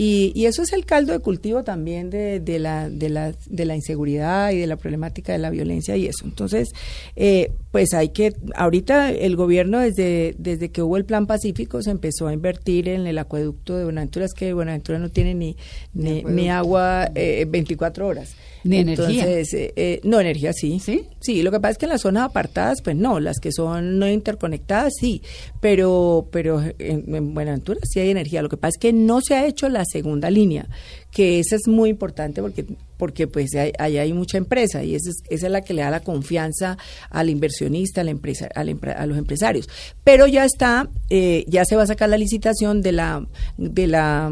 Y, 0.04 0.32
y 0.34 0.48
eso 0.48 0.64
es 0.64 0.74
el 0.74 0.84
caldo 0.84 1.14
de 1.14 1.20
cultivo 1.20 1.64
también 1.64 2.10
de, 2.10 2.40
de, 2.40 2.58
la, 2.58 2.90
de, 2.90 3.08
la, 3.08 3.36
de 3.46 3.66
la 3.66 3.76
inseguridad 3.76 4.50
y 4.50 4.58
de 4.58 4.66
la 4.66 4.76
problemática 4.76 5.32
de 5.32 5.38
la 5.38 5.52
violencia 5.52 5.96
y 5.96 6.08
eso. 6.08 6.26
Entonces, 6.26 6.70
eh, 7.16 7.52
pues 7.70 7.94
hay 7.94 8.10
que, 8.10 8.34
ahorita 8.56 9.12
el 9.12 9.36
gobierno 9.36 9.78
desde, 9.78 10.34
desde 10.40 10.70
que 10.70 10.82
hubo 10.82 10.98
el 10.98 11.06
plan 11.06 11.28
pacífico 11.28 11.84
se 11.84 11.92
empezó 11.92 12.26
a 12.26 12.34
invertir 12.34 12.90
en 12.90 13.06
el 13.06 13.20
acueducto 13.20 13.78
de 13.78 13.84
Buenaventura, 13.84 14.26
es 14.26 14.34
que 14.34 14.54
Buenaventura 14.54 14.98
no 14.98 15.10
tiene 15.10 15.36
ni, 15.36 15.56
ni, 15.94 16.24
ni 16.24 16.50
agua 16.50 17.12
eh, 17.14 17.46
24 17.48 18.08
horas. 18.08 18.34
Ni 18.64 18.78
energía. 18.78 19.24
Entonces, 19.24 19.54
eh, 19.54 19.74
eh, 19.76 20.02
no, 20.04 20.20
energía 20.20 20.54
sí. 20.54 20.80
¿Sí? 20.80 21.06
Sí, 21.20 21.42
lo 21.44 21.52
que 21.52 21.60
pasa 21.60 21.72
es 21.74 21.78
que 21.78 21.86
en 21.86 21.92
las 21.92 22.02
zonas 22.02 22.24
apartadas, 22.24 22.82
pues 22.82 22.96
no, 22.96 23.20
las 23.20 23.40
que 23.40 23.52
son 23.52 24.00
no 24.00 24.08
interconectadas 24.08 24.94
sí, 25.00 25.22
pero, 25.60 26.28
pero 26.32 26.62
en, 26.80 27.16
en 27.16 27.34
Buenaventura 27.34 27.80
sí 27.84 28.00
hay 28.00 28.10
energía. 28.10 28.42
Lo 28.42 28.50
que 28.50 28.58
pasa 28.58 28.76
es 28.76 28.80
que 28.80 28.94
no 28.94 29.22
se 29.22 29.36
ha 29.36 29.46
hecho 29.46 29.70
la 29.70 29.84
segunda 29.86 30.30
línea, 30.30 30.68
que 31.12 31.40
esa 31.40 31.56
es 31.56 31.68
muy 31.68 31.90
importante 31.90 32.42
porque, 32.42 32.66
porque 32.98 33.28
pues 33.28 33.54
ahí 33.56 33.72
hay, 33.78 33.98
hay, 33.98 34.14
mucha 34.14 34.38
empresa 34.38 34.84
y 34.84 34.96
esa 34.96 35.10
es, 35.10 35.18
esa 35.30 35.48
es 35.48 35.52
la 35.52 35.62
que 35.62 35.74
le 35.74 35.82
da 35.82 35.92
la 35.92 36.00
confianza 36.00 36.78
al 37.10 37.30
inversionista, 37.30 38.02
a, 38.02 38.04
la 38.04 38.12
empresa, 38.12 38.48
a, 38.56 38.64
la, 38.64 38.74
a 38.96 39.06
los 39.06 39.18
empresarios. 39.18 39.68
Pero 40.04 40.28
ya 40.28 40.46
está, 40.46 40.90
eh, 41.10 41.44
ya 41.48 41.66
se 41.66 41.76
va 41.76 41.84
a 41.84 41.88
sacar 41.88 42.10
la 42.10 42.18
licitación 42.18 42.82
de 42.82 42.94
la, 42.94 43.28
de 43.58 43.88
la 43.88 44.32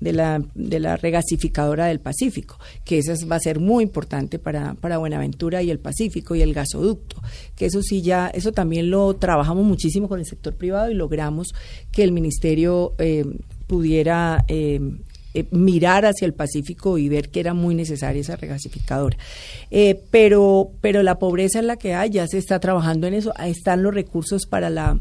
de 0.00 0.12
la, 0.12 0.42
de 0.54 0.80
la 0.80 0.96
regasificadora 0.96 1.86
del 1.86 2.00
Pacífico, 2.00 2.58
que 2.84 2.98
esa 2.98 3.14
va 3.26 3.36
a 3.36 3.40
ser 3.40 3.60
muy 3.60 3.84
importante 3.84 4.38
para, 4.38 4.74
para 4.74 4.98
Buenaventura 4.98 5.62
y 5.62 5.70
el 5.70 5.78
Pacífico 5.78 6.34
y 6.34 6.42
el 6.42 6.54
gasoducto, 6.54 7.16
que 7.54 7.66
eso 7.66 7.82
sí 7.82 8.02
ya, 8.02 8.28
eso 8.28 8.52
también 8.52 8.90
lo 8.90 9.14
trabajamos 9.16 9.64
muchísimo 9.64 10.08
con 10.08 10.18
el 10.18 10.26
sector 10.26 10.54
privado 10.54 10.90
y 10.90 10.94
logramos 10.94 11.48
que 11.92 12.02
el 12.02 12.12
ministerio 12.12 12.94
eh, 12.98 13.24
pudiera 13.66 14.44
eh, 14.48 14.80
eh, 15.32 15.46
mirar 15.52 16.06
hacia 16.06 16.26
el 16.26 16.34
Pacífico 16.34 16.98
y 16.98 17.08
ver 17.08 17.30
que 17.30 17.38
era 17.38 17.54
muy 17.54 17.76
necesaria 17.76 18.20
esa 18.20 18.34
regasificadora. 18.34 19.16
Eh, 19.70 20.02
pero, 20.10 20.72
pero 20.80 21.04
la 21.04 21.20
pobreza 21.20 21.60
en 21.60 21.68
la 21.68 21.76
que 21.76 21.94
hay, 21.94 22.10
ya 22.10 22.26
se 22.26 22.38
está 22.38 22.58
trabajando 22.58 23.06
en 23.06 23.14
eso, 23.14 23.32
ahí 23.36 23.52
están 23.52 23.84
los 23.84 23.94
recursos 23.94 24.46
para 24.46 24.70
la 24.70 24.98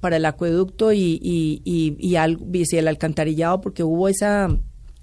para 0.00 0.16
el 0.16 0.24
acueducto 0.24 0.92
y, 0.92 1.18
y, 1.22 1.62
y, 1.64 1.96
y, 1.98 2.16
al, 2.16 2.38
y 2.52 2.76
el 2.76 2.88
alcantarillado, 2.88 3.60
porque 3.60 3.82
hubo 3.82 4.08
esa 4.08 4.48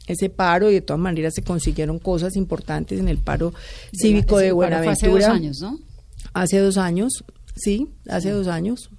ese 0.07 0.29
paro 0.29 0.69
y 0.69 0.73
de 0.73 0.81
todas 0.81 0.99
maneras 0.99 1.33
se 1.33 1.43
consiguieron 1.43 1.97
cosas 1.99 2.35
importantes 2.35 2.99
en 2.99 3.07
el 3.07 3.19
paro 3.19 3.53
de 3.91 3.97
cívico 3.97 4.35
la, 4.35 4.41
de 4.43 4.51
Buenaventura. 4.51 4.91
hace 4.93 5.07
dos 5.07 5.23
años, 5.23 5.61
¿no? 5.61 5.79
Hace 6.33 6.59
dos 6.59 6.77
años, 6.77 7.23
sí, 7.55 7.89
hace 8.09 8.29
sí. 8.29 8.33
dos 8.33 8.47
años, 8.47 8.89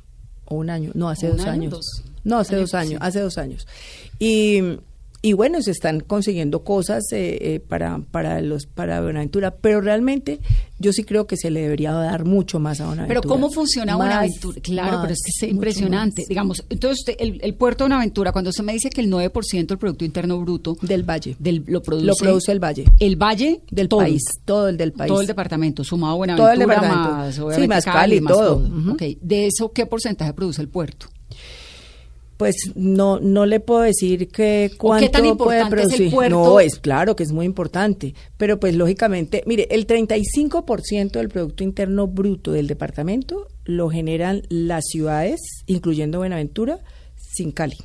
o 0.47 0.57
un 0.57 0.71
año, 0.71 0.93
no, 0.95 1.09
hace 1.09 1.29
dos 1.29 1.41
año, 1.43 1.53
años. 1.53 1.71
Dos. 1.73 2.03
No, 2.25 2.39
hace 2.39 2.57
dos 2.57 2.75
años, 2.75 2.93
sí. 3.01 3.07
hace 3.07 3.21
dos 3.21 3.37
años. 3.39 3.67
Y 4.19 4.61
y 5.25 5.33
bueno, 5.33 5.63
se 5.63 5.71
están 5.71 6.01
consiguiendo 6.01 6.65
cosas 6.65 7.11
eh, 7.11 7.39
eh, 7.41 7.59
para, 7.59 7.99
para, 8.11 8.43
los, 8.43 8.67
para 8.67 9.01
Buenaventura, 9.01 9.55
pero 9.57 9.81
realmente 9.81 10.39
yo 10.79 10.93
sí 10.93 11.03
creo 11.03 11.27
que 11.27 11.39
se 11.39 11.51
le 11.51 11.63
debería 11.63 11.93
dar 11.93 12.27
mucho 12.27 12.61
más 12.61 12.83
a 12.83 12.89
Buenaventura. 12.89 13.23
Pero 13.23 13.35
¿cómo 13.35 13.51
funciona 13.51 13.97
más, 13.97 14.07
Buenaventura? 14.07 14.61
Claro, 14.61 14.93
más, 14.93 15.01
pero 15.01 15.15
es 15.15 15.23
que 15.25 15.47
es 15.47 15.51
impresionante. 15.51 16.23
Más. 16.23 16.29
Digamos, 16.29 16.65
entonces 16.69 17.17
el, 17.19 17.41
el, 17.43 17.55
puerto 17.55 17.85
de 17.85 17.89
Buenaventura, 17.89 18.33
cuando 18.33 18.51
usted 18.51 18.65
me 18.65 18.75
dice 18.75 18.91
que 18.91 19.01
el 19.01 19.11
9% 19.11 19.67
del 19.67 19.79
Producto 19.79 20.05
Interno 20.05 20.39
Bruto... 20.41 20.77
Del 20.83 21.05
Valle. 21.05 21.37
Del, 21.39 21.65
lo, 21.69 21.81
produce, 21.81 22.07
lo 22.07 22.15
produce 22.17 22.53
el 22.53 22.63
Valle. 22.63 22.85
El 23.01 23.17
Valle 23.17 23.63
del 23.71 23.89
todo, 23.89 24.01
país, 24.01 24.23
todo 24.45 24.69
el 24.69 24.77
del 24.77 24.93
país. 24.93 25.09
Todo 25.09 25.23
el 25.23 25.27
departamento, 25.27 25.85
sumado 25.85 26.13
a 26.13 26.17
Buenaventura, 26.17 26.53
todo 26.53 26.63
el 26.63 26.69
departamento. 26.69 27.47
más, 27.47 27.57
sí, 27.57 27.67
más 27.67 27.85
Cali, 27.87 28.21
todo. 28.21 28.57
todo. 28.57 28.57
Uh 28.57 28.69
-huh. 28.69 28.93
okay. 28.93 29.17
¿De 29.23 29.47
eso 29.47 29.73
qué 29.73 29.87
porcentaje 29.87 30.35
produce 30.35 30.61
el 30.61 30.69
puerto? 30.69 31.07
Pues 32.37 32.57
no 32.75 33.21
no 33.21 33.47
le 33.47 33.61
puedo 33.61 33.81
decir 33.81 34.29
que 34.29 34.71
cuánto 34.77 35.07
¿Qué 35.07 35.11
tan 35.11 35.37
puede 35.37 35.67
producir. 35.67 35.95
Es 35.95 36.01
el 36.07 36.11
puerto? 36.11 36.37
No, 36.37 36.61
es 36.61 36.79
claro 36.79 37.17
que 37.17 37.23
es 37.23 37.33
muy 37.33 37.47
importante, 37.47 38.15
pero 38.37 38.59
pues 38.59 38.75
lógicamente, 38.75 39.43
mire, 39.47 39.67
el 39.71 39.87
35% 39.87 41.13
del 41.13 41.29
producto 41.29 41.65
interno 41.65 42.07
bruto 42.07 42.53
del 42.53 42.67
departamento 42.67 43.49
lo 43.65 43.89
generan 43.89 44.43
las 44.49 44.85
ciudades, 44.87 45.41
incluyendo 45.67 46.19
Buenaventura, 46.19 46.81
sin 47.17 47.53
Cali. 47.53 47.77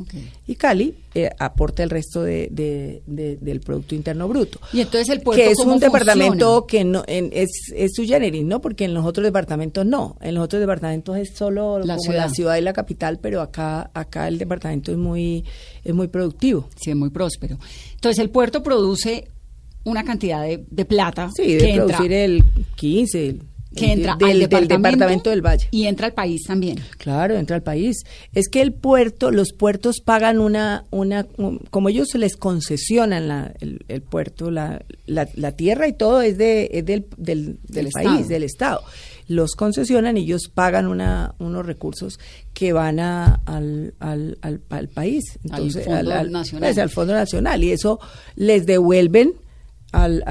Okay. 0.00 0.30
Y 0.46 0.54
Cali 0.54 0.94
eh, 1.14 1.28
aporta 1.38 1.82
el 1.82 1.90
resto 1.90 2.22
de, 2.22 2.48
de, 2.50 3.02
de, 3.06 3.36
del 3.36 3.60
Producto 3.60 3.94
Interno 3.94 4.26
Bruto. 4.26 4.58
Y 4.72 4.80
entonces 4.80 5.08
el 5.10 5.20
puerto 5.20 5.42
Que 5.42 5.50
es 5.50 5.58
un 5.58 5.72
funciona? 5.72 5.92
departamento 5.92 6.66
que 6.66 6.82
no 6.84 7.04
en, 7.06 7.28
es, 7.32 7.50
es 7.74 7.92
su 7.94 8.04
generis, 8.04 8.42
¿no? 8.42 8.60
Porque 8.62 8.84
en 8.86 8.94
los 8.94 9.04
otros 9.04 9.24
departamentos 9.24 9.84
no. 9.84 10.16
En 10.22 10.34
los 10.34 10.44
otros 10.44 10.60
departamentos 10.60 11.16
es 11.18 11.34
solo 11.36 11.78
la 11.78 11.96
como 11.96 12.00
ciudad. 12.04 12.18
la 12.26 12.28
ciudad 12.30 12.56
y 12.56 12.62
la 12.62 12.72
capital, 12.72 13.18
pero 13.20 13.42
acá 13.42 13.90
acá 13.92 14.28
el 14.28 14.38
departamento 14.38 14.92
es 14.92 14.98
muy, 14.98 15.44
es 15.84 15.94
muy 15.94 16.08
productivo. 16.08 16.68
Sí, 16.80 16.90
es 16.90 16.96
muy 16.96 17.10
próspero. 17.10 17.58
Entonces 17.94 18.18
el 18.18 18.30
puerto 18.30 18.62
produce 18.62 19.28
una 19.84 20.04
cantidad 20.04 20.42
de, 20.42 20.64
de 20.70 20.84
plata. 20.84 21.28
Sí, 21.36 21.42
que 21.42 21.56
debe 21.56 21.70
entra, 21.70 21.84
producir 21.98 22.12
el 22.12 22.44
15, 22.76 23.28
el 23.28 23.42
que 23.74 23.92
entra 23.92 24.16
del, 24.16 24.30
al 24.30 24.38
departamento, 24.40 24.74
del 24.74 24.82
departamento 24.82 25.30
del 25.30 25.42
Valle. 25.42 25.68
Y 25.70 25.86
entra 25.86 26.06
al 26.06 26.14
país 26.14 26.42
también. 26.46 26.78
Claro, 26.98 27.36
entra 27.36 27.56
al 27.56 27.62
país. 27.62 28.04
Es 28.32 28.48
que 28.48 28.62
el 28.62 28.72
puerto, 28.72 29.30
los 29.30 29.52
puertos 29.52 30.00
pagan 30.00 30.38
una, 30.40 30.84
una 30.90 31.26
como 31.70 31.88
ellos 31.88 32.14
les 32.14 32.36
concesionan 32.36 33.28
la, 33.28 33.52
el, 33.60 33.84
el, 33.88 34.02
puerto, 34.02 34.50
la, 34.50 34.84
la, 35.06 35.28
la, 35.34 35.52
tierra 35.52 35.88
y 35.88 35.92
todo 35.92 36.22
es, 36.22 36.38
de, 36.38 36.70
es 36.72 36.84
del, 36.84 37.06
del, 37.16 37.58
del, 37.62 37.88
país, 37.90 38.06
Estado. 38.06 38.28
del 38.28 38.42
Estado. 38.42 38.80
Los 39.28 39.52
concesionan 39.52 40.16
y 40.16 40.22
ellos 40.22 40.50
pagan 40.52 40.86
una, 40.86 41.34
unos 41.38 41.64
recursos 41.64 42.18
que 42.52 42.72
van 42.72 43.00
a, 43.00 43.40
al, 43.46 43.94
al, 44.00 44.38
al, 44.42 44.60
al 44.68 44.88
país. 44.88 45.38
Entonces, 45.44 45.86
al 45.88 46.06
Fondo 46.06 46.30
Nacional. 46.30 46.68
Pues, 46.68 46.78
al 46.78 46.90
Fondo 46.90 47.14
Nacional. 47.14 47.64
Y 47.64 47.72
eso 47.72 48.00
les 48.36 48.66
devuelven 48.66 49.34
al 49.92 50.22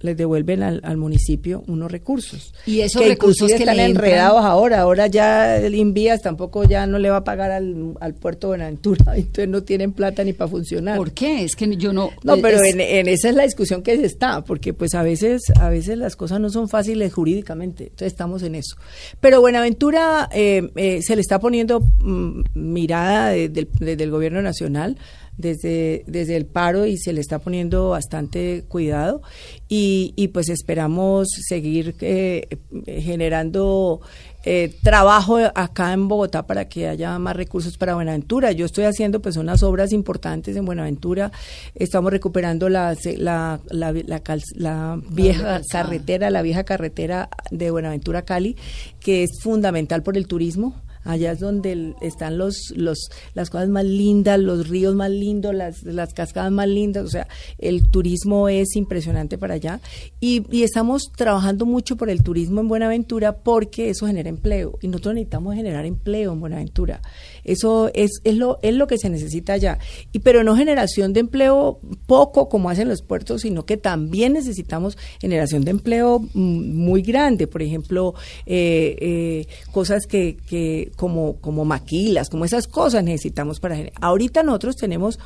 les 0.00 0.16
devuelven 0.16 0.62
al, 0.62 0.80
al, 0.84 0.96
municipio 0.96 1.64
unos 1.66 1.90
recursos. 1.90 2.54
Y 2.66 2.80
esos 2.80 3.02
que 3.02 3.08
recursos 3.08 3.48
que 3.48 3.56
están 3.56 3.80
enredados 3.80 4.44
ahora. 4.44 4.80
Ahora 4.80 5.06
ya 5.08 5.56
el 5.56 5.74
Invías 5.74 6.22
tampoco 6.22 6.64
ya 6.64 6.86
no 6.86 6.98
le 6.98 7.10
va 7.10 7.18
a 7.18 7.24
pagar 7.24 7.50
al, 7.50 7.94
al 8.00 8.14
puerto 8.14 8.48
Buenaventura. 8.48 9.04
Entonces 9.16 9.48
no 9.48 9.62
tienen 9.62 9.92
plata 9.92 10.22
ni 10.22 10.32
para 10.32 10.48
funcionar. 10.48 10.96
¿Por 10.96 11.12
qué? 11.12 11.44
Es 11.44 11.56
que 11.56 11.76
yo 11.76 11.92
no. 11.92 12.10
No, 12.22 12.36
pero 12.38 12.62
es, 12.62 12.74
en, 12.74 12.80
en, 12.80 13.08
esa 13.08 13.28
es 13.28 13.34
la 13.34 13.42
discusión 13.42 13.82
que 13.82 13.94
está, 13.94 14.44
porque 14.44 14.72
pues 14.72 14.94
a 14.94 15.02
veces, 15.02 15.42
a 15.60 15.68
veces 15.68 15.98
las 15.98 16.14
cosas 16.16 16.40
no 16.40 16.50
son 16.50 16.68
fáciles 16.68 17.12
jurídicamente. 17.12 17.84
Entonces 17.84 18.12
estamos 18.12 18.42
en 18.42 18.54
eso. 18.54 18.76
Pero 19.20 19.40
Buenaventura 19.40 20.28
eh, 20.32 20.70
eh, 20.76 21.00
se 21.02 21.16
le 21.16 21.22
está 21.22 21.40
poniendo 21.40 21.80
mmm, 21.80 22.42
mirada 22.54 23.30
desde 23.30 23.60
el, 23.60 23.68
desde 23.80 24.04
el 24.04 24.10
gobierno 24.10 24.42
nacional 24.42 24.96
desde, 25.38 26.04
desde 26.06 26.36
el 26.36 26.44
paro 26.44 26.84
y 26.84 26.98
se 26.98 27.14
le 27.14 27.20
está 27.20 27.38
poniendo 27.38 27.90
bastante 27.90 28.64
cuidado. 28.68 29.22
Y, 29.68 30.12
y 30.16 30.28
pues 30.28 30.50
esperamos 30.50 31.28
seguir 31.48 31.94
eh, 32.00 32.58
generando 32.86 34.00
eh, 34.44 34.74
trabajo 34.82 35.38
acá 35.54 35.92
en 35.92 36.08
Bogotá 36.08 36.46
para 36.46 36.68
que 36.68 36.88
haya 36.88 37.18
más 37.18 37.36
recursos 37.36 37.76
para 37.76 37.94
Buenaventura. 37.94 38.52
Yo 38.52 38.66
estoy 38.66 38.84
haciendo 38.84 39.20
pues 39.20 39.36
unas 39.36 39.62
obras 39.62 39.92
importantes 39.92 40.56
en 40.56 40.64
Buenaventura, 40.64 41.32
estamos 41.74 42.12
recuperando 42.12 42.68
la, 42.68 42.96
la, 43.16 43.60
la, 43.70 43.92
la, 43.92 44.22
la 44.54 45.00
vieja 45.10 45.60
carretera, 45.70 46.30
la 46.30 46.42
vieja 46.42 46.64
carretera 46.64 47.28
de 47.50 47.70
Buenaventura 47.70 48.22
Cali, 48.22 48.56
que 49.00 49.22
es 49.22 49.30
fundamental 49.42 50.02
por 50.02 50.16
el 50.16 50.26
turismo 50.26 50.74
allá 51.08 51.32
es 51.32 51.40
donde 51.40 51.94
están 52.02 52.36
los, 52.36 52.72
los, 52.76 53.08
las 53.34 53.48
cosas 53.48 53.68
más 53.68 53.84
lindas, 53.84 54.38
los 54.38 54.68
ríos 54.68 54.94
más 54.94 55.10
lindos, 55.10 55.54
las, 55.54 55.82
las 55.82 56.12
cascadas 56.12 56.52
más 56.52 56.68
lindas, 56.68 57.04
o 57.04 57.08
sea, 57.08 57.26
el 57.58 57.88
turismo 57.88 58.48
es 58.48 58.76
impresionante 58.76 59.38
para 59.38 59.54
allá 59.54 59.80
y, 60.20 60.44
y, 60.54 60.62
estamos 60.62 61.10
trabajando 61.16 61.64
mucho 61.64 61.96
por 61.96 62.10
el 62.10 62.22
turismo 62.22 62.60
en 62.60 62.68
Buenaventura 62.68 63.38
porque 63.38 63.88
eso 63.88 64.06
genera 64.06 64.28
empleo 64.28 64.78
y 64.82 64.88
nosotros 64.88 65.14
necesitamos 65.14 65.54
generar 65.54 65.86
empleo 65.86 66.32
en 66.32 66.40
Buenaventura. 66.40 67.00
Eso 67.44 67.90
es, 67.94 68.20
es, 68.24 68.36
lo, 68.36 68.58
es 68.62 68.74
lo 68.74 68.86
que 68.86 68.98
se 68.98 69.10
necesita 69.10 69.54
allá. 69.54 69.78
Y, 70.12 70.20
pero 70.20 70.44
no 70.44 70.56
generación 70.56 71.12
de 71.12 71.20
empleo 71.20 71.80
poco 72.06 72.48
como 72.48 72.70
hacen 72.70 72.88
los 72.88 73.02
puertos, 73.02 73.42
sino 73.42 73.64
que 73.64 73.76
también 73.76 74.32
necesitamos 74.32 74.96
generación 75.20 75.64
de 75.64 75.70
empleo 75.70 76.20
muy 76.34 77.02
grande, 77.02 77.46
por 77.46 77.62
ejemplo, 77.62 78.14
eh, 78.46 78.96
eh, 79.00 79.46
cosas 79.72 80.06
que, 80.06 80.36
que 80.48 80.92
como, 80.96 81.36
como 81.40 81.64
maquilas, 81.64 82.28
como 82.28 82.44
esas 82.44 82.66
cosas 82.66 83.04
necesitamos 83.04 83.60
para... 83.60 83.78
Ahorita 84.00 84.42
nosotros 84.42 84.76
tenemos 84.76 85.18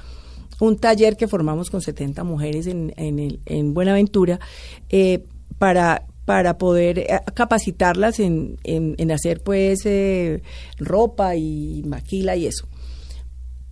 un 0.60 0.76
taller 0.76 1.16
que 1.16 1.26
formamos 1.26 1.70
con 1.70 1.80
70 1.80 2.22
mujeres 2.24 2.66
en, 2.66 2.92
en, 2.96 3.18
el, 3.18 3.40
en 3.46 3.74
Buenaventura 3.74 4.38
eh, 4.88 5.24
para, 5.58 6.06
para 6.24 6.58
poder 6.58 7.06
capacitarlas 7.34 8.20
en, 8.20 8.56
en, 8.64 8.94
en 8.98 9.10
hacer 9.10 9.42
pues 9.42 9.80
eh, 9.84 10.42
ropa 10.78 11.36
y 11.36 11.82
maquila 11.84 12.36
y 12.36 12.46
eso. 12.46 12.68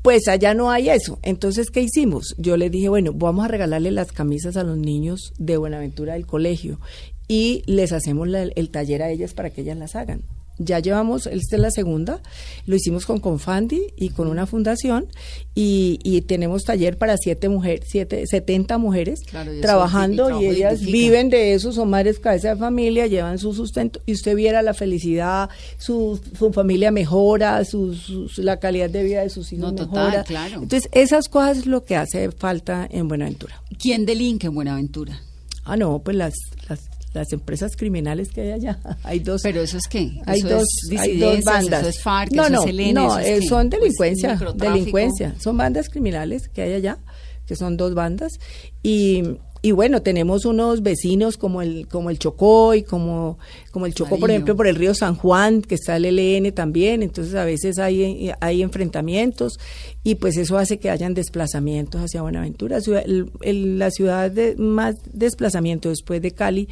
Pues 0.02 0.28
allá 0.28 0.54
no 0.54 0.70
hay 0.70 0.88
eso. 0.88 1.18
Entonces, 1.22 1.70
¿qué 1.70 1.82
hicimos? 1.82 2.34
Yo 2.38 2.56
les 2.56 2.70
dije, 2.70 2.88
bueno, 2.88 3.12
vamos 3.12 3.44
a 3.44 3.48
regalarle 3.48 3.90
las 3.90 4.12
camisas 4.12 4.56
a 4.56 4.64
los 4.64 4.78
niños 4.78 5.34
de 5.38 5.58
Buenaventura 5.58 6.14
del 6.14 6.26
colegio 6.26 6.80
y 7.28 7.62
les 7.66 7.92
hacemos 7.92 8.26
la, 8.26 8.42
el 8.42 8.70
taller 8.70 9.02
a 9.02 9.10
ellas 9.10 9.34
para 9.34 9.50
que 9.50 9.60
ellas 9.60 9.76
las 9.76 9.96
hagan 9.96 10.22
ya 10.62 10.78
llevamos, 10.78 11.26
esta 11.26 11.56
es 11.56 11.62
la 11.62 11.70
segunda, 11.70 12.20
lo 12.66 12.76
hicimos 12.76 13.06
con 13.06 13.18
Confandi 13.18 13.80
y 13.96 14.10
con 14.10 14.28
una 14.28 14.44
fundación 14.46 15.06
y, 15.54 15.98
y 16.04 16.20
tenemos 16.20 16.64
taller 16.64 16.98
para 16.98 17.16
siete 17.16 17.48
mujeres, 17.48 17.86
siete, 17.88 18.26
70 18.26 18.76
mujeres 18.78 19.20
Claro, 19.28 19.52
trabajando 19.62 20.40
y 20.40 20.46
ellas 20.46 20.80
viven 20.82 21.30
de 21.30 21.54
eso, 21.54 21.72
son 21.72 21.88
madres 21.90 22.18
cabeza 22.18 22.50
de 22.50 22.56
familia, 22.56 23.06
llevan 23.06 23.38
su 23.38 23.54
sustento 23.54 24.00
y 24.04 24.12
usted 24.12 24.36
viera 24.36 24.60
la 24.62 24.74
felicidad, 24.74 25.48
su, 25.78 26.20
su 26.38 26.52
familia 26.52 26.90
mejora, 26.90 27.64
su, 27.64 27.94
su- 27.94 28.28
la 28.42 28.58
calidad 28.58 28.90
de 28.90 29.02
vida 29.02 29.22
de 29.22 29.30
sus 29.30 29.50
hijos 29.54 29.72
No, 29.72 29.86
total, 29.86 30.04
mejora. 30.08 30.24
claro. 30.24 30.62
Entonces, 30.62 30.90
esas 30.92 31.28
cosas 31.28 31.58
es 31.58 31.66
lo 31.66 31.84
que 31.84 31.96
hace 31.96 32.30
falta 32.32 32.86
en 32.90 33.08
Buenaventura. 33.08 33.62
¿Quién 33.78 34.04
delinque 34.04 34.48
en 34.48 34.54
Buenaventura? 34.54 35.22
Ah, 35.64 35.76
no, 35.78 36.00
pues 36.00 36.16
las, 36.16 36.34
las, 36.68 36.89
las 37.12 37.32
empresas 37.32 37.76
criminales 37.76 38.30
que 38.30 38.42
hay 38.42 38.52
allá. 38.52 38.78
Hay 39.02 39.20
dos. 39.20 39.42
Pero 39.42 39.62
eso 39.62 39.78
es 39.78 39.88
qué? 39.88 40.20
hay 40.26 40.38
eso 40.38 40.48
dos, 40.48 40.68
es 40.90 41.00
hay 41.00 41.18
dos 41.18 41.42
bandas. 41.44 41.80
Eso 41.80 41.88
es 41.88 42.02
FARC, 42.02 42.32
no, 42.32 42.42
eso 42.44 42.52
no, 42.52 42.62
es 42.62 42.68
ELN, 42.68 42.94
no, 42.94 43.18
eso 43.18 43.28
es 43.28 43.44
eh, 43.44 43.48
son 43.48 43.70
Pues, 43.70 43.80
delincuencia, 43.80 44.40
delincuencia. 44.54 45.34
Son 45.38 45.56
bandas 45.56 45.88
criminales 45.88 46.48
que 46.48 46.62
hay 46.62 46.74
allá, 46.74 46.98
que 47.46 47.56
son 47.56 47.76
dos 47.76 47.94
bandas. 47.94 48.38
Y, 48.82 49.22
y 49.62 49.72
bueno, 49.72 50.00
tenemos 50.02 50.44
unos 50.46 50.82
vecinos 50.82 51.36
como 51.36 51.60
el, 51.62 51.86
como 51.88 52.08
el 52.10 52.18
Chocó 52.18 52.74
y 52.74 52.82
como, 52.82 53.38
como 53.70 53.86
el 53.86 53.92
Chocó, 53.94 54.18
por 54.18 54.30
ejemplo, 54.30 54.56
por 54.56 54.66
el 54.66 54.74
río 54.76 54.94
San 54.94 55.14
Juan, 55.16 55.60
que 55.62 55.74
está 55.74 55.96
el 55.96 56.06
ELN 56.06 56.52
también. 56.52 57.02
Entonces, 57.02 57.34
a 57.34 57.44
veces 57.44 57.78
hay, 57.78 58.32
hay 58.40 58.62
enfrentamientos 58.62 59.58
y 60.02 60.14
pues 60.14 60.36
eso 60.38 60.56
hace 60.56 60.78
que 60.78 60.88
hayan 60.90 61.12
desplazamientos 61.14 62.00
hacia 62.00 62.22
Buenaventura. 62.22 62.78
El- 63.04 63.30
el- 63.42 63.78
la 63.78 63.90
ciudad 63.90 64.30
de 64.30 64.56
más 64.56 64.96
desplazamiento 65.12 65.88
después 65.90 66.22
de 66.22 66.30
Cali 66.30 66.68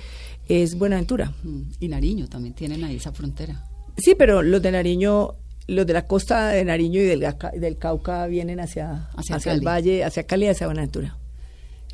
es 0.49 0.77
Buenaventura. 0.79 1.35
Mm, 1.43 1.61
Y 1.81 1.89
Nariño 1.89 2.27
también 2.29 2.55
tienen 2.55 2.85
ahí 2.85 2.97
esa 2.97 3.13
frontera. 3.13 3.65
Sí, 3.99 4.15
pero 4.17 4.43
los 4.43 4.63
de 4.63 4.71
Nariño, 4.73 5.35
los 5.67 5.87
de 5.87 5.93
la 5.93 6.07
costa 6.07 6.49
de 6.49 6.65
Nariño 6.65 7.01
y 7.01 7.05
del, 7.05 7.27
del 7.61 7.77
Cauca 7.77 8.27
vienen 8.29 8.61
hacia, 8.61 9.09
Hacia 9.15 9.37
hacia, 9.37 9.53
el 9.53 9.61
valle, 9.61 10.05
hacia 10.05 10.23
Cali 10.23 10.47
y 10.47 10.49
hacia 10.49 10.67
Buenaventura. 10.69 11.19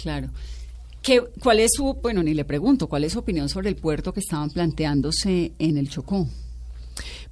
Claro. 0.00 0.28
¿Qué, 1.04 1.22
¿Cuál 1.42 1.60
es 1.60 1.72
su, 1.74 1.98
bueno, 2.02 2.22
ni 2.22 2.32
le 2.32 2.46
pregunto, 2.46 2.88
cuál 2.88 3.04
es 3.04 3.12
su 3.12 3.18
opinión 3.18 3.50
sobre 3.50 3.68
el 3.68 3.76
puerto 3.76 4.14
que 4.14 4.20
estaban 4.20 4.48
planteándose 4.48 5.52
en 5.58 5.76
el 5.76 5.90
Chocó? 5.90 6.26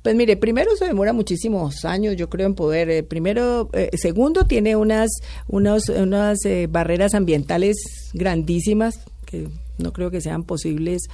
Pues 0.02 0.14
mire, 0.14 0.36
primero 0.36 0.76
se 0.76 0.84
demora 0.84 1.14
muchísimos 1.14 1.86
años, 1.86 2.16
yo 2.16 2.28
creo, 2.28 2.48
en 2.48 2.54
poder. 2.54 2.90
eh, 2.90 3.02
primero, 3.02 3.70
eh, 3.72 3.88
segundo, 3.94 4.44
tiene 4.44 4.76
unas, 4.76 5.10
unos, 5.48 5.88
unas 5.88 6.44
eh, 6.44 6.66
barreras 6.68 7.14
ambientales 7.14 7.76
grandísimas 8.12 9.00
que 9.24 9.48
no 9.78 9.94
creo 9.94 10.10
que 10.10 10.20
sean 10.20 10.44
posibles. 10.44 11.04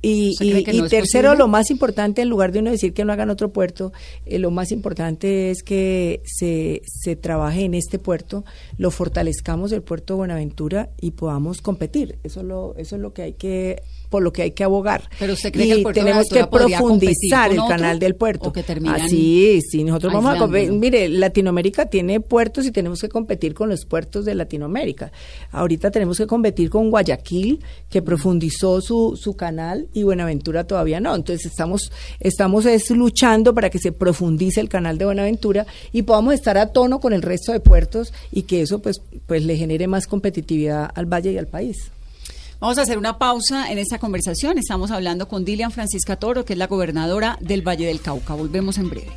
Y, 0.00 0.30
¿Usted 0.30 0.72
y- 0.72 0.88
tercero, 0.88 1.34
lo 1.34 1.48
más 1.48 1.70
importante, 1.70 2.22
en 2.22 2.28
lugar 2.28 2.52
de 2.52 2.60
uno 2.60 2.70
decir 2.70 2.92
que 2.94 3.04
no 3.04 3.12
hagan 3.12 3.30
otro 3.30 3.52
puerto, 3.52 3.92
eh, 4.26 4.38
lo 4.38 4.50
más 4.50 4.70
importante 4.70 5.50
es 5.50 5.62
que 5.62 6.22
se, 6.24 6.82
se 6.86 7.16
trabaje 7.16 7.64
en 7.64 7.74
este 7.74 7.98
puerto, 7.98 8.44
lo 8.76 8.90
fortalezcamos 8.90 9.72
el 9.72 9.82
puerto 9.82 10.14
de 10.14 10.18
Buenaventura 10.18 10.90
y 11.00 11.12
podamos 11.12 11.60
competir. 11.60 12.18
Eso 12.22 12.40
es 12.40 12.46
lo, 12.46 12.74
eso 12.76 12.96
es 12.96 13.02
lo 13.02 13.12
que 13.12 13.22
hay 13.22 13.32
que 13.32 13.82
por 14.08 14.22
lo 14.22 14.32
que 14.32 14.42
hay 14.42 14.50
que 14.52 14.64
abogar. 14.64 15.08
Pero 15.18 15.34
usted 15.34 15.52
cree 15.52 15.66
y 15.66 15.68
que 15.68 15.74
el 15.74 15.82
puerto 15.82 16.00
de 16.00 16.06
tenemos 16.06 16.28
que 16.28 16.46
profundizar 16.46 17.52
el 17.52 17.58
otro, 17.58 17.68
canal 17.68 17.98
del 17.98 18.14
puerto. 18.14 18.52
que 18.52 18.62
terminan 18.62 19.00
Ah, 19.00 19.08
sí, 19.08 19.60
nosotros 19.84 20.12
vamos 20.12 20.34
a 20.34 20.38
competir. 20.38 20.72
Mire, 20.72 21.08
Latinoamérica 21.08 21.86
tiene 21.86 22.20
puertos 22.20 22.66
y 22.66 22.70
tenemos 22.70 23.00
que 23.00 23.08
competir 23.08 23.54
con 23.54 23.68
los 23.68 23.84
puertos 23.84 24.24
de 24.24 24.34
Latinoamérica. 24.34 25.12
Ahorita 25.52 25.90
tenemos 25.90 26.18
que 26.18 26.26
competir 26.26 26.70
con 26.70 26.90
Guayaquil, 26.90 27.60
que 27.88 28.02
profundizó 28.02 28.80
su, 28.80 29.18
su 29.20 29.34
canal, 29.34 29.88
y 29.92 30.02
Buenaventura 30.02 30.64
todavía 30.64 31.00
no. 31.00 31.14
Entonces 31.14 31.46
estamos, 31.46 31.92
estamos 32.20 32.66
es 32.66 32.90
luchando 32.90 33.54
para 33.54 33.70
que 33.70 33.78
se 33.78 33.92
profundice 33.92 34.60
el 34.60 34.68
canal 34.68 34.98
de 34.98 35.04
Buenaventura 35.04 35.66
y 35.92 36.02
podamos 36.02 36.34
estar 36.34 36.58
a 36.58 36.72
tono 36.72 37.00
con 37.00 37.12
el 37.12 37.22
resto 37.22 37.52
de 37.52 37.60
puertos 37.60 38.12
y 38.32 38.42
que 38.42 38.62
eso 38.62 38.80
pues, 38.80 39.00
pues 39.26 39.44
le 39.44 39.56
genere 39.56 39.86
más 39.86 40.06
competitividad 40.06 40.90
al 40.94 41.06
valle 41.06 41.32
y 41.32 41.38
al 41.38 41.46
país. 41.46 41.90
Vamos 42.60 42.76
a 42.78 42.82
hacer 42.82 42.98
una 42.98 43.18
pausa 43.18 43.70
en 43.70 43.78
esta 43.78 43.98
conversación. 43.98 44.58
Estamos 44.58 44.90
hablando 44.90 45.28
con 45.28 45.44
Dilian 45.44 45.70
Francisca 45.70 46.16
Toro, 46.16 46.44
que 46.44 46.54
es 46.54 46.58
la 46.58 46.66
gobernadora 46.66 47.38
del 47.40 47.62
Valle 47.66 47.86
del 47.86 48.00
Cauca. 48.00 48.34
Volvemos 48.34 48.78
en 48.78 48.90
breve. 48.90 49.12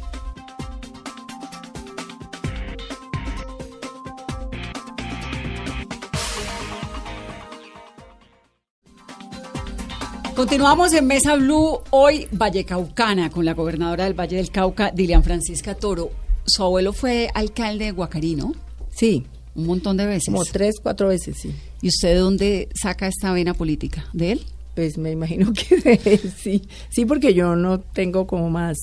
Continuamos 10.36 10.94
en 10.94 11.06
Mesa 11.08 11.36
Blue, 11.36 11.82
hoy 11.92 12.28
Vallecaucana, 12.32 13.30
con 13.30 13.46
la 13.46 13.54
gobernadora 13.54 14.06
del 14.06 14.20
Valle 14.20 14.38
del 14.38 14.50
Cauca, 14.50 14.92
Dilian 14.92 15.24
Francisca 15.24 15.76
Toro. 15.76 16.10
Su 16.46 16.64
abuelo 16.64 16.94
fue 16.94 17.30
alcalde 17.34 17.86
de 17.86 17.92
Guacarí, 17.92 18.36
¿no? 18.36 18.54
Sí, 18.90 19.26
Un 19.56 19.68
montón 19.68 19.98
de 19.98 20.06
veces. 20.06 20.26
como 20.26 20.44
tres, 20.46 20.76
cuatro 20.82 21.10
veces, 21.10 21.38
sí. 21.40 21.54
¿Y 21.82 21.88
usted 21.88 22.10
de 22.10 22.20
dónde 22.20 22.70
saca 22.74 23.08
esta 23.08 23.32
vena 23.34 23.54
política? 23.54 24.06
¿De 24.14 24.34
él? 24.34 24.42
Pues 24.76 24.98
me 24.98 25.12
imagino 25.12 25.52
que 25.54 25.78
de 25.78 26.00
él, 26.06 26.34
sí, 26.38 26.62
sí, 26.90 27.06
porque 27.06 27.34
yo 27.34 27.56
no 27.56 27.80
tengo 27.80 28.26
como 28.26 28.50
más 28.50 28.78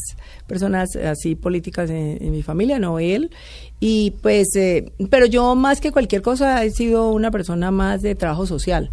personas 0.47 0.95
así 0.97 1.35
políticas 1.35 1.89
en, 1.91 2.31
mi 2.31 2.43
familia, 2.43 2.79
no 2.79 2.99
él. 2.99 3.31
Y 3.81 4.13
pues, 4.23 4.55
eh, 4.57 4.93
pero 5.09 5.27
yo 5.27 5.55
más 5.55 5.81
que 5.81 5.93
cualquier 5.93 6.23
cosa 6.23 6.65
he 6.65 6.71
sido 6.71 7.11
una 7.11 7.31
persona 7.31 7.71
más 7.71 8.03
de 8.03 8.15
trabajo 8.15 8.47
social. 8.47 8.91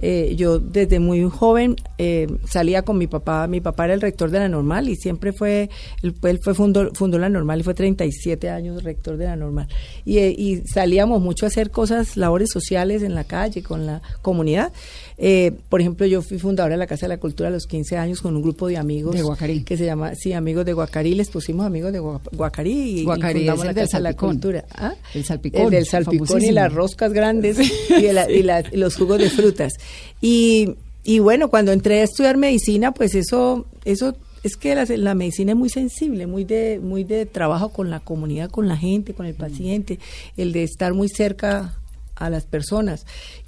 Eh, 0.00 0.34
yo 0.36 0.58
desde 0.58 1.00
muy 1.00 1.28
joven 1.28 1.76
eh, 1.98 2.28
salía 2.44 2.82
con 2.82 2.98
mi 2.98 3.06
papá, 3.06 3.46
mi 3.46 3.60
papá 3.60 3.86
era 3.86 3.94
el 3.94 4.00
rector 4.00 4.30
de 4.30 4.38
la 4.38 4.48
normal 4.48 4.88
y 4.88 4.96
siempre 4.96 5.32
fue, 5.32 5.70
él, 6.02 6.14
él 6.22 6.38
fue 6.42 6.54
fundó, 6.54 6.94
fundó 6.94 7.18
la 7.18 7.28
normal 7.28 7.60
y 7.60 7.62
fue 7.64 7.74
37 7.74 8.48
años 8.50 8.84
rector 8.84 9.16
de 9.16 9.24
la 9.26 9.36
normal. 9.36 9.68
Eh, 10.06 10.34
y 10.36 10.58
salíamos 10.66 11.20
mucho 11.20 11.46
a 11.46 11.48
hacer 11.48 11.70
cosas, 11.70 12.16
labores 12.16 12.50
sociales 12.50 13.02
en 13.02 13.14
la 13.14 13.24
calle, 13.24 13.62
con 13.62 13.86
la 13.86 14.02
comunidad. 14.22 14.72
Eh, 15.20 15.52
por 15.68 15.80
ejemplo, 15.80 16.06
yo 16.06 16.22
fui 16.22 16.38
fundadora 16.38 16.74
de 16.74 16.78
la 16.78 16.86
Casa 16.86 17.06
de 17.06 17.08
la 17.08 17.18
Cultura 17.18 17.48
a 17.48 17.52
los 17.52 17.66
15 17.66 17.96
años 17.96 18.20
con 18.22 18.36
un 18.36 18.42
grupo 18.42 18.68
de 18.68 18.76
amigos. 18.76 19.16
De 19.16 19.22
Guacarí. 19.22 19.64
Que 19.64 19.76
se 19.76 19.84
llama, 19.84 20.14
sí, 20.14 20.32
amigos 20.32 20.64
de 20.64 20.72
Guacarí, 20.74 21.14
les 21.14 21.28
pusimos 21.28 21.66
amigos 21.66 21.92
de 21.92 22.00
Gua- 22.00 22.20
Guacarí 22.32 22.70
y, 22.72 22.98
y 23.00 23.04
Guacarí 23.04 23.40
fundamos 23.40 23.60
es 23.60 23.64
la 23.64 23.70
el 23.70 23.74
del 23.74 23.84
Casa 23.86 23.96
de 23.98 24.02
la. 24.04 24.12
Cultura. 24.14 24.64
¿Ah? 24.76 24.94
El 25.14 25.24
salpicón, 25.24 25.62
El 25.62 25.70
del 25.70 25.86
salpicón 25.86 26.42
y 26.42 26.52
las 26.52 26.72
roscas 26.72 27.12
grandes 27.12 27.58
y, 27.90 28.12
la- 28.12 28.30
y 28.30 28.42
la- 28.44 28.62
y 28.70 28.76
los 28.76 28.94
jugos 28.96 29.18
de 29.18 29.28
frutas. 29.28 29.72
Y, 30.20 30.74
y 31.02 31.18
bueno, 31.18 31.48
cuando 31.50 31.72
entré 31.72 32.00
a 32.00 32.04
estudiar 32.04 32.36
medicina, 32.36 32.92
pues 32.92 33.16
eso, 33.16 33.66
eso 33.84 34.14
es 34.44 34.56
que 34.56 34.76
la, 34.76 34.84
la 34.84 35.14
medicina 35.16 35.50
es 35.50 35.58
muy 35.58 35.68
sensible, 35.68 36.28
muy 36.28 36.44
de, 36.44 36.78
muy 36.80 37.02
de 37.02 37.26
trabajo 37.26 37.70
con 37.70 37.90
la 37.90 37.98
comunidad, 37.98 38.50
con 38.50 38.68
la 38.68 38.76
gente, 38.76 39.14
con 39.14 39.26
el 39.26 39.34
paciente, 39.34 39.98
el 40.36 40.52
de 40.52 40.62
estar 40.62 40.94
muy 40.94 41.08
cerca 41.08 41.74
a 42.14 42.30
las 42.30 42.44
personas. 42.46 43.04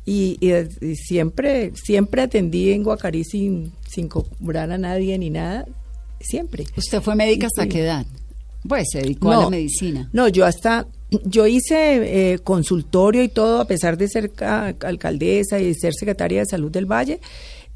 Y, 0.06 0.38
y- 0.40 0.86
y 0.86 0.96
siempre, 0.96 1.72
siempre 1.74 2.22
atendí 2.22 2.70
en 2.72 2.82
Guacarí 2.82 3.22
sin, 3.24 3.72
sin 3.88 4.08
cobrar 4.08 4.70
a 4.72 4.78
nadie 4.78 5.16
ni 5.18 5.30
nada, 5.30 5.66
siempre. 6.20 6.64
¿Usted 6.76 7.00
fue 7.02 7.14
médica 7.14 7.46
hasta 7.46 7.62
Sí. 7.64 7.68
qué 7.68 7.80
edad? 7.82 8.06
Pues 8.68 8.88
se 8.92 9.00
dedicó 9.00 9.30
a 9.32 9.36
la 9.44 9.50
medicina. 9.50 10.08
No, 10.12 10.28
yo 10.28 10.44
hasta, 10.44 10.86
yo 11.24 11.46
hice 11.46 12.32
eh, 12.34 12.38
consultorio 12.40 13.22
y 13.22 13.28
todo, 13.28 13.60
a 13.60 13.66
pesar 13.66 13.96
de 13.96 14.06
ser 14.08 14.32
ca- 14.32 14.74
alcaldesa 14.82 15.58
y 15.60 15.72
ser 15.74 15.94
secretaria 15.94 16.40
de 16.40 16.46
salud 16.46 16.70
del 16.70 16.86
Valle. 16.86 17.20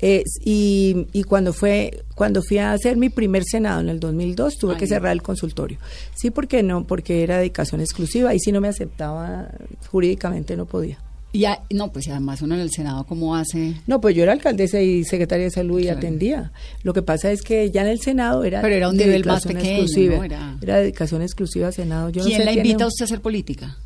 eh, 0.01 0.25
y, 0.45 1.07
y 1.13 1.23
cuando 1.23 1.53
fue 1.53 2.03
cuando 2.17 2.43
fui 2.43 2.59
a 2.59 2.73
hacer 2.73 2.97
mi 2.97 3.11
primer 3.11 3.45
senado 3.45 3.81
en 3.81 3.89
el 3.89 4.01
2002 4.01 4.59
tuve 4.59 4.73
Ay, 4.75 4.81
que 4.81 4.87
cerrar 4.89 5.13
el 5.13 5.23
consultorio 5.23 5.79
sí 6.17 6.31
porque 6.31 6.65
no 6.65 6.85
porque 6.85 7.23
era 7.23 7.39
dedicación 7.39 7.81
exclusiva 7.81 8.35
y 8.35 8.41
si 8.41 8.51
no 8.51 8.61
me 8.61 8.67
aceptaba 8.67 9.49
jurídicamente 9.93 10.57
no 10.57 10.67
podía 10.67 10.99
Y 11.35 11.41
ya- 11.41 11.63
no, 11.71 11.91
pues 11.91 12.07
además 12.09 12.41
uno 12.43 12.55
en 12.55 12.61
el 12.61 12.71
Senado, 12.71 13.05
¿cómo 13.09 13.35
hace? 13.35 13.75
no 13.89 14.01
pues 14.01 14.15
yo 14.15 14.23
era 14.23 14.33
alcaldesa 14.33 14.81
y 14.81 15.03
secretaria 15.03 15.47
de 15.47 15.51
salud 15.51 15.81
y 15.81 15.83
Claro. 15.83 15.99
atendía 15.99 16.53
lo 16.85 16.93
que 16.93 17.03
pasa 17.03 17.33
es 17.33 17.43
que 17.43 17.73
ya 17.73 17.83
en 17.83 17.89
el 17.89 18.01
senado 18.01 18.45
era 18.45 18.63
Pero 18.63 18.77
era 18.77 18.89
un 18.89 18.97
nivel 18.97 19.25
más 19.25 19.45
pequeño, 19.45 19.69
exclusiva. 19.69 20.17
¿no? 20.19 20.25
Era- 20.25 20.57
Era 20.63 20.77
dedicación 20.79 21.23
exclusiva 21.23 21.67
al 21.67 21.75
senado 21.75 22.11
Yo 22.11 22.21
no 22.23 22.27
¿Quién 22.29 22.39
sé, 22.39 22.45
la 22.45 22.53
tiene 22.53 22.69
invita 22.69 22.85
a 22.85 22.87
usted 22.87 23.03
a 23.03 23.07
hacer 23.07 23.21
política? 23.21 23.77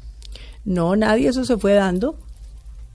No, 0.67 0.95
nadie, 0.95 1.29
eso 1.29 1.45
se 1.47 1.57
fue 1.57 1.73
dando. 1.73 2.19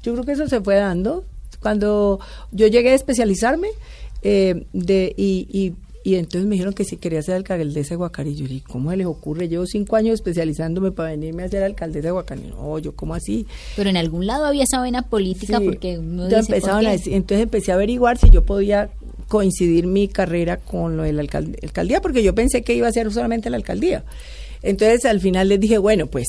Yo 0.04 0.14
creo 0.14 0.24
que 0.24 0.34
eso 0.34 0.48
se 0.48 0.62
fue 0.62 0.76
dando. 0.76 1.26
Cuando 1.60 2.20
yo 2.52 2.68
llegué 2.68 2.90
a 2.92 2.94
especializarme, 2.94 3.70
eh, 4.22 4.68
de, 4.74 5.14
y, 5.18 5.48
y, 5.52 5.74
y 6.04 6.16
entonces 6.16 6.46
me 6.48 6.56
dijeron 6.56 6.74
que 6.74 6.84
si 6.84 6.98
quería 6.98 7.22
ser 7.22 7.36
alcaldesa 7.36 7.96
de. 7.96 8.36
Yo 8.36 8.46
dije, 8.46 8.64
¿cómo 8.68 8.92
se 8.92 8.98
les 8.98 9.08
ocurre? 9.08 9.48
Llevo 9.48 9.66
cinco 9.66 9.96
años 9.96 10.16
especializándome 10.16 10.92
para 10.92 11.12
venirme 11.12 11.44
a 11.44 11.48
ser 11.50 11.64
alcaldesa 11.64 12.08
de 12.08 12.12
Guacarí. 12.12 12.42
No, 12.50 12.78
yo, 12.80 12.94
¿cómo 12.96 13.16
así? 13.16 13.48
Pero 13.76 13.90
en 13.90 13.98
algún 13.98 14.28
lado 14.28 14.46
había 14.46 14.64
esa 14.64 14.82
vena 14.82 15.04
política 15.04 15.60
Sí. 15.60 15.66
porque 15.66 16.00
uno 16.00 16.26
dice, 16.28 16.36
¿por 16.42 16.56
empezaron 16.56 16.82
qué? 16.82 16.88
a 16.88 16.92
decir- 16.92 17.14
entonces 17.14 17.44
empecé 17.44 17.72
a 17.72 17.76
averiguar 17.76 18.18
si 18.18 18.30
yo 18.30 18.44
podía 18.44 18.90
coincidir 19.30 19.88
mi 19.88 20.08
carrera 20.10 20.58
con 20.58 20.98
lo 20.98 21.04
de 21.04 21.14
la 21.14 21.24
alcald- 21.24 21.58
alcaldía, 21.64 22.02
porque 22.02 22.22
yo 22.22 22.36
pensé 22.36 22.62
que 22.64 22.76
iba 22.76 22.88
a 22.88 22.92
ser 22.92 23.12
solamente 23.12 23.50
la 23.50 23.58
alcaldía. 23.58 24.04
Entonces 24.62 25.06
al 25.06 25.20
final 25.22 25.50
les 25.50 25.60
dije, 25.60 25.78
bueno, 25.78 26.08
pues 26.08 26.28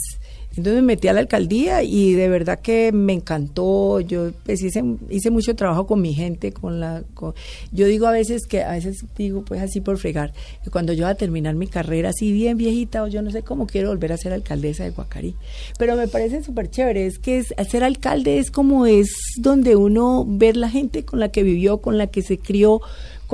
Entonces 0.56 0.74
me 0.74 0.82
metí 0.82 1.08
a 1.08 1.12
la 1.12 1.20
alcaldía 1.20 1.82
y 1.82 2.12
de 2.14 2.28
verdad 2.28 2.60
que 2.60 2.92
me 2.92 3.12
encantó. 3.12 4.00
Yo 4.00 4.30
pues 4.44 4.62
hice, 4.62 4.82
mucho 5.30 5.56
trabajo 5.56 5.86
con 5.86 6.00
mi 6.00 6.14
gente, 6.14 6.52
con 6.52 6.80
la 6.80 7.02
con- 7.14 7.34
yo 7.72 7.86
digo 7.86 8.06
a 8.06 8.12
veces 8.12 8.46
que 8.46 8.62
a 8.62 8.72
veces 8.72 9.04
digo 9.16 9.44
pues 9.44 9.60
así 9.60 9.80
por 9.80 9.98
fregar, 9.98 10.32
que 10.62 10.70
cuando 10.70 10.92
yo 10.92 11.04
voy 11.04 11.12
a 11.12 11.16
terminar 11.16 11.54
mi 11.54 11.66
carrera 11.66 12.10
así 12.10 12.32
bien 12.32 12.56
viejita 12.56 13.02
o 13.02 13.08
yo 13.08 13.22
no 13.22 13.30
sé 13.30 13.42
cómo 13.42 13.66
quiero 13.66 13.88
volver 13.88 14.12
a 14.12 14.16
ser 14.16 14.32
alcaldesa 14.32 14.84
de 14.84 14.90
Guacarí. 14.90 15.34
Pero 15.78 15.96
me 15.96 16.08
parece 16.08 16.42
súper 16.42 16.70
chévere, 16.70 17.06
es 17.06 17.18
que 17.18 17.38
es, 17.38 17.54
ser 17.68 17.84
alcalde 17.84 18.38
es 18.38 18.50
como 18.50 18.86
es 18.86 19.10
donde 19.38 19.76
uno 19.76 20.24
ver 20.26 20.56
la 20.56 20.68
gente 20.70 21.04
con 21.04 21.18
la 21.20 21.30
que 21.30 21.42
vivió, 21.42 21.78
con 21.78 21.98
la 21.98 22.06
que 22.06 22.22
se 22.22 22.38
crió, 22.38 22.80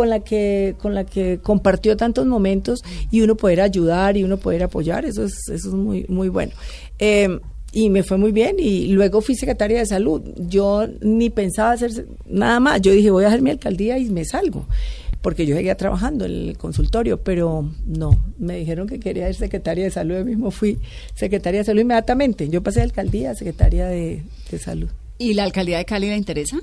con 0.00 0.08
la 0.08 0.20
que 0.20 0.76
con 0.78 0.94
la 0.94 1.04
que 1.04 1.40
compartió 1.42 1.94
tantos 1.94 2.24
momentos 2.24 2.80
y 3.10 3.20
uno 3.20 3.34
poder 3.34 3.60
ayudar 3.60 4.16
y 4.16 4.24
uno 4.24 4.38
poder 4.38 4.62
apoyar 4.62 5.04
eso 5.04 5.24
es 5.24 5.34
eso 5.50 5.68
es 5.68 5.74
muy 5.74 6.06
muy 6.08 6.30
bueno. 6.30 6.52
Eh, 6.98 7.38
y 7.72 7.90
me 7.90 8.02
fue 8.02 8.16
muy 8.16 8.32
bien 8.32 8.56
y 8.58 8.86
luego 8.86 9.20
fui 9.20 9.34
secretaria 9.34 9.78
de 9.78 9.86
salud. 9.86 10.22
Yo 10.38 10.86
ni 11.02 11.28
pensaba 11.28 11.72
hacer 11.72 11.90
nada 12.26 12.60
más. 12.60 12.80
Yo 12.80 12.92
dije 12.92 13.10
voy 13.10 13.24
a 13.24 13.28
hacer 13.28 13.42
mi 13.42 13.50
alcaldía 13.50 13.98
y 13.98 14.08
me 14.08 14.24
salgo 14.24 14.64
porque 15.20 15.44
yo 15.44 15.54
seguía 15.54 15.74
trabajando 15.74 16.24
en 16.24 16.32
el 16.32 16.56
consultorio, 16.56 17.18
pero 17.18 17.68
no, 17.84 18.18
me 18.38 18.56
dijeron 18.56 18.88
que 18.88 18.98
quería 18.98 19.26
ser 19.26 19.34
secretaria 19.34 19.84
de 19.84 19.90
salud, 19.90 20.16
yo 20.16 20.24
mismo 20.24 20.50
fui 20.50 20.78
secretaria 21.14 21.60
de 21.60 21.66
salud 21.66 21.82
inmediatamente, 21.82 22.48
yo 22.48 22.62
pasé 22.62 22.80
de 22.80 22.84
alcaldía 22.84 23.32
a 23.32 23.34
secretaria 23.34 23.86
de, 23.86 24.22
de 24.50 24.58
salud. 24.58 24.88
¿Y 25.18 25.34
la 25.34 25.44
alcaldía 25.44 25.76
de 25.76 25.84
Cali 25.84 26.08
le 26.08 26.16
interesa? 26.16 26.58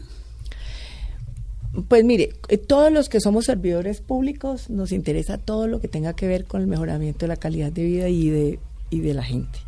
Pues 1.88 2.04
mire, 2.04 2.30
eh, 2.50 2.58
todos 2.58 2.92
los 2.92 3.08
que 3.10 3.20
somos 3.22 3.46
servidores 3.46 4.02
públicos 4.02 4.70
nos 4.70 4.92
interesa 4.92 5.38
todo 5.38 5.68
lo 5.68 5.80
que 5.80 5.88
tenga 5.88 6.14
que 6.14 6.28
ver 6.28 6.46
con 6.46 6.62
el 6.62 6.68
mejoramiento 6.68 7.20
de 7.20 7.28
la 7.28 7.36
calidad 7.36 7.72
de 7.72 7.84
vida 7.84 8.10
y 8.10 8.30
de, 8.30 8.60
y 8.90 9.00
de 9.02 9.14
la 9.14 9.24
gente. 9.24 9.60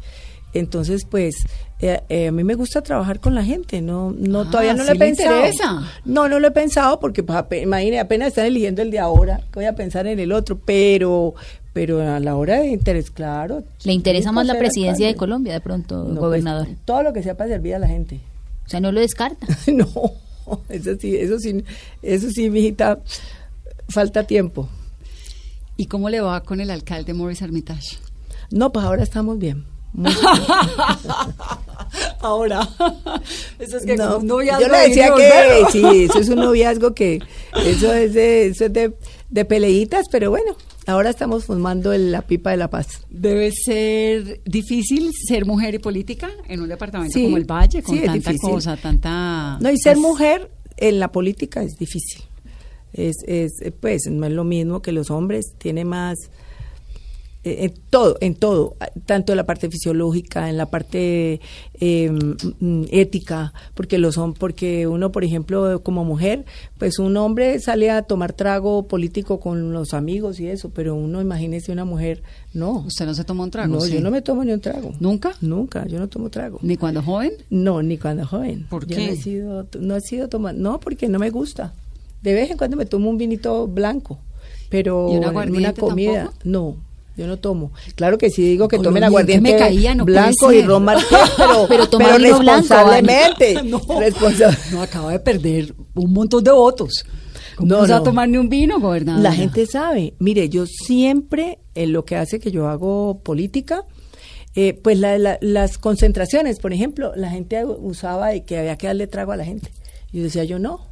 Entonces, 0.51 1.05
pues, 1.05 1.35
eh, 1.79 2.01
eh, 2.09 2.29
a 2.29 2.31
mí 2.31 2.43
me 2.43 2.55
gusta 2.55 2.81
trabajar 2.81 3.19
con 3.19 3.35
la 3.35 3.43
gente, 3.43 3.81
no, 3.83 4.09
no 4.17 4.41
Ah, 4.41 4.47
todavía 4.49 4.73
no 4.73 4.83
¿sí 4.83 4.89
lo 4.89 4.95
he 4.95 4.97
pensado. 4.99 5.35
interesa? 5.37 5.83
No, 6.05 6.27
no 6.27 6.39
lo 6.39 6.47
he 6.47 6.51
pensado 6.51 6.99
porque, 6.99 7.21
pues, 7.21 7.37
ape- 7.37 7.61
imagine, 7.61 7.99
apenas 7.99 8.29
están 8.29 8.47
eligiendo 8.47 8.81
el 8.81 8.89
de 8.89 8.97
ahora, 8.97 9.41
que 9.53 9.59
voy 9.59 9.65
a 9.65 9.75
pensar 9.75 10.07
en 10.07 10.19
el 10.19 10.31
otro, 10.31 10.57
pero, 10.57 11.35
pero 11.73 12.01
a 12.01 12.19
la 12.19 12.35
hora 12.35 12.61
de 12.61 12.69
interés, 12.69 13.11
claro. 13.11 13.63
¿Le 13.83 13.93
interesa 13.93 14.31
más 14.31 14.47
la 14.47 14.57
presidencia 14.57 15.05
de. 15.05 15.13
Colombia 15.15 15.53
de 15.53 15.61
pronto, 15.61 15.97
No, 15.99 16.05
pues, 16.05 16.19
gobernador? 16.19 16.67
todo 16.83 17.03
lo 17.03 17.13
que 17.13 17.21
sea 17.21 17.37
para 17.37 17.51
servir 17.51 17.75
a 17.75 17.79
la 17.79 17.87
gente. 17.87 18.19
O 18.65 18.69
sea, 18.69 18.79
no 18.79 18.91
lo 18.91 18.99
descarta. 19.01 19.45
no, 19.71 19.87
eso 20.69 20.91
sí, 20.99 21.15
eso 21.15 21.39
sí, 21.39 21.63
eso 22.01 22.29
sí, 22.29 22.49
mijita, 22.49 22.99
falta 23.89 24.23
tiempo. 24.23 24.69
¿Y 25.77 25.85
cómo 25.85 26.09
le 26.09 26.19
va 26.21 26.41
con 26.43 26.59
el 26.59 26.71
alcalde 26.71 27.13
Morris 27.13 27.41
Armitage? 27.41 27.97
No, 28.51 28.71
pues 28.71 28.85
ahora 28.85 29.03
estamos 29.03 29.37
bien. 29.39 29.65
Muy- 29.93 30.11
Ahora, 32.21 32.67
eso 33.57 33.77
es 33.77 33.85
que 33.85 33.95
No, 33.95 34.17
un 34.17 34.27
noviazgo 34.27 34.61
yo 34.65 34.71
le 34.71 34.77
de 34.79 34.87
decía 34.89 35.13
que 35.15 35.65
sí, 35.71 36.03
eso 36.03 36.19
es 36.19 36.29
un 36.29 36.35
noviazgo 36.39 36.93
que 36.93 37.19
eso 37.65 37.93
es 37.93 38.13
de, 38.13 38.47
eso 38.47 38.65
es 38.65 38.73
de, 38.73 38.93
de 39.29 39.45
peleitas, 39.45 40.07
pero 40.11 40.29
bueno, 40.29 40.55
ahora 40.89 41.09
estamos 41.09 41.45
fumando 41.45 41.93
el- 41.93 42.11
la 42.11 42.21
pipa 42.23 42.51
de 42.51 42.57
la 42.57 42.69
paz. 42.69 42.87
Debe 43.09 43.51
ser 43.51 44.41
difícil 44.45 45.11
ser 45.27 45.45
mujer 45.45 45.75
y 45.75 45.79
política 45.79 46.29
en 46.47 46.61
un 46.61 46.69
departamento 46.69 47.13
Sí, 47.13 47.23
como 47.23 47.37
el 47.37 47.45
Valle, 47.45 47.81
con 47.83 47.97
sí, 47.97 48.03
tanta 48.05 48.33
cosa, 48.37 48.75
tanta... 48.77 49.57
No, 49.61 49.69
y 49.71 49.77
ser 49.77 49.93
pues, 49.95 50.01
mujer 50.07 50.51
en 50.77 50.99
la 50.99 51.11
política 51.11 51.61
es 51.63 51.77
difícil. 51.77 52.23
Es, 52.93 53.17
es, 53.27 53.51
pues, 53.79 54.01
no 54.09 54.25
es 54.25 54.31
lo 54.31 54.43
mismo 54.43 54.81
que 54.81 54.91
los 54.91 55.11
hombres, 55.11 55.53
tiene 55.57 55.85
más, 55.85 56.17
en 57.43 57.73
todo, 57.89 58.17
en 58.19 58.35
todo, 58.35 58.75
tanto 59.05 59.31
en 59.31 59.37
la 59.37 59.45
parte 59.45 59.69
fisiológica, 59.69 60.49
en 60.49 60.57
la 60.57 60.65
parte 60.65 61.39
eh, 61.79 62.11
mm, 62.59 62.83
ética, 62.91 63.53
porque 63.75 63.97
los 63.97 64.17
hom- 64.17 64.35
porque 64.37 64.87
uno, 64.87 65.11
por 65.11 65.23
ejemplo, 65.23 65.81
como 65.81 66.03
mujer, 66.03 66.45
pues 66.77 66.99
un 66.99 67.15
hombre 67.17 67.59
sale 67.59 67.89
a 67.91 68.01
tomar 68.01 68.33
trago 68.33 68.87
político 68.87 69.39
con 69.39 69.71
los 69.71 69.93
amigos 69.93 70.39
y 70.41 70.47
eso, 70.47 70.69
pero 70.69 70.95
uno, 70.95 71.21
imagínese 71.21 71.71
una 71.71 71.85
mujer, 71.85 72.23
no. 72.53 72.79
¿Usted 72.87 73.05
no 73.05 73.13
se 73.13 73.23
tomó 73.23 73.43
un 73.43 73.51
trago? 73.51 73.73
No, 73.75 73.81
sí? 73.81 73.93
yo 73.93 74.01
no 74.01 74.11
me 74.11 74.21
tomo 74.21 74.43
ni 74.43 74.51
un 74.51 74.59
trago. 74.59 74.91
¿Nunca? 74.99 75.31
Nunca, 75.39 75.87
yo 75.87 75.97
no 75.99 76.09
tomo 76.09 76.29
trago. 76.29 76.59
¿Ni 76.61 76.75
cuando 76.75 77.01
joven? 77.01 77.31
No, 77.49 77.81
ni 77.81 77.97
cuando 77.97 78.25
joven. 78.27 78.65
¿Por 78.69 78.85
Yo 78.85 78.97
qué? 78.97 79.05
No 79.07 79.11
he 79.13 79.15
sido, 79.15 79.67
no 79.79 79.95
he 79.95 80.01
sido 80.01 80.27
tomar, 80.27 80.55
no, 80.55 80.79
porque 80.81 81.07
no 81.07 81.19
me 81.19 81.29
gusta. 81.29 81.73
De 82.21 82.33
vez 82.33 82.51
en 82.51 82.57
cuando 82.57 82.75
me 82.75 82.85
tomo 82.85 83.09
un 83.09 83.17
vinito 83.17 83.65
blanco, 83.65 84.19
pero 84.69 85.07
¿Y 85.09 85.15
un 85.15 85.23
en 85.23 85.29
aguardiente 85.29 85.81
una 85.81 85.89
comida, 85.89 86.23
tampoco? 86.25 86.37
no. 86.43 86.88
Yo 87.19 87.27
no 87.27 87.35
tomo. 87.37 87.73
Claro 87.95 88.17
que 88.17 88.29
sí 88.29 88.43
digo 88.43 88.69
que 88.69 88.77
Con 88.77 88.85
tomen 88.85 89.03
aguardiente 89.03 89.51
me 89.51 89.57
caía, 89.57 89.93
no 89.93 90.05
blanco 90.05 90.53
y 90.53 90.61
ron 90.61 90.85
marqués, 90.85 91.17
pero, 91.37 91.65
Pero 91.67 91.89
tomar 91.89 92.17
vino 92.17 92.39
blanco, 92.39 92.59
responsablemente. 92.61 93.61
no, 93.65 93.79
Responsa- 93.81 94.57
no, 94.71 94.81
acaba 94.81 95.11
de 95.11 95.19
perder 95.19 95.75
un 95.95 96.13
montón 96.13 96.41
de 96.45 96.51
votos. 96.51 97.03
¿Cómo 97.57 97.67
No, 97.67 97.79
no, 97.81 97.85
se 97.87 97.91
va 97.91 97.97
a 97.97 98.03
tomar 98.03 98.29
ni 98.29 98.37
un 98.37 98.47
vino, 98.47 98.79
gobernador? 98.79 99.21
La 99.21 99.33
gente 99.33 99.65
sabe. 99.65 100.13
Mire, 100.19 100.47
yo 100.47 100.65
siempre, 100.65 101.59
en 101.75 101.91
lo 101.91 102.05
que 102.05 102.15
hace 102.15 102.39
que 102.39 102.51
yo 102.51 102.69
hago 102.69 103.19
política, 103.21 103.83
eh, 104.55 104.79
pues 104.81 104.97
la- 104.97 105.17
la- 105.17 105.37
las 105.41 105.77
concentraciones, 105.77 106.59
por 106.59 106.71
ejemplo, 106.71 107.11
la 107.17 107.29
gente 107.29 107.65
usaba 107.65 108.29
de 108.29 108.45
que 108.45 108.57
había 108.59 108.77
que 108.77 108.87
darle 108.87 109.07
trago 109.07 109.33
a 109.33 109.35
la 109.35 109.43
gente. 109.43 109.73
Y 110.13 110.19
yo 110.19 110.23
decía, 110.23 110.45
yo 110.45 110.57
no, 110.57 110.87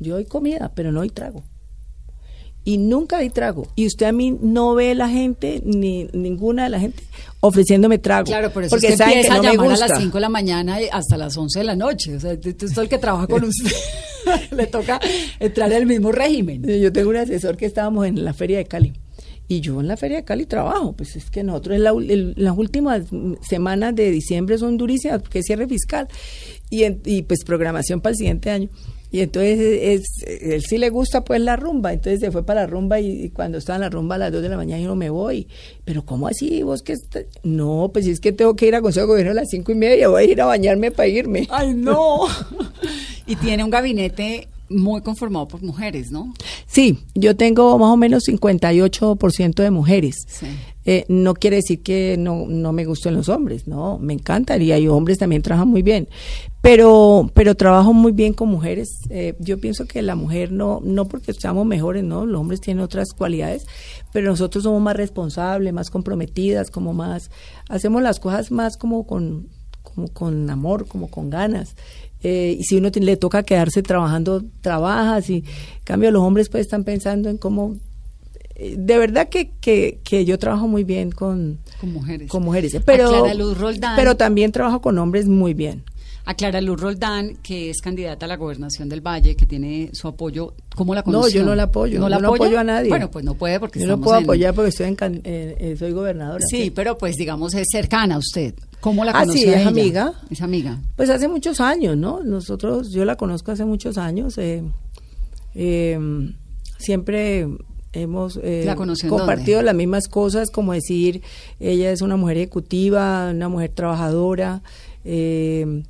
yo 0.00 0.14
doy 0.14 0.24
comida, 0.24 0.72
pero 0.74 0.90
no 0.90 0.98
doy 1.00 1.10
trago. 1.10 1.44
Y 2.68 2.76
nunca 2.76 3.18
di 3.20 3.30
trago. 3.30 3.66
Y 3.76 3.86
usted 3.86 4.04
a 4.06 4.12
mí 4.12 4.36
no 4.42 4.74
ve 4.74 4.94
la 4.94 5.08
gente, 5.08 5.62
ni 5.64 6.04
ninguna 6.12 6.64
de 6.64 6.68
la 6.70 6.78
gente, 6.80 7.02
ofreciéndome 7.40 7.96
trago. 7.98 8.26
Claro, 8.26 8.50
por 8.52 8.62
eso 8.64 8.70
porque 8.70 8.88
usted 8.88 8.98
saben 8.98 9.14
que 9.14 9.18
empieza 9.20 9.34
no 9.42 9.48
a 9.48 9.52
llamar 9.52 9.72
a 9.72 9.76
las 9.88 9.98
5 10.02 10.14
de 10.14 10.20
la 10.20 10.28
mañana 10.28 10.82
y 10.82 10.86
hasta 10.92 11.16
las 11.16 11.34
11 11.36 11.60
de 11.60 11.64
la 11.64 11.76
noche. 11.76 12.16
O 12.16 12.20
sea, 12.20 12.32
es 12.32 12.76
el 12.76 12.88
que 12.90 12.98
trabaja 12.98 13.26
con 13.26 13.42
usted. 13.44 13.70
Le 14.54 14.66
toca 14.66 15.00
entrar 15.40 15.72
en 15.72 15.78
el 15.78 15.86
mismo 15.86 16.12
régimen. 16.12 16.62
Yo 16.62 16.92
tengo 16.92 17.08
un 17.08 17.16
asesor 17.16 17.56
que 17.56 17.64
estábamos 17.64 18.06
en 18.06 18.22
la 18.22 18.34
Feria 18.34 18.58
de 18.58 18.66
Cali. 18.66 18.92
Y 19.50 19.60
yo 19.62 19.80
en 19.80 19.88
la 19.88 19.96
Feria 19.96 20.18
de 20.18 20.24
Cali 20.24 20.44
trabajo. 20.44 20.92
Pues 20.92 21.16
es 21.16 21.30
que 21.30 21.42
nosotros 21.42 21.76
en 21.76 21.84
la 21.84 21.92
las 22.36 22.58
últimas 22.58 23.04
semanas 23.48 23.94
de 23.94 24.10
diciembre 24.10 24.58
son 24.58 24.76
durísimas 24.76 25.22
porque 25.22 25.38
es 25.38 25.46
cierre 25.46 25.66
fiscal 25.66 26.06
y, 26.68 26.82
en- 26.82 27.00
y 27.06 27.22
pues 27.22 27.44
programación 27.44 28.02
para 28.02 28.10
el 28.10 28.16
siguiente 28.18 28.50
año. 28.50 28.68
Y 29.10 29.20
entonces 29.20 29.58
es, 29.58 30.02
él 30.42 30.62
sí 30.62 30.76
le 30.76 30.90
gusta 30.90 31.24
pues 31.24 31.40
la 31.40 31.56
rumba, 31.56 31.92
entonces 31.92 32.20
se 32.20 32.30
fue 32.30 32.44
para 32.44 32.62
la 32.62 32.66
rumba 32.66 33.00
y, 33.00 33.24
y 33.24 33.30
cuando 33.30 33.58
estaba 33.58 33.76
en 33.76 33.82
la 33.82 33.90
rumba 33.90 34.16
a 34.16 34.18
las 34.18 34.32
2 34.32 34.42
de 34.42 34.48
la 34.48 34.56
mañana 34.56 34.82
yo 34.82 34.94
me 34.94 35.08
voy. 35.08 35.48
Pero 35.84 36.04
¿cómo 36.04 36.28
así 36.28 36.62
vos 36.62 36.82
que 36.82 36.92
está-?" 36.92 37.24
No, 37.42 37.90
pues 37.92 38.06
es 38.06 38.20
que 38.20 38.32
tengo 38.32 38.54
que 38.54 38.66
ir 38.66 38.74
a 38.74 38.82
Consejo 38.82 39.06
de 39.06 39.12
Gobierno 39.12 39.32
a 39.32 39.34
las 39.34 39.48
cinco 39.48 39.72
y 39.72 39.76
media, 39.76 40.08
voy 40.08 40.22
a 40.22 40.26
ir 40.26 40.42
a 40.42 40.46
bañarme 40.46 40.90
para 40.90 41.08
irme. 41.08 41.46
Ay, 41.50 41.72
no. 41.74 42.20
y 43.26 43.36
tiene 43.36 43.64
un 43.64 43.70
gabinete 43.70 44.48
muy 44.70 45.02
conformado 45.02 45.48
por 45.48 45.62
mujeres, 45.62 46.10
¿no? 46.10 46.32
Sí, 46.66 46.98
yo 47.14 47.36
tengo 47.36 47.78
más 47.78 47.90
o 47.90 47.96
menos 47.96 48.24
58% 48.26 49.54
de 49.54 49.70
mujeres. 49.70 50.16
Sí. 50.28 50.46
Eh, 50.90 51.04
no 51.08 51.34
quiere 51.34 51.56
decir 51.56 51.82
que 51.82 52.16
no, 52.18 52.46
no 52.48 52.72
me 52.72 52.86
gusten 52.86 53.14
los 53.14 53.28
hombres, 53.28 53.68
no, 53.68 53.98
me 53.98 54.14
encantan 54.14 54.62
y 54.62 54.72
hay 54.72 54.88
hombres 54.88 55.18
también 55.18 55.42
trabajan 55.42 55.68
muy 55.68 55.82
bien, 55.82 56.08
pero, 56.62 57.30
pero 57.34 57.54
trabajo 57.56 57.92
muy 57.92 58.12
bien 58.12 58.32
con 58.32 58.48
mujeres. 58.48 59.00
Eh, 59.10 59.34
yo 59.38 59.60
pienso 59.60 59.84
que 59.84 60.00
la 60.00 60.14
mujer 60.14 60.50
no, 60.50 60.80
no 60.82 61.06
porque 61.06 61.34
seamos 61.34 61.66
mejores, 61.66 62.04
no, 62.04 62.24
los 62.24 62.40
hombres 62.40 62.62
tienen 62.62 62.82
otras 62.82 63.12
cualidades, 63.12 63.66
pero 64.14 64.30
nosotros 64.30 64.64
somos 64.64 64.80
más 64.80 64.96
responsables, 64.96 65.74
más 65.74 65.90
comprometidas, 65.90 66.70
como 66.70 66.94
más, 66.94 67.30
hacemos 67.68 68.00
las 68.00 68.18
cosas 68.18 68.50
más 68.50 68.78
como 68.78 69.06
con, 69.06 69.48
como 69.94 70.08
con 70.08 70.48
amor, 70.50 70.86
como 70.86 71.08
con 71.10 71.30
ganas. 71.30 71.74
Eh, 72.22 72.56
y 72.58 72.64
si 72.64 72.76
uno 72.76 72.90
te- 72.90 73.00
le 73.00 73.16
toca 73.16 73.42
quedarse 73.44 73.82
trabajando, 73.82 74.42
trabajas 74.60 75.30
y 75.30 75.36
en 75.36 75.44
cambio 75.84 76.10
los 76.10 76.22
hombres 76.22 76.48
pues 76.48 76.62
están 76.62 76.82
pensando 76.84 77.28
en 77.30 77.38
cómo 77.38 77.76
eh, 78.56 78.74
de 78.76 78.98
verdad 78.98 79.28
que, 79.28 79.50
que, 79.60 80.00
que 80.02 80.24
yo 80.24 80.36
trabajo 80.38 80.66
muy 80.66 80.82
bien 80.82 81.12
con, 81.12 81.58
Con 81.80 81.92
mujeres. 81.92 82.28
con 82.28 82.42
mujeres, 82.42 82.76
pero, 82.84 83.32
Luz 83.34 83.56
Roldán. 83.56 83.94
pero 83.94 84.16
también 84.16 84.50
trabajo 84.50 84.80
con 84.80 84.98
hombres 84.98 85.28
muy 85.28 85.54
bien. 85.54 85.84
A 86.30 86.34
Clara 86.34 86.60
Luz 86.60 86.78
Roldán, 86.78 87.36
que 87.42 87.70
es 87.70 87.80
candidata 87.80 88.26
a 88.26 88.28
la 88.28 88.36
gobernación 88.36 88.86
del 88.90 89.00
Valle, 89.00 89.34
que 89.34 89.46
tiene 89.46 89.88
su 89.94 90.08
apoyo. 90.08 90.52
¿Cómo 90.76 90.94
la 90.94 91.00
No, 91.00 91.04
conoció? 91.06 91.40
yo 91.40 91.46
no 91.46 91.54
la 91.54 91.62
apoyo, 91.62 91.98
¿No 91.98 92.06
la 92.10 92.18
no 92.18 92.34
apoyo 92.34 92.58
a 92.58 92.64
nadie. 92.64 92.90
Bueno, 92.90 93.10
pues 93.10 93.24
no 93.24 93.32
puede 93.34 93.58
porque 93.58 93.80
Yo 93.80 93.86
no 93.86 93.98
puedo 93.98 94.18
en- 94.18 94.24
apoyar 94.24 94.54
porque 94.54 94.68
estoy 94.68 94.88
en, 94.88 94.94
can- 94.94 95.20
eh, 95.24 95.56
eh, 95.58 95.76
soy 95.78 95.92
gobernadora. 95.92 96.44
Sí, 96.50 96.70
pero 96.70 96.98
pues 96.98 97.16
digamos 97.16 97.54
es 97.54 97.66
cercana 97.72 98.16
a 98.16 98.18
usted. 98.18 98.54
¿Cómo 98.80 99.06
la 99.06 99.12
Ah, 99.12 99.20
conoció 99.20 99.42
sí, 99.42 99.48
a 99.48 99.54
es 99.54 99.60
ella? 99.62 99.68
amiga. 99.70 100.12
Es 100.28 100.42
amiga. 100.42 100.78
Pues 100.96 101.08
hace 101.08 101.28
muchos 101.28 101.60
años, 101.62 101.96
¿no? 101.96 102.22
Nosotros, 102.22 102.90
yo 102.92 103.06
la 103.06 103.16
conozco 103.16 103.50
hace 103.52 103.64
muchos 103.64 103.96
años. 103.96 104.36
eh, 104.36 104.62
eh, 105.54 105.98
siempre 106.78 107.48
hemos 107.94 108.38
eh, 108.42 108.64
¿La 108.66 108.76
conoció 108.76 109.06
en 109.08 109.16
compartido 109.16 109.56
dónde? 109.58 109.64
las 109.66 109.74
mismas 109.74 110.08
cosas, 110.08 110.50
como 110.50 110.74
decir, 110.74 111.22
ella 111.58 111.90
es 111.90 112.02
una 112.02 112.16
mujer 112.16 112.36
ejecutiva, 112.36 113.30
una 113.30 113.48
mujer 113.48 113.70
trabajadora, 113.74 114.60
eh, 115.06 115.82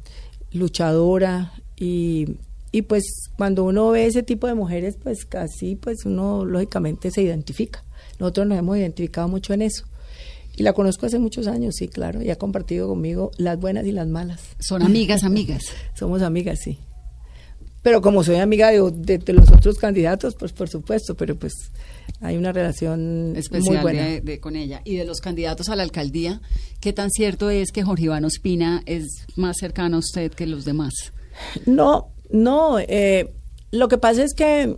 luchadora 0.53 1.53
y, 1.77 2.37
y 2.73 2.83
pues 2.83 3.31
cuando 3.37 3.65
uno 3.65 3.91
ve 3.91 4.07
ese 4.07 4.23
tipo 4.23 4.47
de 4.47 4.55
mujeres, 4.55 4.97
pues 5.03 5.25
casi, 5.25 5.77
pues 5.77 6.05
uno 6.05 6.45
lógicamente 6.45 7.11
se 7.11 7.23
identifica. 7.23 7.85
Nosotros 8.19 8.47
nos 8.47 8.59
hemos 8.59 8.77
identificado 8.77 9.29
mucho 9.29 9.55
en 9.55 9.63
eso. 9.63 9.85
Y 10.57 10.65
la 10.65 10.73
conozco 10.73 11.07
hace 11.07 11.21
muchos 11.21 11.47
años, 11.47 11.77
sí, 11.77 11.87
claro, 11.87 12.21
y 12.21 12.31
ha 12.31 12.37
compartido 12.37 12.89
conmigo 12.89 13.31
las 13.37 13.61
buenas 13.61 13.87
y 13.87 13.93
las 13.93 14.09
malas. 14.09 14.41
Son 14.59 14.83
amigas, 14.83 15.23
amigas. 15.23 15.63
Somos 15.95 16.21
amigas, 16.23 16.59
sí. 16.61 16.79
Pero 17.89 18.03
como 18.03 18.23
soy 18.23 18.37
amiga 18.37 18.69
de, 18.69 19.17
de, 19.17 19.33
los 19.33 19.51
otros 19.51 19.79
candidatos, 19.79 20.35
pues 20.35 20.53
por 20.53 20.69
supuesto, 20.69 21.15
pero 21.15 21.37
pues 21.37 21.55
hay 22.21 22.37
una 22.37 22.53
relación 22.53 23.33
especial 23.35 23.77
muy 23.77 23.83
buena. 23.83 24.21
De, 24.21 24.41
con 24.41 24.57
ella. 24.57 24.83
Y 24.85 24.97
de 24.97 25.07
los 25.07 25.21
candidatos 25.21 25.71
a 25.71 25.75
la 25.75 25.85
alcaldía, 25.85 26.43
¿qué 26.81 26.93
tan 26.93 27.09
cierto 27.11 27.49
es 27.49 27.73
que 27.73 27.83
Jorge 27.83 28.05
Iván 28.05 28.27
Ospina 28.27 28.83
es 28.85 29.07
más 29.37 29.57
cercano 29.59 29.97
a 29.97 30.01
usted 30.01 30.31
que 30.33 30.47
los 30.47 30.67
demás? 30.67 30.93
No, 31.65 32.09
no. 32.31 32.79
Eh, 32.79 33.33
lo 33.71 33.89
que 33.89 33.97
pasa 33.97 34.23
es 34.23 34.35
que, 34.35 34.77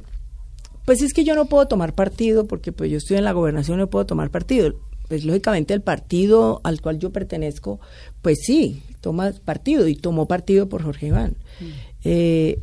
pues 0.85 1.03
es 1.03 1.13
que 1.13 1.25
yo 1.25 1.35
no 1.35 1.47
puedo 1.47 1.67
tomar 1.67 1.97
partido, 1.97 2.47
porque 2.47 2.71
pues 2.71 2.93
yo 2.93 2.99
estoy 2.99 3.17
en 3.17 3.25
la 3.25 3.33
gobernación, 3.33 3.79
no 3.79 3.91
puedo 3.91 4.07
tomar 4.07 4.31
partido 4.31 4.73
pues 5.09 5.25
lógicamente 5.25 5.75
el 5.75 5.83
partido 5.83 6.61
al 6.63 6.81
cual 6.81 7.01
yo 7.01 7.11
pertenezco, 7.11 7.81
pues 8.23 8.39
sí, 8.47 8.85
toma 9.01 9.33
partido 9.45 9.89
y 9.89 9.97
tomó 9.97 10.29
partido 10.29 10.69
por 10.69 10.85
Jorge 10.85 11.09
Iván. 11.09 11.37
Mm. 11.59 11.65
Eh, 12.05 12.61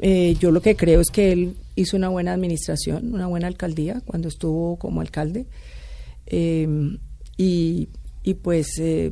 eh, 0.00 0.36
yo 0.38 0.50
lo 0.50 0.60
que 0.60 0.76
creo 0.76 1.00
es 1.00 1.10
que 1.10 1.32
él 1.32 1.54
hizo 1.76 1.96
una 1.96 2.08
buena 2.08 2.32
administración, 2.32 3.12
una 3.14 3.26
buena 3.26 3.46
alcaldía 3.46 4.02
cuando 4.04 4.28
estuvo 4.28 4.76
como 4.76 5.00
alcalde. 5.00 5.46
Eh, 6.26 6.68
y, 7.36 7.88
y, 8.22 8.34
pues 8.34 8.78
eh, 8.78 9.10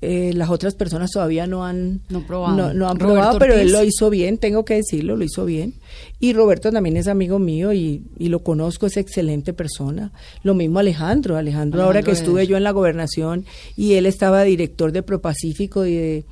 las 0.00 0.48
otras 0.48 0.74
personas 0.74 1.10
todavía 1.10 1.46
no 1.46 1.64
han 1.64 2.00
no, 2.08 2.26
probado, 2.26 2.72
no, 2.72 2.88
han 2.88 2.96
probado, 2.96 3.38
pero 3.38 3.54
él 3.54 3.70
lo 3.70 3.84
hizo 3.84 4.08
bien, 4.08 4.38
tengo 4.38 4.64
que 4.64 4.76
decirlo, 4.76 5.16
lo 5.16 5.24
hizo 5.24 5.44
bien. 5.44 5.74
Y 6.18 6.32
Roberto 6.32 6.72
también 6.72 6.96
es 6.96 7.06
amigo 7.06 7.38
mío 7.38 7.72
y, 7.72 8.04
y 8.18 8.28
lo 8.28 8.42
conozco, 8.42 8.86
es 8.86 8.96
excelente 8.96 9.52
persona. 9.52 10.12
Lo 10.42 10.54
mismo 10.54 10.78
Alejandro, 10.78 11.36
Alejandro, 11.36 11.82
ahora 11.82 12.02
que 12.02 12.12
estuve 12.12 12.46
yo 12.46 12.56
en 12.56 12.64
la 12.64 12.70
gobernación 12.70 13.44
y 13.76 13.94
él 13.94 14.06
estaba 14.06 14.42
director 14.44 14.92
de 14.92 15.02
Propacífico 15.02 15.84
y 15.86 16.24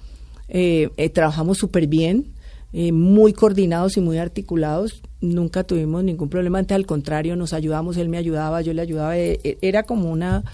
eh, 0.49 0.89
eh, 0.97 1.09
trabajamos 1.11 1.59
súper 1.59 1.87
bien, 1.89 2.33
muy 2.73 3.33
coordinados 3.33 3.97
y 3.97 4.01
muy 4.01 4.19
articulados. 4.19 5.03
Nunca 5.21 5.65
tuvimos 5.65 6.05
ningún 6.05 6.29
problema, 6.29 6.59
antes 6.59 6.75
al 6.75 6.87
contrario, 6.87 7.37
nos 7.37 7.53
ayudamos, 7.53 7.97
él 7.97 8.09
me 8.09 8.19
ayudaba, 8.19 8.61
yo 8.63 8.73
le 8.73 8.83
ayudaba, 8.83 9.17
era 9.17 9.83
como 9.83 10.11
una 10.11 10.45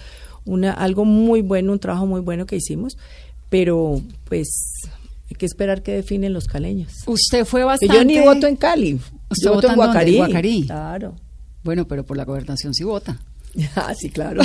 una, 0.45 0.71
algo 0.71 1.05
muy 1.05 1.41
bueno, 1.41 1.73
un 1.73 1.79
trabajo 1.79 2.05
muy 2.05 2.21
bueno 2.21 2.45
que 2.45 2.55
hicimos, 2.55 2.97
pero 3.49 4.01
pues 4.25 4.47
hay 5.29 5.35
que 5.35 5.45
esperar 5.45 5.81
que 5.81 5.91
definen 5.91 6.33
los 6.33 6.45
caleños. 6.45 6.93
Usted 7.07 7.45
fue 7.45 7.63
bastante... 7.63 7.95
Yo 7.95 8.03
ni 8.03 8.19
voto 8.19 8.47
en 8.47 8.55
Cali, 8.55 8.99
yo 9.41 9.55
voto 9.55 9.69
en 9.69 9.75
Guacarí. 9.75 10.17
Guacarí. 10.17 10.65
Claro. 10.65 11.15
Bueno, 11.63 11.87
pero 11.87 12.05
por 12.05 12.15
la 12.15 12.25
gobernación 12.25 12.73
sí 12.73 12.83
vota. 12.83 13.19
ah, 13.75 13.93
sí, 13.95 14.09
claro. 14.09 14.41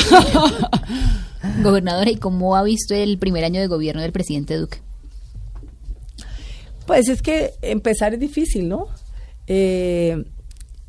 Gobernadora, 1.63 2.11
¿y 2.11 2.17
cómo 2.17 2.57
ha 2.57 2.63
visto 2.63 2.95
el 2.95 3.19
primer 3.19 3.45
año 3.45 3.61
de 3.61 3.67
gobierno 3.67 4.03
del 4.03 4.13
presidente 4.13 4.57
Duque? 4.57 4.79
Pues 6.91 7.09
es 7.09 7.23
que 7.23 7.53
empezar 7.63 8.15
es 8.15 8.19
difícil, 8.19 8.69
¿no? 8.69 8.89
Eh, 9.47 10.25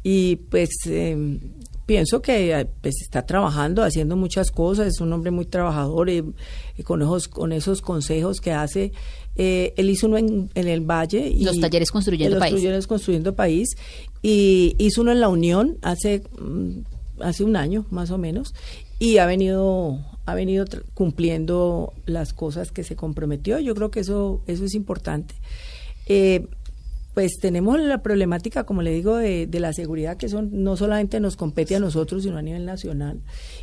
y 0.01 0.35
pues 0.35 0.71
eh, 0.87 1.39
pienso 1.85 2.23
que 2.23 2.59
eh, 2.59 2.65
pues, 2.81 3.03
está 3.03 3.23
trabajando, 3.27 3.83
haciendo 3.83 4.15
muchas 4.15 4.49
cosas, 4.49 4.87
es 4.87 4.99
un 4.99 5.13
hombre 5.13 5.29
muy 5.29 5.45
trabajador 5.45 6.09
y, 6.09 6.23
con, 6.83 7.03
esos, 7.03 7.27
con 7.27 7.51
esos 7.51 7.83
consejos 7.83 8.41
que 8.41 8.51
hace. 8.51 8.93
Eh, 9.35 9.75
él 9.77 9.91
hizo 9.91 10.07
uno 10.07 10.17
en, 10.17 10.49
el 10.55 10.81
Valle. 10.81 11.27
Y, 11.27 11.43
los 11.43 11.59
talleres 11.59 11.91
Construyendo 11.91 12.39
País. 12.39 12.51
Los 12.51 12.61
talleres 12.61 12.87
Construyendo 12.87 13.35
País. 13.35 13.69
Y 14.23 14.75
hizo 14.79 15.01
uno 15.01 15.11
en 15.11 15.19
La 15.19 15.29
Unión 15.29 15.77
hace, 15.83 16.23
mm, 16.41 16.79
hace 17.21 17.43
un 17.43 17.55
año, 17.55 17.85
más 17.91 18.09
o 18.09 18.17
menos. 18.17 18.55
Y 18.97 19.19
ha 19.19 19.27
venido 19.27 19.99
ha 20.25 20.35
venido 20.35 20.65
cumpliendo 20.93 21.93
las 22.05 22.33
cosas 22.33 22.71
que 22.71 22.83
se 22.83 22.95
comprometió. 22.95 23.59
Yo 23.59 23.75
creo 23.75 23.91
que 23.91 23.99
eso, 23.99 24.41
eso 24.47 24.65
es 24.65 24.73
importante. 24.73 25.35
Eh, 26.13 26.47
pues 27.13 27.39
tenemos 27.41 27.79
la 27.79 28.01
problemática, 28.01 28.63
como 28.65 28.81
le 28.81 28.91
digo, 28.91 29.17
de, 29.17 29.47
la 29.51 29.73
seguridad 29.73 30.17
que 30.17 30.29
son 30.29 30.63
no 30.63 30.77
solamente 30.77 31.19
nos 31.19 31.35
compete 31.35 31.75
a 31.75 31.79
nosotros, 31.79 32.23
sino 32.23 32.37
a 32.37 32.41
nivel 32.41 32.65
nacional. 32.65 33.21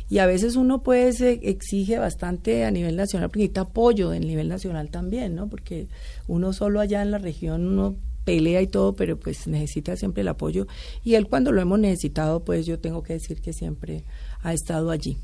Y 0.09 0.19
a 0.19 0.27
veces 0.27 0.55
uno 0.55 0.83
pues 0.83 1.21
exige 1.21 1.97
bastante 1.97 2.63
a 2.63 2.71
nivel 2.71 2.95
nacional, 2.95 3.29
porque 3.29 3.39
necesita 3.39 3.61
apoyo 3.61 4.09
del 4.11 4.27
nivel 4.27 4.49
nacional 4.49 4.89
también, 4.89 5.35
¿no? 5.35 5.47
Porque 5.47 5.87
uno 6.27 6.53
solo 6.53 6.79
allá 6.79 7.01
en 7.01 7.11
la 7.11 7.17
región, 7.17 7.67
uno 7.67 7.95
pelea 8.23 8.61
y 8.61 8.67
todo, 8.67 8.93
pero 8.93 9.19
pues 9.19 9.47
necesita 9.47 9.95
siempre 9.95 10.21
el 10.21 10.27
apoyo. 10.27 10.67
Y 11.03 11.15
él 11.15 11.27
cuando 11.27 11.51
lo 11.51 11.61
hemos 11.61 11.79
necesitado, 11.79 12.43
pues 12.43 12.67
yo 12.67 12.79
tengo 12.79 13.01
que 13.01 13.13
decir 13.13 13.41
que 13.41 13.53
siempre 13.53 14.03
ha 14.41 14.53
estado 14.53 14.91
allí. 14.91 15.17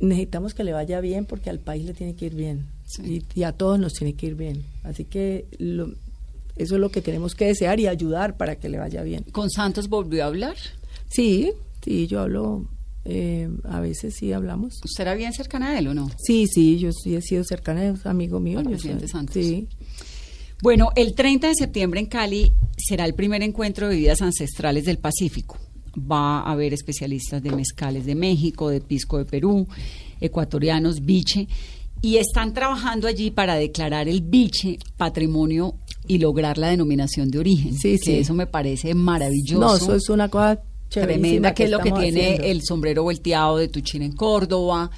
Necesitamos 0.00 0.54
que 0.54 0.64
le 0.64 0.72
vaya 0.72 1.00
bien 1.00 1.26
porque 1.26 1.50
al 1.50 1.58
país 1.58 1.84
le 1.84 1.94
tiene 1.94 2.14
que 2.14 2.26
ir 2.26 2.34
bien 2.34 2.66
y, 3.02 3.24
y, 3.34 3.42
a 3.44 3.52
todos 3.52 3.78
nos 3.78 3.92
tiene 3.94 4.14
que 4.14 4.26
ir 4.26 4.34
bien. 4.34 4.64
Así 4.82 5.04
que 5.04 5.46
lo, 5.58 5.94
eso 6.56 6.74
es 6.74 6.80
lo 6.80 6.90
que 6.90 7.00
tenemos 7.00 7.34
que 7.34 7.46
desear 7.46 7.80
y 7.80 7.86
ayudar 7.86 8.36
para 8.36 8.56
que 8.56 8.68
le 8.68 8.78
vaya 8.78 9.02
bien. 9.02 9.24
¿Con 9.32 9.50
Santos 9.50 9.88
volvió 9.88 10.24
a 10.24 10.26
hablar? 10.26 10.56
Sí, 11.08 11.52
sí, 11.82 12.06
yo 12.06 12.20
hablo, 12.20 12.68
eh, 13.04 13.48
a 13.64 13.80
veces 13.80 14.14
sí 14.16 14.32
hablamos. 14.32 14.80
¿Usted 14.84 15.02
era 15.02 15.14
bien 15.14 15.32
cercana 15.32 15.70
a 15.70 15.78
él 15.78 15.88
o 15.88 15.94
no? 15.94 16.10
Sí, 16.18 16.46
sí, 16.46 16.78
yo 16.78 16.92
sí 16.92 17.14
he 17.14 17.22
sido 17.22 17.44
cercana, 17.44 17.84
es 17.84 18.06
amigo 18.06 18.40
mío. 18.40 18.60
Al 18.60 18.66
presidente 18.66 19.08
Santos. 19.08 19.34
Sí. 19.34 19.68
Bueno, 20.62 20.90
el 20.96 21.14
30 21.14 21.48
de 21.48 21.54
septiembre 21.54 22.00
en 22.00 22.06
Cali 22.06 22.52
será 22.78 23.04
el 23.04 23.14
primer 23.14 23.42
encuentro 23.42 23.88
de 23.88 23.96
vidas 23.96 24.22
ancestrales 24.22 24.84
del 24.84 24.98
Pacífico. 24.98 25.58
Va 25.98 26.40
a 26.40 26.52
haber 26.52 26.72
especialistas 26.72 27.42
de 27.42 27.52
mezcales 27.52 28.06
de 28.06 28.14
México, 28.14 28.70
de 28.70 28.80
pisco 28.80 29.18
de 29.18 29.24
Perú, 29.24 29.68
ecuatorianos, 30.20 31.04
biche, 31.04 31.48
y 32.00 32.16
están 32.16 32.52
trabajando 32.52 33.08
allí 33.08 33.30
para 33.30 33.56
declarar 33.56 34.08
el 34.08 34.22
biche 34.22 34.78
patrimonio 34.96 35.74
y 36.06 36.18
lograr 36.18 36.58
la 36.58 36.68
denominación 36.68 37.30
de 37.30 37.38
origen. 37.38 37.76
Sí, 37.76 37.98
que 37.98 38.20
eso 38.20 38.34
me 38.34 38.46
parece 38.46 38.94
maravilloso. 38.94 39.60
No, 39.60 39.76
eso 39.76 39.94
es 39.94 40.08
una 40.08 40.28
cosa 40.28 40.60
tremenda, 40.88 41.54
que, 41.54 41.64
es 41.64 41.70
lo 41.70 41.80
que 41.80 41.92
tiene 41.92 42.50
el 42.50 42.62
sombrero 42.62 43.02
volteado 43.02 43.58
de 43.58 43.68
Tuchín 43.68 44.02
en 44.02 44.12
Córdoba. 44.12 44.90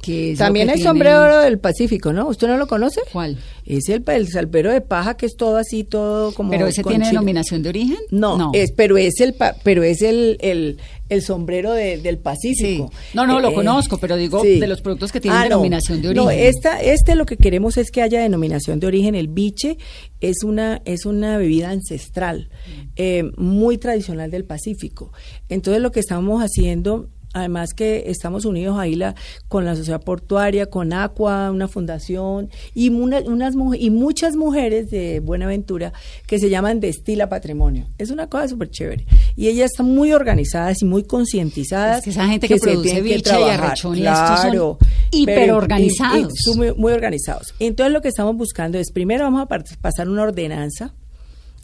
Que 0.00 0.34
También 0.36 0.70
el 0.70 0.80
sombrero 0.80 1.40
del 1.40 1.58
Pacífico, 1.58 2.10
¿no? 2.10 2.26
¿Usted 2.28 2.48
no 2.48 2.56
lo 2.56 2.66
conoce? 2.66 3.02
¿Cuál? 3.12 3.36
Es 3.66 3.90
el, 3.90 4.02
el 4.06 4.28
salvero 4.28 4.72
de 4.72 4.80
paja 4.80 5.14
que 5.14 5.26
es 5.26 5.36
todo 5.36 5.58
así, 5.58 5.84
todo 5.84 6.32
como. 6.32 6.50
¿Pero 6.50 6.66
ese 6.66 6.82
tiene 6.82 7.06
denominación 7.06 7.62
de 7.62 7.68
origen? 7.68 7.98
No, 8.10 8.50
Es, 8.54 8.72
pero 8.72 8.96
es 8.96 9.20
el, 9.20 9.34
pero 9.62 9.82
es 9.82 10.00
el, 10.00 10.38
el, 10.40 10.78
el 11.10 11.22
sombrero 11.22 11.72
del 11.72 12.18
Pacífico. 12.18 12.90
No, 13.12 13.26
no, 13.26 13.40
lo 13.40 13.50
eh, 13.50 13.54
conozco, 13.54 13.98
pero 13.98 14.16
digo 14.16 14.42
de 14.42 14.66
los 14.66 14.80
productos 14.80 15.12
que 15.12 15.20
tienen 15.20 15.40
ah, 15.40 15.44
denominación 15.44 16.00
de 16.00 16.08
origen. 16.08 16.24
No, 16.24 16.30
esta, 16.30 16.80
este 16.80 17.14
lo 17.16 17.26
que 17.26 17.36
queremos 17.36 17.76
es 17.76 17.90
que 17.90 18.00
haya 18.00 18.22
denominación 18.22 18.80
de 18.80 18.86
origen. 18.86 19.14
El 19.14 19.28
biche 19.28 19.76
es 20.20 20.42
una, 20.44 20.80
es 20.84 21.04
una 21.04 21.36
bebida 21.36 21.70
ancestral, 21.70 22.48
eh, 22.96 23.24
muy 23.36 23.76
tradicional 23.76 24.30
del 24.30 24.44
Pacífico. 24.44 25.12
Entonces 25.48 25.82
lo 25.82 25.90
que 25.90 26.00
estamos 26.00 26.42
haciendo 26.42 27.10
Además 27.32 27.74
que 27.74 28.04
estamos 28.06 28.44
unidos 28.44 28.78
ahí 28.78 28.96
la, 28.96 29.14
con 29.48 29.64
la 29.64 29.76
sociedad 29.76 30.02
portuaria, 30.02 30.66
con 30.66 30.92
Aqua, 30.92 31.50
una 31.50 31.68
fundación 31.68 32.50
y, 32.74 32.88
unas, 32.90 33.54
y 33.78 33.90
muchas 33.90 34.34
mujeres 34.36 34.90
de 34.90 35.20
Buenaventura 35.20 35.92
que 36.26 36.38
se 36.38 36.50
llaman 36.50 36.80
Destila 36.80 37.28
Patrimonio. 37.28 37.86
Es 37.98 38.10
una 38.10 38.26
cosa 38.26 38.48
súper 38.48 38.70
chévere. 38.70 39.06
Y 39.36 39.48
ellas 39.48 39.70
están 39.70 39.86
muy 39.86 40.12
organizadas 40.12 40.82
y 40.82 40.84
muy 40.84 41.04
concientizadas. 41.04 41.98
Es 41.98 42.04
que 42.04 42.10
esa 42.10 42.26
gente 42.26 42.48
que, 42.48 42.56
produce 42.56 43.00
biche 43.00 43.40
y 43.40 43.42
arrechón 43.44 43.96
y 43.96 44.00
claro, 44.00 44.78
son 44.80 44.88
hiper 45.12 45.52
organizados. 45.52 46.32
muy, 46.56 46.74
muy 46.74 46.92
organizados. 46.92 47.54
Entonces 47.60 47.92
lo 47.92 48.00
que 48.00 48.08
estamos 48.08 48.36
buscando 48.36 48.78
es, 48.78 48.90
primero 48.90 49.24
vamos 49.24 49.42
a 49.42 49.46
pasar 49.80 50.08
una 50.08 50.22
ordenanza 50.22 50.94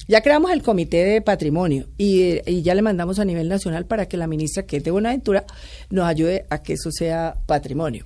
ya 0.08 0.20
creamos 0.20 0.52
el 0.52 0.62
comité 0.62 1.04
de 1.04 1.20
patrimonio 1.20 1.86
y, 1.98 2.62
ya 2.62 2.74
le 2.74 2.82
mandamos 2.82 3.18
a 3.18 3.24
nivel 3.24 3.48
nacional 3.48 3.86
para 3.86 4.06
que 4.06 4.16
la 4.16 4.26
ministra, 4.26 4.64
que 4.64 4.78
es 4.78 4.84
de 4.84 4.90
Buenaventura, 4.90 5.44
nos 5.90 6.06
ayude 6.06 6.46
a 6.50 6.62
que 6.62 6.74
eso 6.74 6.90
sea 6.90 7.36
patrimonio. 7.46 8.04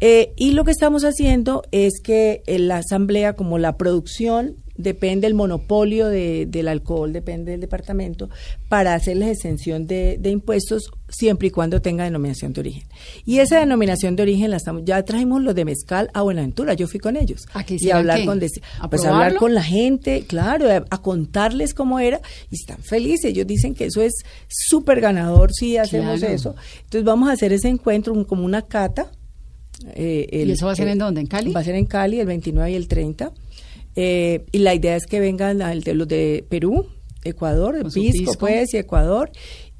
Eh, 0.00 0.32
y 0.36 0.52
lo 0.52 0.64
que 0.64 0.70
estamos 0.70 1.04
haciendo 1.04 1.62
es 1.70 2.00
que 2.02 2.42
la 2.46 2.78
asamblea, 2.78 3.34
como 3.34 3.58
la 3.58 3.76
producción 3.76 4.56
depende 4.78 5.26
el 5.26 5.34
monopolio 5.34 6.08
de, 6.08 6.46
del 6.46 6.68
alcohol, 6.68 7.12
depende 7.12 7.50
del 7.50 7.60
departamento, 7.60 8.30
para 8.68 8.94
hacerles 8.94 9.28
exención 9.28 9.86
de, 9.86 10.18
impuestos 10.24 10.90
siempre 11.08 11.48
y 11.48 11.50
cuando 11.50 11.82
tenga 11.82 12.04
denominación 12.04 12.52
de 12.52 12.60
origen. 12.60 12.84
Y 13.26 13.40
esa 13.40 13.58
denominación 13.58 14.16
de 14.16 14.22
origen 14.22 14.50
la 14.50 14.56
estamos, 14.56 14.84
ya 14.84 15.02
trajimos 15.02 15.42
los 15.42 15.54
de 15.54 15.64
mezcal 15.64 16.10
a 16.14 16.22
Buenaventura, 16.22 16.74
yo 16.74 16.86
fui 16.86 17.00
con 17.00 17.16
ellos. 17.16 17.46
¿A 17.52 17.64
y 17.68 17.90
hablar 17.90 18.24
con 18.24 18.38
pues 18.88 19.04
hablar 19.04 19.34
con 19.34 19.52
la 19.52 19.62
gente, 19.62 20.24
claro, 20.26 20.68
a, 20.88 21.02
contarles 21.02 21.74
cómo 21.74 21.98
era, 21.98 22.20
y 22.50 22.54
están 22.54 22.78
felices, 22.78 23.32
ellos 23.32 23.46
dicen 23.46 23.74
que 23.74 23.86
eso 23.86 24.00
es 24.00 24.12
súper 24.48 25.00
ganador 25.00 25.52
si 25.52 25.76
hacemos 25.76 26.22
eso. 26.22 26.54
Entonces 26.76 27.04
vamos 27.04 27.28
a 27.28 27.32
hacer 27.32 27.52
ese 27.52 27.68
encuentro 27.68 28.26
como 28.26 28.44
una 28.44 28.62
cata. 28.62 29.10
Eh, 29.94 30.44
¿Y 30.46 30.50
eso 30.50 30.66
va 30.66 30.72
a 30.72 30.76
ser 30.76 30.88
en 30.88 30.98
dónde? 30.98 31.20
¿En 31.20 31.26
Cali? 31.26 31.52
Va 31.52 31.60
a 31.60 31.64
ser 31.64 31.74
en 31.74 31.86
Cali 31.86 32.20
el 32.20 32.26
29 32.26 32.70
y 32.70 32.74
el 32.74 32.86
30 32.86 33.32
eh, 34.00 34.46
y 34.52 34.58
la 34.58 34.76
idea 34.76 34.94
es 34.94 35.06
que 35.06 35.18
vengan 35.18 35.58
de 35.58 35.94
los 35.94 36.06
de 36.06 36.44
Perú, 36.48 36.86
Ecuador, 37.24 37.74
pisco, 37.92 38.32
pues, 38.38 38.72
y 38.72 38.76
Ecuador, 38.76 39.32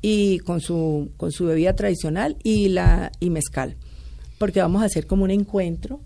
y 0.03 0.41
con 0.41 0.61
su, 0.61 1.13
con 1.17 1.31
su 1.31 1.47
bebida 1.47 1.77
tradicional 1.77 2.37
y 2.43 2.67
la 2.67 3.13
y 3.21 3.31
mezcal. 3.31 3.77
porque 4.39 4.61
vamos 4.61 4.83
a 4.83 4.87
hacer 4.87 5.07
como 5.07 5.23
un 5.23 5.31
encuentro 5.31 6.01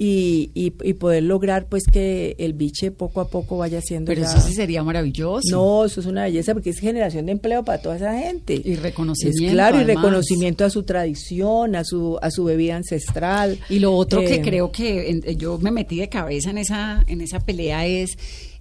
y, 0.00 0.52
y, 0.54 0.72
y 0.88 0.92
poder 0.92 1.24
lograr 1.24 1.66
pues 1.66 1.82
que 1.90 2.36
el 2.38 2.52
biche 2.52 2.92
poco 2.92 3.20
a 3.20 3.28
poco 3.28 3.56
vaya 3.58 3.80
siendo 3.80 4.10
Pero 4.10 4.22
ya- 4.22 4.28
eso 4.28 4.40
sí 4.40 4.52
sería 4.54 4.84
maravilloso. 4.84 5.48
no, 5.50 5.84
eso 5.84 6.00
es 6.00 6.06
una 6.06 6.22
belleza 6.22 6.52
porque 6.54 6.70
es 6.70 6.78
generación 6.78 7.26
de 7.26 7.32
empleo 7.32 7.64
para 7.64 7.82
toda 7.82 7.96
esa 7.96 8.16
gente. 8.16 8.60
Y 8.64 8.76
reconocimiento, 8.76 9.44
Es 9.46 9.50
claro, 9.52 9.80
y 9.80 9.84
reconocimiento 9.84 10.64
a 10.64 10.70
su 10.70 10.84
tradición, 10.84 11.74
a 11.74 11.82
su 11.84 12.16
a 12.22 12.30
su 12.30 12.44
bebida 12.44 12.76
ancestral. 12.76 13.58
Y 13.68 13.80
lo 13.80 13.92
otro 13.94 14.20
que 14.20 14.36
Eh, 14.36 14.40
creo 14.42 14.70
que 14.70 15.10
en- 15.10 15.22
yo 15.36 15.58
me 15.58 15.72
metí 15.72 15.96
de 15.96 16.08
cabeza 16.08 16.50
en 16.50 16.58
esa, 16.58 17.04
en 17.08 17.20
esa 17.20 17.40
pelea 17.40 17.84
es 17.86 18.16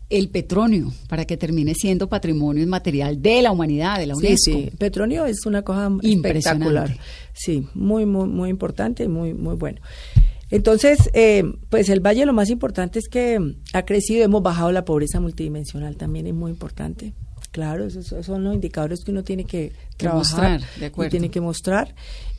el 0.10 0.30
petróleo, 0.30 0.92
para 1.10 1.26
que 1.26 1.36
termine 1.38 1.76
siendo 1.76 2.08
patrimonio 2.08 2.64
inmaterial 2.64 3.22
de 3.22 3.42
la 3.42 3.52
humanidad, 3.52 4.00
de 4.00 4.08
la 4.08 4.16
Sí, 4.16 4.20
UNESCO. 4.26 4.52
sí, 4.52 4.70
Petronio 4.78 5.26
es 5.26 5.46
una 5.46 5.62
cosa 5.64 5.92
espectacular. 6.02 6.98
Sí, 7.34 7.68
muy, 7.76 8.06
muy, 8.06 8.28
muy 8.28 8.50
importante 8.50 9.04
y 9.04 9.08
muy, 9.08 9.34
muy 9.34 9.56
bueno. 9.56 9.80
Entonces, 10.50 11.10
eh, 11.14 11.44
pues 11.70 11.90
el 11.90 12.00
Valle 12.00 12.26
lo 12.26 12.34
más 12.34 12.50
importante 12.50 13.00
es 13.00 13.08
que 13.10 13.56
ha 13.74 13.84
crecido, 13.84 14.24
hemos 14.24 14.42
bajado 14.42 14.72
la 14.72 14.86
pobreza 14.86 15.20
multidimensional, 15.20 15.98
también 15.98 16.28
es 16.28 16.34
muy 16.34 16.52
importante. 16.52 17.14
Claro, 17.52 17.86
esos, 17.86 18.26
son 18.26 18.44
los 18.44 18.54
indicadores 18.54 19.04
que 19.04 19.12
uno 19.12 19.24
tiene 19.24 19.46
que, 19.46 19.72
Que 19.98 20.08
trabajar 20.08 20.52
mostrar, 20.60 20.80
de 20.80 20.86
acuerdo. 20.86 21.08
y 21.08 21.12
tiene 21.12 21.30
que 21.30 21.42
mostrar. 21.42 21.96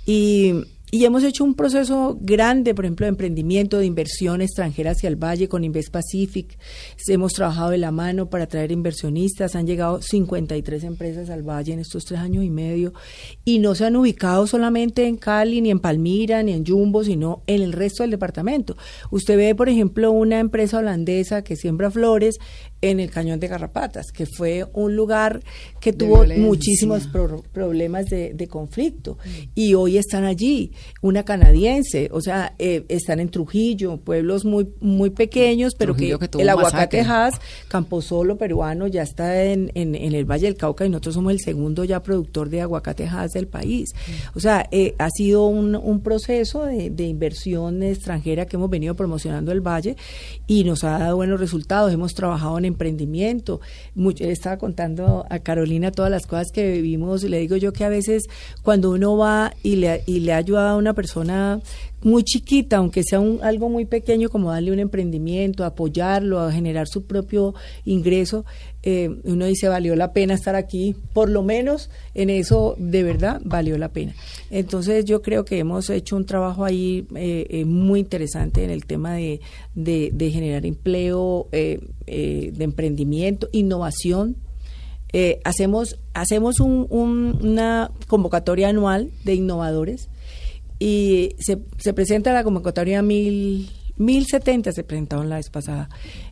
Y, 0.06 0.54
y 0.90 1.04
hemos 1.04 1.22
hecho 1.24 1.44
un 1.44 1.54
proceso 1.54 2.16
grande, 2.20 2.74
por 2.74 2.84
ejemplo, 2.86 3.04
de 3.04 3.10
emprendimiento, 3.10 3.78
de 3.78 3.86
inversión 3.86 4.40
extranjera 4.40 4.92
hacia 4.92 5.08
el 5.08 5.16
Valle 5.16 5.48
con 5.48 5.62
Invest 5.64 5.90
Pacific. 5.90 6.58
Hemos 7.06 7.34
trabajado 7.34 7.70
de 7.70 7.78
la 7.78 7.90
mano 7.90 8.30
para 8.30 8.46
traer 8.46 8.72
inversionistas. 8.72 9.54
Han 9.54 9.66
llegado 9.66 10.00
53 10.00 10.84
empresas 10.84 11.28
al 11.30 11.42
Valle 11.42 11.72
en 11.74 11.80
estos 11.80 12.04
tres 12.04 12.20
años 12.20 12.42
y 12.44 12.50
medio 12.50 12.92
y 13.44 13.58
no 13.58 13.74
se 13.74 13.84
han 13.84 13.96
ubicado 13.96 14.46
solamente 14.46 15.06
en 15.06 15.16
Cali, 15.16 15.60
ni 15.60 15.70
en 15.70 15.80
Palmira, 15.80 16.42
ni 16.42 16.52
en 16.52 16.64
Jumbo, 16.64 17.04
sino 17.04 17.42
en 17.46 17.62
el 17.62 17.72
resto 17.72 18.02
del 18.02 18.10
departamento. 18.10 18.76
Usted 19.10 19.36
ve, 19.36 19.54
por 19.54 19.68
ejemplo, 19.68 20.10
una 20.10 20.38
empresa 20.40 20.78
holandesa 20.78 21.42
que 21.42 21.56
siembra 21.56 21.90
flores 21.90 22.38
en 22.80 23.00
el 23.00 23.10
Cañón 23.10 23.40
de 23.40 23.48
Garrapatas, 23.48 24.06
que 24.12 24.24
fue 24.24 24.64
un 24.72 24.94
lugar 24.96 25.40
que 25.80 25.92
De 25.92 25.98
tuvo 25.98 26.18
violencia. 26.20 26.46
muchísimos 26.46 27.06
pro- 27.08 27.42
problemas 27.52 28.06
de, 28.06 28.32
de 28.34 28.46
conflicto 28.46 29.18
y 29.54 29.74
hoy 29.74 29.98
están 29.98 30.24
allí 30.24 30.70
una 31.02 31.24
canadiense 31.24 32.08
o 32.12 32.20
sea 32.20 32.54
eh, 32.58 32.84
están 32.88 33.20
en 33.20 33.28
Trujillo 33.30 33.98
pueblos 33.98 34.44
muy 34.44 34.68
muy 34.80 35.10
pequeños 35.10 35.74
pero 35.74 35.94
Trujillo 35.94 36.18
que, 36.18 36.28
el 36.38 36.48
aguacate. 36.48 37.00
Hass 37.00 37.34
Camposolo 37.68 38.36
peruano 38.36 38.86
ya 38.86 39.02
está 39.02 39.44
en, 39.44 39.70
en, 39.74 39.94
en 39.94 40.14
el 40.14 40.24
Valle 40.24 40.46
del 40.46 40.56
Cauca 40.56 40.84
y 40.86 40.88
nosotros 40.90 41.14
somos 41.14 41.32
el 41.32 41.40
segundo 41.40 41.84
ya 41.84 42.02
productor 42.02 42.48
de 42.48 42.60
aguacate 42.62 43.06
Hass 43.06 43.32
del 43.32 43.46
país. 43.46 43.90
O 44.34 44.40
sea 44.40 44.66
eh, 44.70 44.94
ha 44.98 45.10
sido 45.10 45.46
un, 45.46 45.74
un 45.76 46.00
proceso 46.02 46.64
de, 46.64 46.90
de 46.90 47.04
inversión 47.04 47.82
extranjera 47.82 48.46
que 48.46 48.56
hemos 48.56 48.70
venido 48.70 48.94
promocionando 48.94 49.52
el 49.52 49.60
Valle 49.60 49.96
y 50.46 50.64
nos 50.64 50.84
ha 50.84 50.98
dado 50.98 51.16
buenos 51.16 51.40
resultados. 51.40 51.92
Hemos 51.92 52.14
trabajado 52.14 52.58
en 52.58 52.64
emprendimiento. 52.64 53.60
Mucho- 53.94 54.24
estaba 54.24 54.56
contando 54.58 55.24
a 55.30 55.38
Carolina 55.40 55.92
todas 55.92 56.10
las 56.10 56.26
cosas 56.26 56.48
que 56.52 56.70
vivimos. 56.72 57.22
Le 57.22 57.38
digo 57.38 57.56
yo 57.56 57.72
que 57.72 57.84
a 57.84 57.88
veces 57.88 58.24
cuando 58.62 58.90
uno 58.90 59.16
va 59.16 59.52
y 59.62 59.76
le, 59.76 60.02
y 60.06 60.20
le 60.20 60.32
ayuda 60.32 60.67
a 60.70 60.76
una 60.76 60.94
persona 60.94 61.60
muy 62.02 62.22
chiquita, 62.22 62.76
aunque 62.76 63.02
sea 63.02 63.18
un, 63.20 63.40
algo 63.42 63.68
muy 63.68 63.84
pequeño 63.84 64.28
como 64.28 64.50
darle 64.52 64.70
un 64.72 64.78
emprendimiento, 64.78 65.64
apoyarlo, 65.64 66.38
a 66.40 66.52
generar 66.52 66.86
su 66.88 67.04
propio 67.06 67.54
ingreso, 67.84 68.44
eh, 68.84 69.10
uno 69.24 69.46
dice 69.46 69.68
valió 69.68 69.96
la 69.96 70.12
pena 70.12 70.34
estar 70.34 70.54
aquí, 70.54 70.94
por 71.12 71.28
lo 71.28 71.42
menos 71.42 71.90
en 72.14 72.30
eso 72.30 72.76
de 72.78 73.02
verdad 73.02 73.40
valió 73.44 73.76
la 73.78 73.88
pena. 73.88 74.14
Entonces 74.50 75.04
yo 75.04 75.22
creo 75.22 75.44
que 75.44 75.58
hemos 75.58 75.90
hecho 75.90 76.16
un 76.16 76.24
trabajo 76.24 76.64
ahí 76.64 77.06
eh, 77.16 77.46
eh, 77.50 77.64
muy 77.64 78.00
interesante 78.00 78.62
en 78.64 78.70
el 78.70 78.84
tema 78.86 79.14
de, 79.14 79.40
de, 79.74 80.30
generar 80.30 80.64
empleo, 80.66 81.48
eh, 81.52 81.80
de 82.06 82.64
emprendimiento, 82.64 83.48
innovación, 83.52 84.36
hacemos 85.44 85.98
hacemos 86.14 86.60
un- 86.60 86.86
un- 86.90 87.38
una 87.42 87.90
convocatoria 88.08 88.68
anual 88.68 89.10
de 89.24 89.34
innovadores 89.34 90.08
y 90.78 91.34
se, 91.38 91.58
se 91.78 91.92
presenta 91.92 92.32
la 92.32 92.44
convocatoria 92.44 93.02
mil 93.02 93.68
1070 93.98 94.72
se 94.72 94.84
presentaron 94.84 95.28
la 95.28 95.36
vez 95.36 95.50
pasada, 95.50 95.88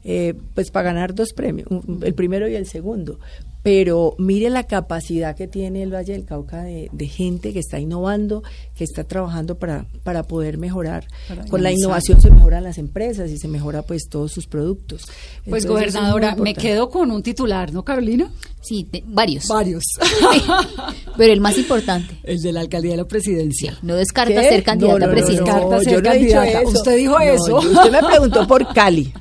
eh, 0.09 0.35
pues 0.55 0.71
para 0.71 0.93
ganar 0.93 1.15
dos 1.15 1.33
premios, 1.35 1.67
el 2.03 2.15
primero 2.15 2.49
y 2.49 2.55
el 2.55 2.67
segundo. 2.67 3.19
Pero 3.65 4.15
mire 4.19 4.49
la 4.49 4.63
capacidad 4.63 5.35
que 5.35 5.49
tiene 5.49 5.83
el 5.83 5.93
Valle 5.93 6.13
del 6.13 6.25
Cauca 6.25 6.63
de, 6.63 6.89
de 6.93 7.09
gente 7.09 7.53
que 7.53 7.59
está 7.59 7.81
innovando, 7.81 8.45
que 8.77 8.85
está 8.85 9.03
trabajando 9.03 9.59
para, 9.59 9.87
para 10.05 10.23
poder 10.23 10.57
mejorar. 10.57 11.09
Para 11.27 11.45
Con 11.47 11.65
la 11.65 11.73
innovación 11.73 12.23
se 12.23 12.31
mejoran 12.31 12.63
las 12.63 12.79
empresas 12.79 13.29
y 13.29 13.39
se 13.39 13.49
mejora 13.49 13.83
pues 13.83 14.05
todos 14.09 14.31
sus 14.31 14.47
productos. 14.47 15.03
Pues 15.49 15.65
Entonces, 15.65 15.93
gobernadora, 15.95 16.37
me 16.37 16.55
quedo 16.55 16.89
con 16.91 17.11
un 17.11 17.25
titular, 17.25 17.73
¿no, 17.73 17.85
Carolina? 17.85 18.31
Sí, 18.63 18.85
te- 18.85 19.03
varios. 19.05 19.49
Varios. 19.49 19.83
Pero 21.17 21.33
el 21.33 21.41
más 21.41 21.59
importante, 21.59 22.17
El 22.23 22.39
de 22.41 22.53
la 22.53 22.61
alcaldía 22.61 22.93
de 22.93 22.97
la 22.99 23.09
presidencia. 23.09 23.77
no 23.83 23.97
descarta 23.97 24.43
¿Qué? 24.43 24.49
ser 24.49 24.63
candidata 24.63 24.93
No, 24.95 24.99
no, 25.01 25.05
a 25.07 25.09
no, 25.09 25.13
presidente. 25.15 25.51
no, 25.51 25.83
yo 25.83 26.03
candidata. 26.03 26.61
Usted 26.69 26.97
dijo 26.97 27.15
No, 27.19 27.21
eso. 27.21 27.61
yo- 27.63 27.71
usted 27.71 27.91
me 27.91 28.03
preguntó 28.07 28.47
por 28.47 28.73
Cali. 28.73 29.13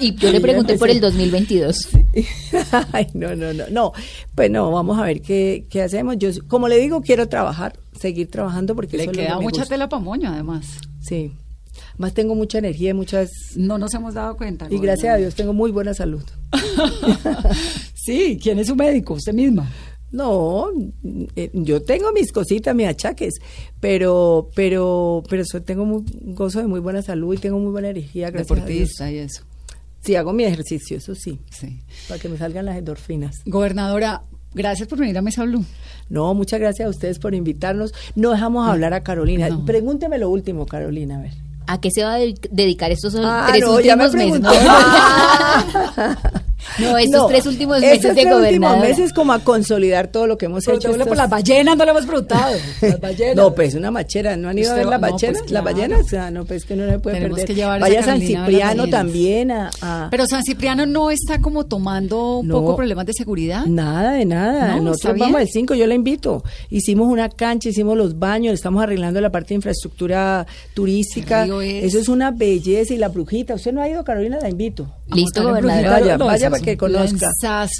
Y 0.00 0.14
yo 0.14 0.30
le 0.30 0.40
pregunté 0.40 0.78
por 0.78 0.90
el 0.90 1.00
2022. 1.00 1.88
Ay, 2.92 3.08
no, 3.14 3.34
no, 3.34 3.52
no, 3.52 3.64
no. 3.70 3.92
Pues 4.34 4.50
no, 4.50 4.70
vamos 4.70 4.98
a 4.98 5.02
ver 5.04 5.20
qué, 5.20 5.66
qué 5.68 5.82
hacemos. 5.82 6.16
Yo, 6.18 6.30
como 6.46 6.68
le 6.68 6.78
digo, 6.78 7.00
quiero 7.00 7.28
trabajar, 7.28 7.78
seguir 7.98 8.30
trabajando 8.30 8.74
porque 8.74 8.96
Le 8.96 9.04
eso 9.04 9.10
es 9.10 9.16
lo 9.16 9.22
queda 9.22 9.32
que 9.32 9.38
me 9.38 9.42
mucha 9.44 9.60
gusta. 9.62 9.74
tela 9.74 9.88
para 9.88 10.02
moño, 10.02 10.30
además. 10.30 10.66
Sí. 11.00 11.32
Más 11.96 12.14
tengo 12.14 12.34
mucha 12.34 12.58
energía 12.58 12.90
y 12.90 12.94
muchas... 12.94 13.28
No 13.56 13.78
nos 13.78 13.92
hemos 13.94 14.14
dado 14.14 14.36
cuenta. 14.36 14.68
Y 14.70 14.78
gracias 14.78 15.14
a 15.14 15.16
Dios 15.16 15.34
tengo 15.34 15.52
muy 15.52 15.70
buena 15.70 15.94
salud. 15.94 16.22
sí, 17.94 18.38
¿quién 18.40 18.58
es 18.58 18.68
su 18.68 18.76
médico? 18.76 19.14
Usted 19.14 19.32
misma. 19.32 19.68
No, 20.10 20.70
eh, 21.36 21.50
yo 21.52 21.82
tengo 21.82 22.12
mis 22.12 22.32
cositas, 22.32 22.74
mis 22.74 22.86
achaques, 22.86 23.34
pero, 23.78 24.48
pero, 24.54 25.22
pero 25.28 25.44
tengo 25.62 25.84
muy, 25.84 26.02
gozo 26.34 26.60
de 26.60 26.66
muy 26.66 26.80
buena 26.80 27.02
salud 27.02 27.34
y 27.34 27.38
tengo 27.38 27.58
muy 27.58 27.72
buena 27.72 27.90
energía, 27.90 28.30
gracias 28.30 28.50
a 28.50 28.54
Dios. 28.54 28.66
Deportista 28.66 29.12
y 29.12 29.18
eso. 29.18 29.44
Sí, 30.08 30.16
hago 30.16 30.32
mi 30.32 30.44
ejercicio, 30.44 30.96
eso 30.96 31.14
sí, 31.14 31.38
Sí. 31.50 31.82
para 32.08 32.18
que 32.18 32.30
me 32.30 32.38
salgan 32.38 32.64
las 32.64 32.78
endorfinas. 32.78 33.42
Gobernadora, 33.44 34.22
gracias 34.54 34.88
por 34.88 34.98
venir 34.98 35.18
a 35.18 35.20
Mesa 35.20 35.44
Blue. 35.44 35.62
No, 36.08 36.32
muchas 36.32 36.58
gracias 36.60 36.86
a 36.86 36.88
ustedes 36.88 37.18
por 37.18 37.34
invitarnos. 37.34 37.92
No 38.14 38.30
dejamos 38.30 38.66
hablar 38.66 38.94
a 38.94 39.02
Carolina. 39.02 39.50
No. 39.50 39.66
Pregúnteme 39.66 40.16
lo 40.16 40.30
último, 40.30 40.64
Carolina, 40.64 41.18
a 41.18 41.20
ver. 41.20 41.32
¿A 41.66 41.78
qué 41.78 41.90
se 41.90 42.04
va 42.04 42.14
a 42.14 42.18
de- 42.20 42.36
dedicar 42.50 42.90
estos 42.90 43.14
Ah, 43.18 43.48
tres 43.50 43.60
no, 43.62 43.78
ya 43.80 43.96
me 43.96 44.06
últimos 44.06 44.40
meses? 44.40 44.56
No, 46.78 46.96
estos 46.98 47.28
tres 47.28 47.46
últimos 47.46 47.80
meses 47.80 47.96
estos 47.96 48.14
de 48.14 48.22
tres 48.22 48.34
últimos 48.34 48.78
meses 48.80 49.12
como 49.12 49.32
a 49.32 49.38
consolidar 49.40 50.08
todo 50.08 50.26
lo 50.26 50.38
que 50.38 50.46
hemos 50.46 50.62
hecho. 50.64 50.72
Preguntémosle 50.78 51.04
por 51.04 51.12
estos- 51.16 51.18
las 51.18 51.30
ballenas, 51.30 51.76
no 51.76 51.84
le 51.84 51.90
hemos 51.90 52.06
preguntado. 52.06 52.56
Las 52.80 53.00
ballenas. 53.00 53.36
No, 53.36 53.54
pues 53.54 53.74
una 53.74 53.90
machera, 53.90 54.36
¿no 54.36 54.48
han 54.48 54.58
ido 54.58 54.70
a 54.72 54.74
ver 54.74 54.86
las 54.86 55.00
no, 55.00 55.00
pues, 55.08 55.12
ballenas? 55.12 55.42
claro. 55.42 55.52
Las 55.64 55.64
ballenas, 55.74 56.04
o 56.04 56.08
sea, 56.08 56.30
no, 56.30 56.44
pues 56.44 56.64
que 56.64 56.76
no 56.76 56.86
le 56.86 56.98
puede 56.98 57.16
Tenemos 57.16 57.38
perder. 57.38 57.46
que 57.46 57.54
llevar 57.60 57.76
a 57.78 57.80
Vaya 57.80 58.00
a 58.00 58.02
San 58.04 58.16
a 58.22 58.26
Cipriano 58.26 58.88
también 58.88 59.50
a... 59.50 59.70
a- 59.80 60.08
Pero 60.10 60.26
San 60.26 60.42
Cipriano 60.44 60.86
no 60.86 61.10
está 61.10 61.40
como 61.40 61.66
tomando 61.66 62.38
un 62.38 62.48
No. 62.48 62.60
poco 62.60 62.76
problemas 62.76 63.06
de 63.06 63.12
seguridad. 63.12 63.66
Nada 63.66 64.12
de 64.12 64.24
nada. 64.24 64.60
No, 64.60 64.66
está 64.68 64.80
Nosotros 64.82 65.14
bien. 65.14 65.26
vamos 65.26 65.40
al 65.40 65.48
5, 65.48 65.74
yo 65.74 65.86
la 65.86 65.94
invito. 65.94 66.42
Hicimos 66.70 67.08
una 67.08 67.28
cancha, 67.28 67.68
hicimos 67.68 67.96
los 67.96 68.18
baños, 68.18 68.54
estamos 68.54 68.82
arreglando 68.82 69.20
la 69.20 69.30
parte 69.30 69.48
de 69.50 69.54
infraestructura 69.56 70.46
turística. 70.74 71.44
Eso 71.62 71.98
es 71.98 72.08
una 72.08 72.30
belleza 72.30 72.94
y 72.94 72.98
la 72.98 73.08
brujita. 73.08 73.54
Usted 73.54 73.72
no 73.72 73.80
ha 73.82 73.88
ido, 73.88 74.04
Carolina, 74.04 74.38
la 74.40 74.48
invito. 74.48 74.86
Listo, 75.12 75.42
gobernadora. 75.42 76.00
Vaya, 76.00 76.16
vaya 76.16 76.50
es 76.58 76.64
que 76.64 76.76
conozca. 76.76 77.26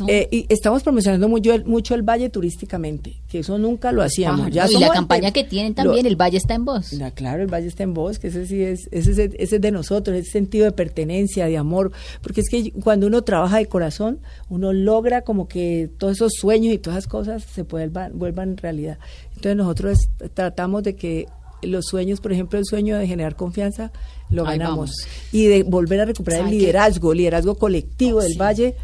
Eh, 0.08 0.28
y 0.30 0.46
estamos 0.48 0.82
promocionando 0.82 1.28
mucho 1.28 1.52
el, 1.54 1.64
mucho 1.64 1.94
el 1.94 2.02
valle 2.02 2.30
turísticamente, 2.30 3.16
que 3.28 3.40
eso 3.40 3.58
nunca 3.58 3.92
lo 3.92 4.02
hacíamos. 4.02 4.50
Ya 4.50 4.66
y 4.66 4.72
la 4.80 4.88
campaña 4.94 5.30
que 5.32 5.44
tienen 5.44 5.72
lo- 5.72 5.84
también, 5.84 6.06
el 6.06 6.16
Valle 6.16 6.38
está 6.38 6.54
en 6.54 6.64
voz. 6.64 6.92
Claro, 7.14 7.42
el 7.42 7.48
Valle 7.52 7.66
está 7.68 7.82
en 7.82 7.94
voz, 7.94 8.18
que 8.18 8.28
ese 8.28 8.46
sí 8.46 8.62
es, 8.62 8.88
ese, 8.90 9.10
es- 9.12 9.18
ese 9.38 9.56
es 9.56 9.60
de 9.60 9.70
nosotros, 9.70 10.16
ese 10.16 10.30
sentido 10.30 10.64
de 10.64 10.72
pertenencia, 10.72 11.46
de 11.46 11.56
amor, 11.58 11.92
porque 12.22 12.40
es 12.40 12.48
que 12.50 12.72
cuando 12.72 13.06
uno 13.06 13.22
trabaja 13.22 13.58
de 13.58 13.66
corazón, 13.66 14.20
uno 14.48 14.72
logra 14.72 15.22
como 15.22 15.48
que 15.48 15.90
todos 15.98 16.14
esos 16.14 16.32
sueños 16.38 16.72
y 16.72 16.78
todas 16.78 16.98
esas 16.98 17.08
cosas 17.10 17.42
se 17.44 17.62
vuelvan 17.62 18.56
realidad. 18.56 18.98
Entonces 19.36 19.56
nosotros 19.56 19.98
tratamos 20.34 20.82
de 20.82 20.96
que 20.96 21.26
los 21.62 21.86
sueños, 21.86 22.20
por 22.20 22.32
ejemplo, 22.32 22.59
el 22.59 22.64
sueño 22.64 22.96
de 22.98 23.06
generar 23.06 23.36
confianza, 23.36 23.90
lo 24.30 24.44
ganamos. 24.44 24.90
Y 25.32 25.46
de 25.46 25.62
volver 25.62 26.00
a 26.00 26.04
recuperar 26.06 26.40
el 26.40 26.46
¿Sabe 26.46 26.56
qué? 26.56 26.61
liderazgo, 26.61 27.14
liderazgo 27.14 27.54
colectivo 27.56 28.20
del 28.22 28.32
Sí. 28.32 28.38
Valle, 28.38 28.76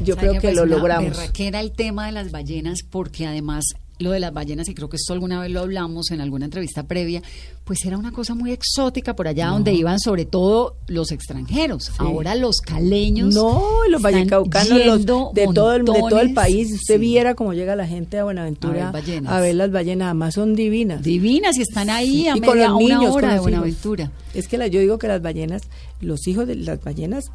yo 0.00 0.14
¿Sabe 0.14 0.28
creo 0.28 0.40
que 0.40 0.48
Pues 0.48 0.56
lo 0.56 0.66
logramos. 0.66 1.10
berraquera 1.16 1.60
el 1.60 1.72
tema 1.72 2.06
de 2.06 2.12
las 2.12 2.30
ballenas 2.30 2.80
porque 2.88 3.26
además 3.26 3.64
lo 3.98 4.12
de 4.12 4.20
las 4.20 4.32
ballenas, 4.32 4.68
y 4.68 4.74
creo 4.74 4.88
que 4.88 4.96
esto 4.96 5.12
alguna 5.12 5.40
vez 5.40 5.50
lo 5.50 5.60
hablamos 5.60 6.10
en 6.12 6.20
alguna 6.20 6.44
entrevista 6.44 6.84
previa, 6.84 7.20
pues 7.64 7.84
era 7.84 7.98
una 7.98 8.12
cosa 8.12 8.34
muy 8.34 8.52
exótica 8.52 9.14
por 9.16 9.26
allá 9.28 9.48
donde 9.48 9.74
iban 9.74 9.98
sobre 9.98 10.24
todo 10.24 10.76
los 10.86 11.10
extranjeros. 11.12 11.90
Ahora 11.98 12.34
los 12.36 12.58
caleños. 12.60 13.34
No, 13.34 13.62
los 13.90 14.00
vallecaucanos 14.00 14.86
los 14.86 15.00
de 15.34 15.46
todo 15.52 15.74
el 15.74 15.84
de 15.84 15.92
todo 15.94 16.20
el 16.20 16.32
país. 16.32 16.72
Usted 16.72 16.94
Sí. 16.94 17.00
viera 17.00 17.34
cómo 17.34 17.54
llega 17.54 17.74
la 17.76 17.86
gente 17.86 18.18
a 18.18 18.24
Buenaventura 18.24 18.88
A 18.88 18.92
ver 18.92 19.02
ballenas. 19.02 19.32
a 19.32 19.40
ver 19.40 19.54
las 19.56 19.70
ballenas, 19.72 20.06
además 20.06 20.34
son 20.34 20.54
divinas. 20.54 21.02
Divinas 21.02 21.56
y 21.58 21.62
están 21.62 21.90
ahí 21.90 22.28
a 22.28 22.36
y 22.36 22.40
con 22.40 22.56
media 22.56 22.72
una 22.72 22.98
con 22.98 23.06
hora 23.10 23.28
de 23.28 23.34
hijos. 23.34 23.42
Buenaventura. 23.42 24.10
Es 24.34 24.46
que 24.46 24.58
la, 24.58 24.66
yo 24.68 24.78
digo 24.80 24.98
que 24.98 25.08
las 25.08 25.20
ballenas, 25.20 25.62
los 26.00 26.26
hijos 26.28 26.46
de 26.46 26.54
las 26.54 26.82
ballenas, 26.84 27.30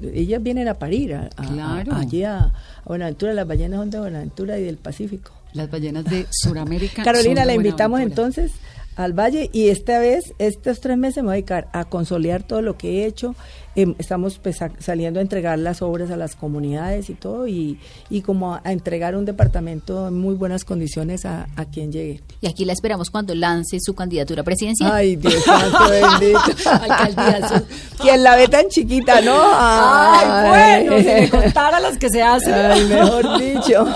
ellas 0.00 0.42
vienen 0.42 0.68
a 0.68 0.74
parir 0.74 1.14
a, 1.14 1.30
a- 1.36 1.46
Claro. 1.46 1.92
a- 1.92 1.98
allí 2.00 2.22
a 2.22 2.52
Buenaventura. 2.84 3.34
Las 3.34 3.48
ballenas 3.48 3.80
son 3.80 3.90
de 3.90 3.98
Buenaventura 3.98 4.58
y 4.58 4.62
del 4.62 4.76
Pacífico. 4.76 5.32
Las 5.56 5.70
ballenas 5.70 6.04
de 6.04 6.26
Sudamérica. 6.30 7.02
Carolina, 7.02 7.44
la 7.44 7.54
invitamos 7.54 8.00
entonces 8.00 8.52
al 8.94 9.12
Valle 9.12 9.50
y 9.52 9.68
esta 9.68 9.98
vez, 9.98 10.34
estos 10.38 10.80
tres 10.80 10.96
meses 10.96 11.22
me 11.22 11.28
voy 11.28 11.32
a 11.32 11.36
dedicar 11.36 11.68
a 11.72 11.84
consolidar 11.84 12.42
todo 12.42 12.62
lo 12.62 12.76
que 12.76 13.02
he 13.02 13.06
hecho. 13.06 13.34
Em, 13.76 13.94
estamos 13.98 14.38
pues, 14.38 14.62
a- 14.62 14.70
saliendo 14.78 15.20
a 15.20 15.22
entregar 15.22 15.58
las 15.58 15.82
obras 15.82 16.10
a 16.10 16.16
las 16.16 16.34
comunidades 16.34 17.10
y 17.10 17.14
todo 17.14 17.46
y, 17.46 17.78
y 18.08 18.22
como 18.22 18.54
a, 18.54 18.62
a 18.64 18.72
entregar 18.72 19.14
un 19.14 19.26
departamento 19.26 20.08
en 20.08 20.14
muy 20.18 20.34
buenas 20.34 20.64
condiciones 20.64 21.26
a, 21.26 21.46
a 21.56 21.66
quien 21.66 21.92
llegue. 21.92 22.22
Y 22.40 22.46
aquí 22.48 22.64
la 22.64 22.72
esperamos 22.72 23.10
cuando 23.10 23.34
lance 23.34 23.76
su 23.80 23.94
candidatura 23.94 24.42
presidencial. 24.42 24.90
Ay, 24.92 25.16
Dios 25.16 25.42
santo 25.44 25.78
bendito. 25.90 26.40
Alcaldiazo. 26.70 27.66
Quien 28.00 28.22
la 28.22 28.36
ve 28.36 28.48
tan 28.48 28.66
chiquita, 28.68 29.20
¿no? 29.20 29.34
Ay, 29.36 30.84
bueno, 30.86 30.98
si 30.98 31.04
me 31.04 31.28
contara 31.42 31.78
las 31.78 31.98
que 31.98 32.08
se 32.08 32.22
hacen. 32.22 32.54
Ay, 32.54 32.84
mejor 32.86 33.38
dicho. 33.38 33.86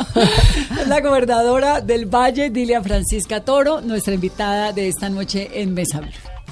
Es 0.78 0.87
la 0.89 1.01
gobernadora 1.01 1.81
del 1.81 2.05
Valle, 2.07 2.51
Dilia 2.51 2.83
Francisca 2.83 3.41
Toro, 3.41 3.81
nuestra 3.81 4.12
invitada 4.14 4.72
de 4.72 4.89
esta 4.89 5.09
noche 5.09 5.49
en 5.55 5.72
Mesa. 5.72 6.03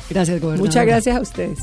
Gracias, 0.09 0.41
gobernadora. 0.41 0.67
Muchas 0.67 0.87
gracias 0.87 1.17
a 1.17 1.21
ustedes. 1.21 1.59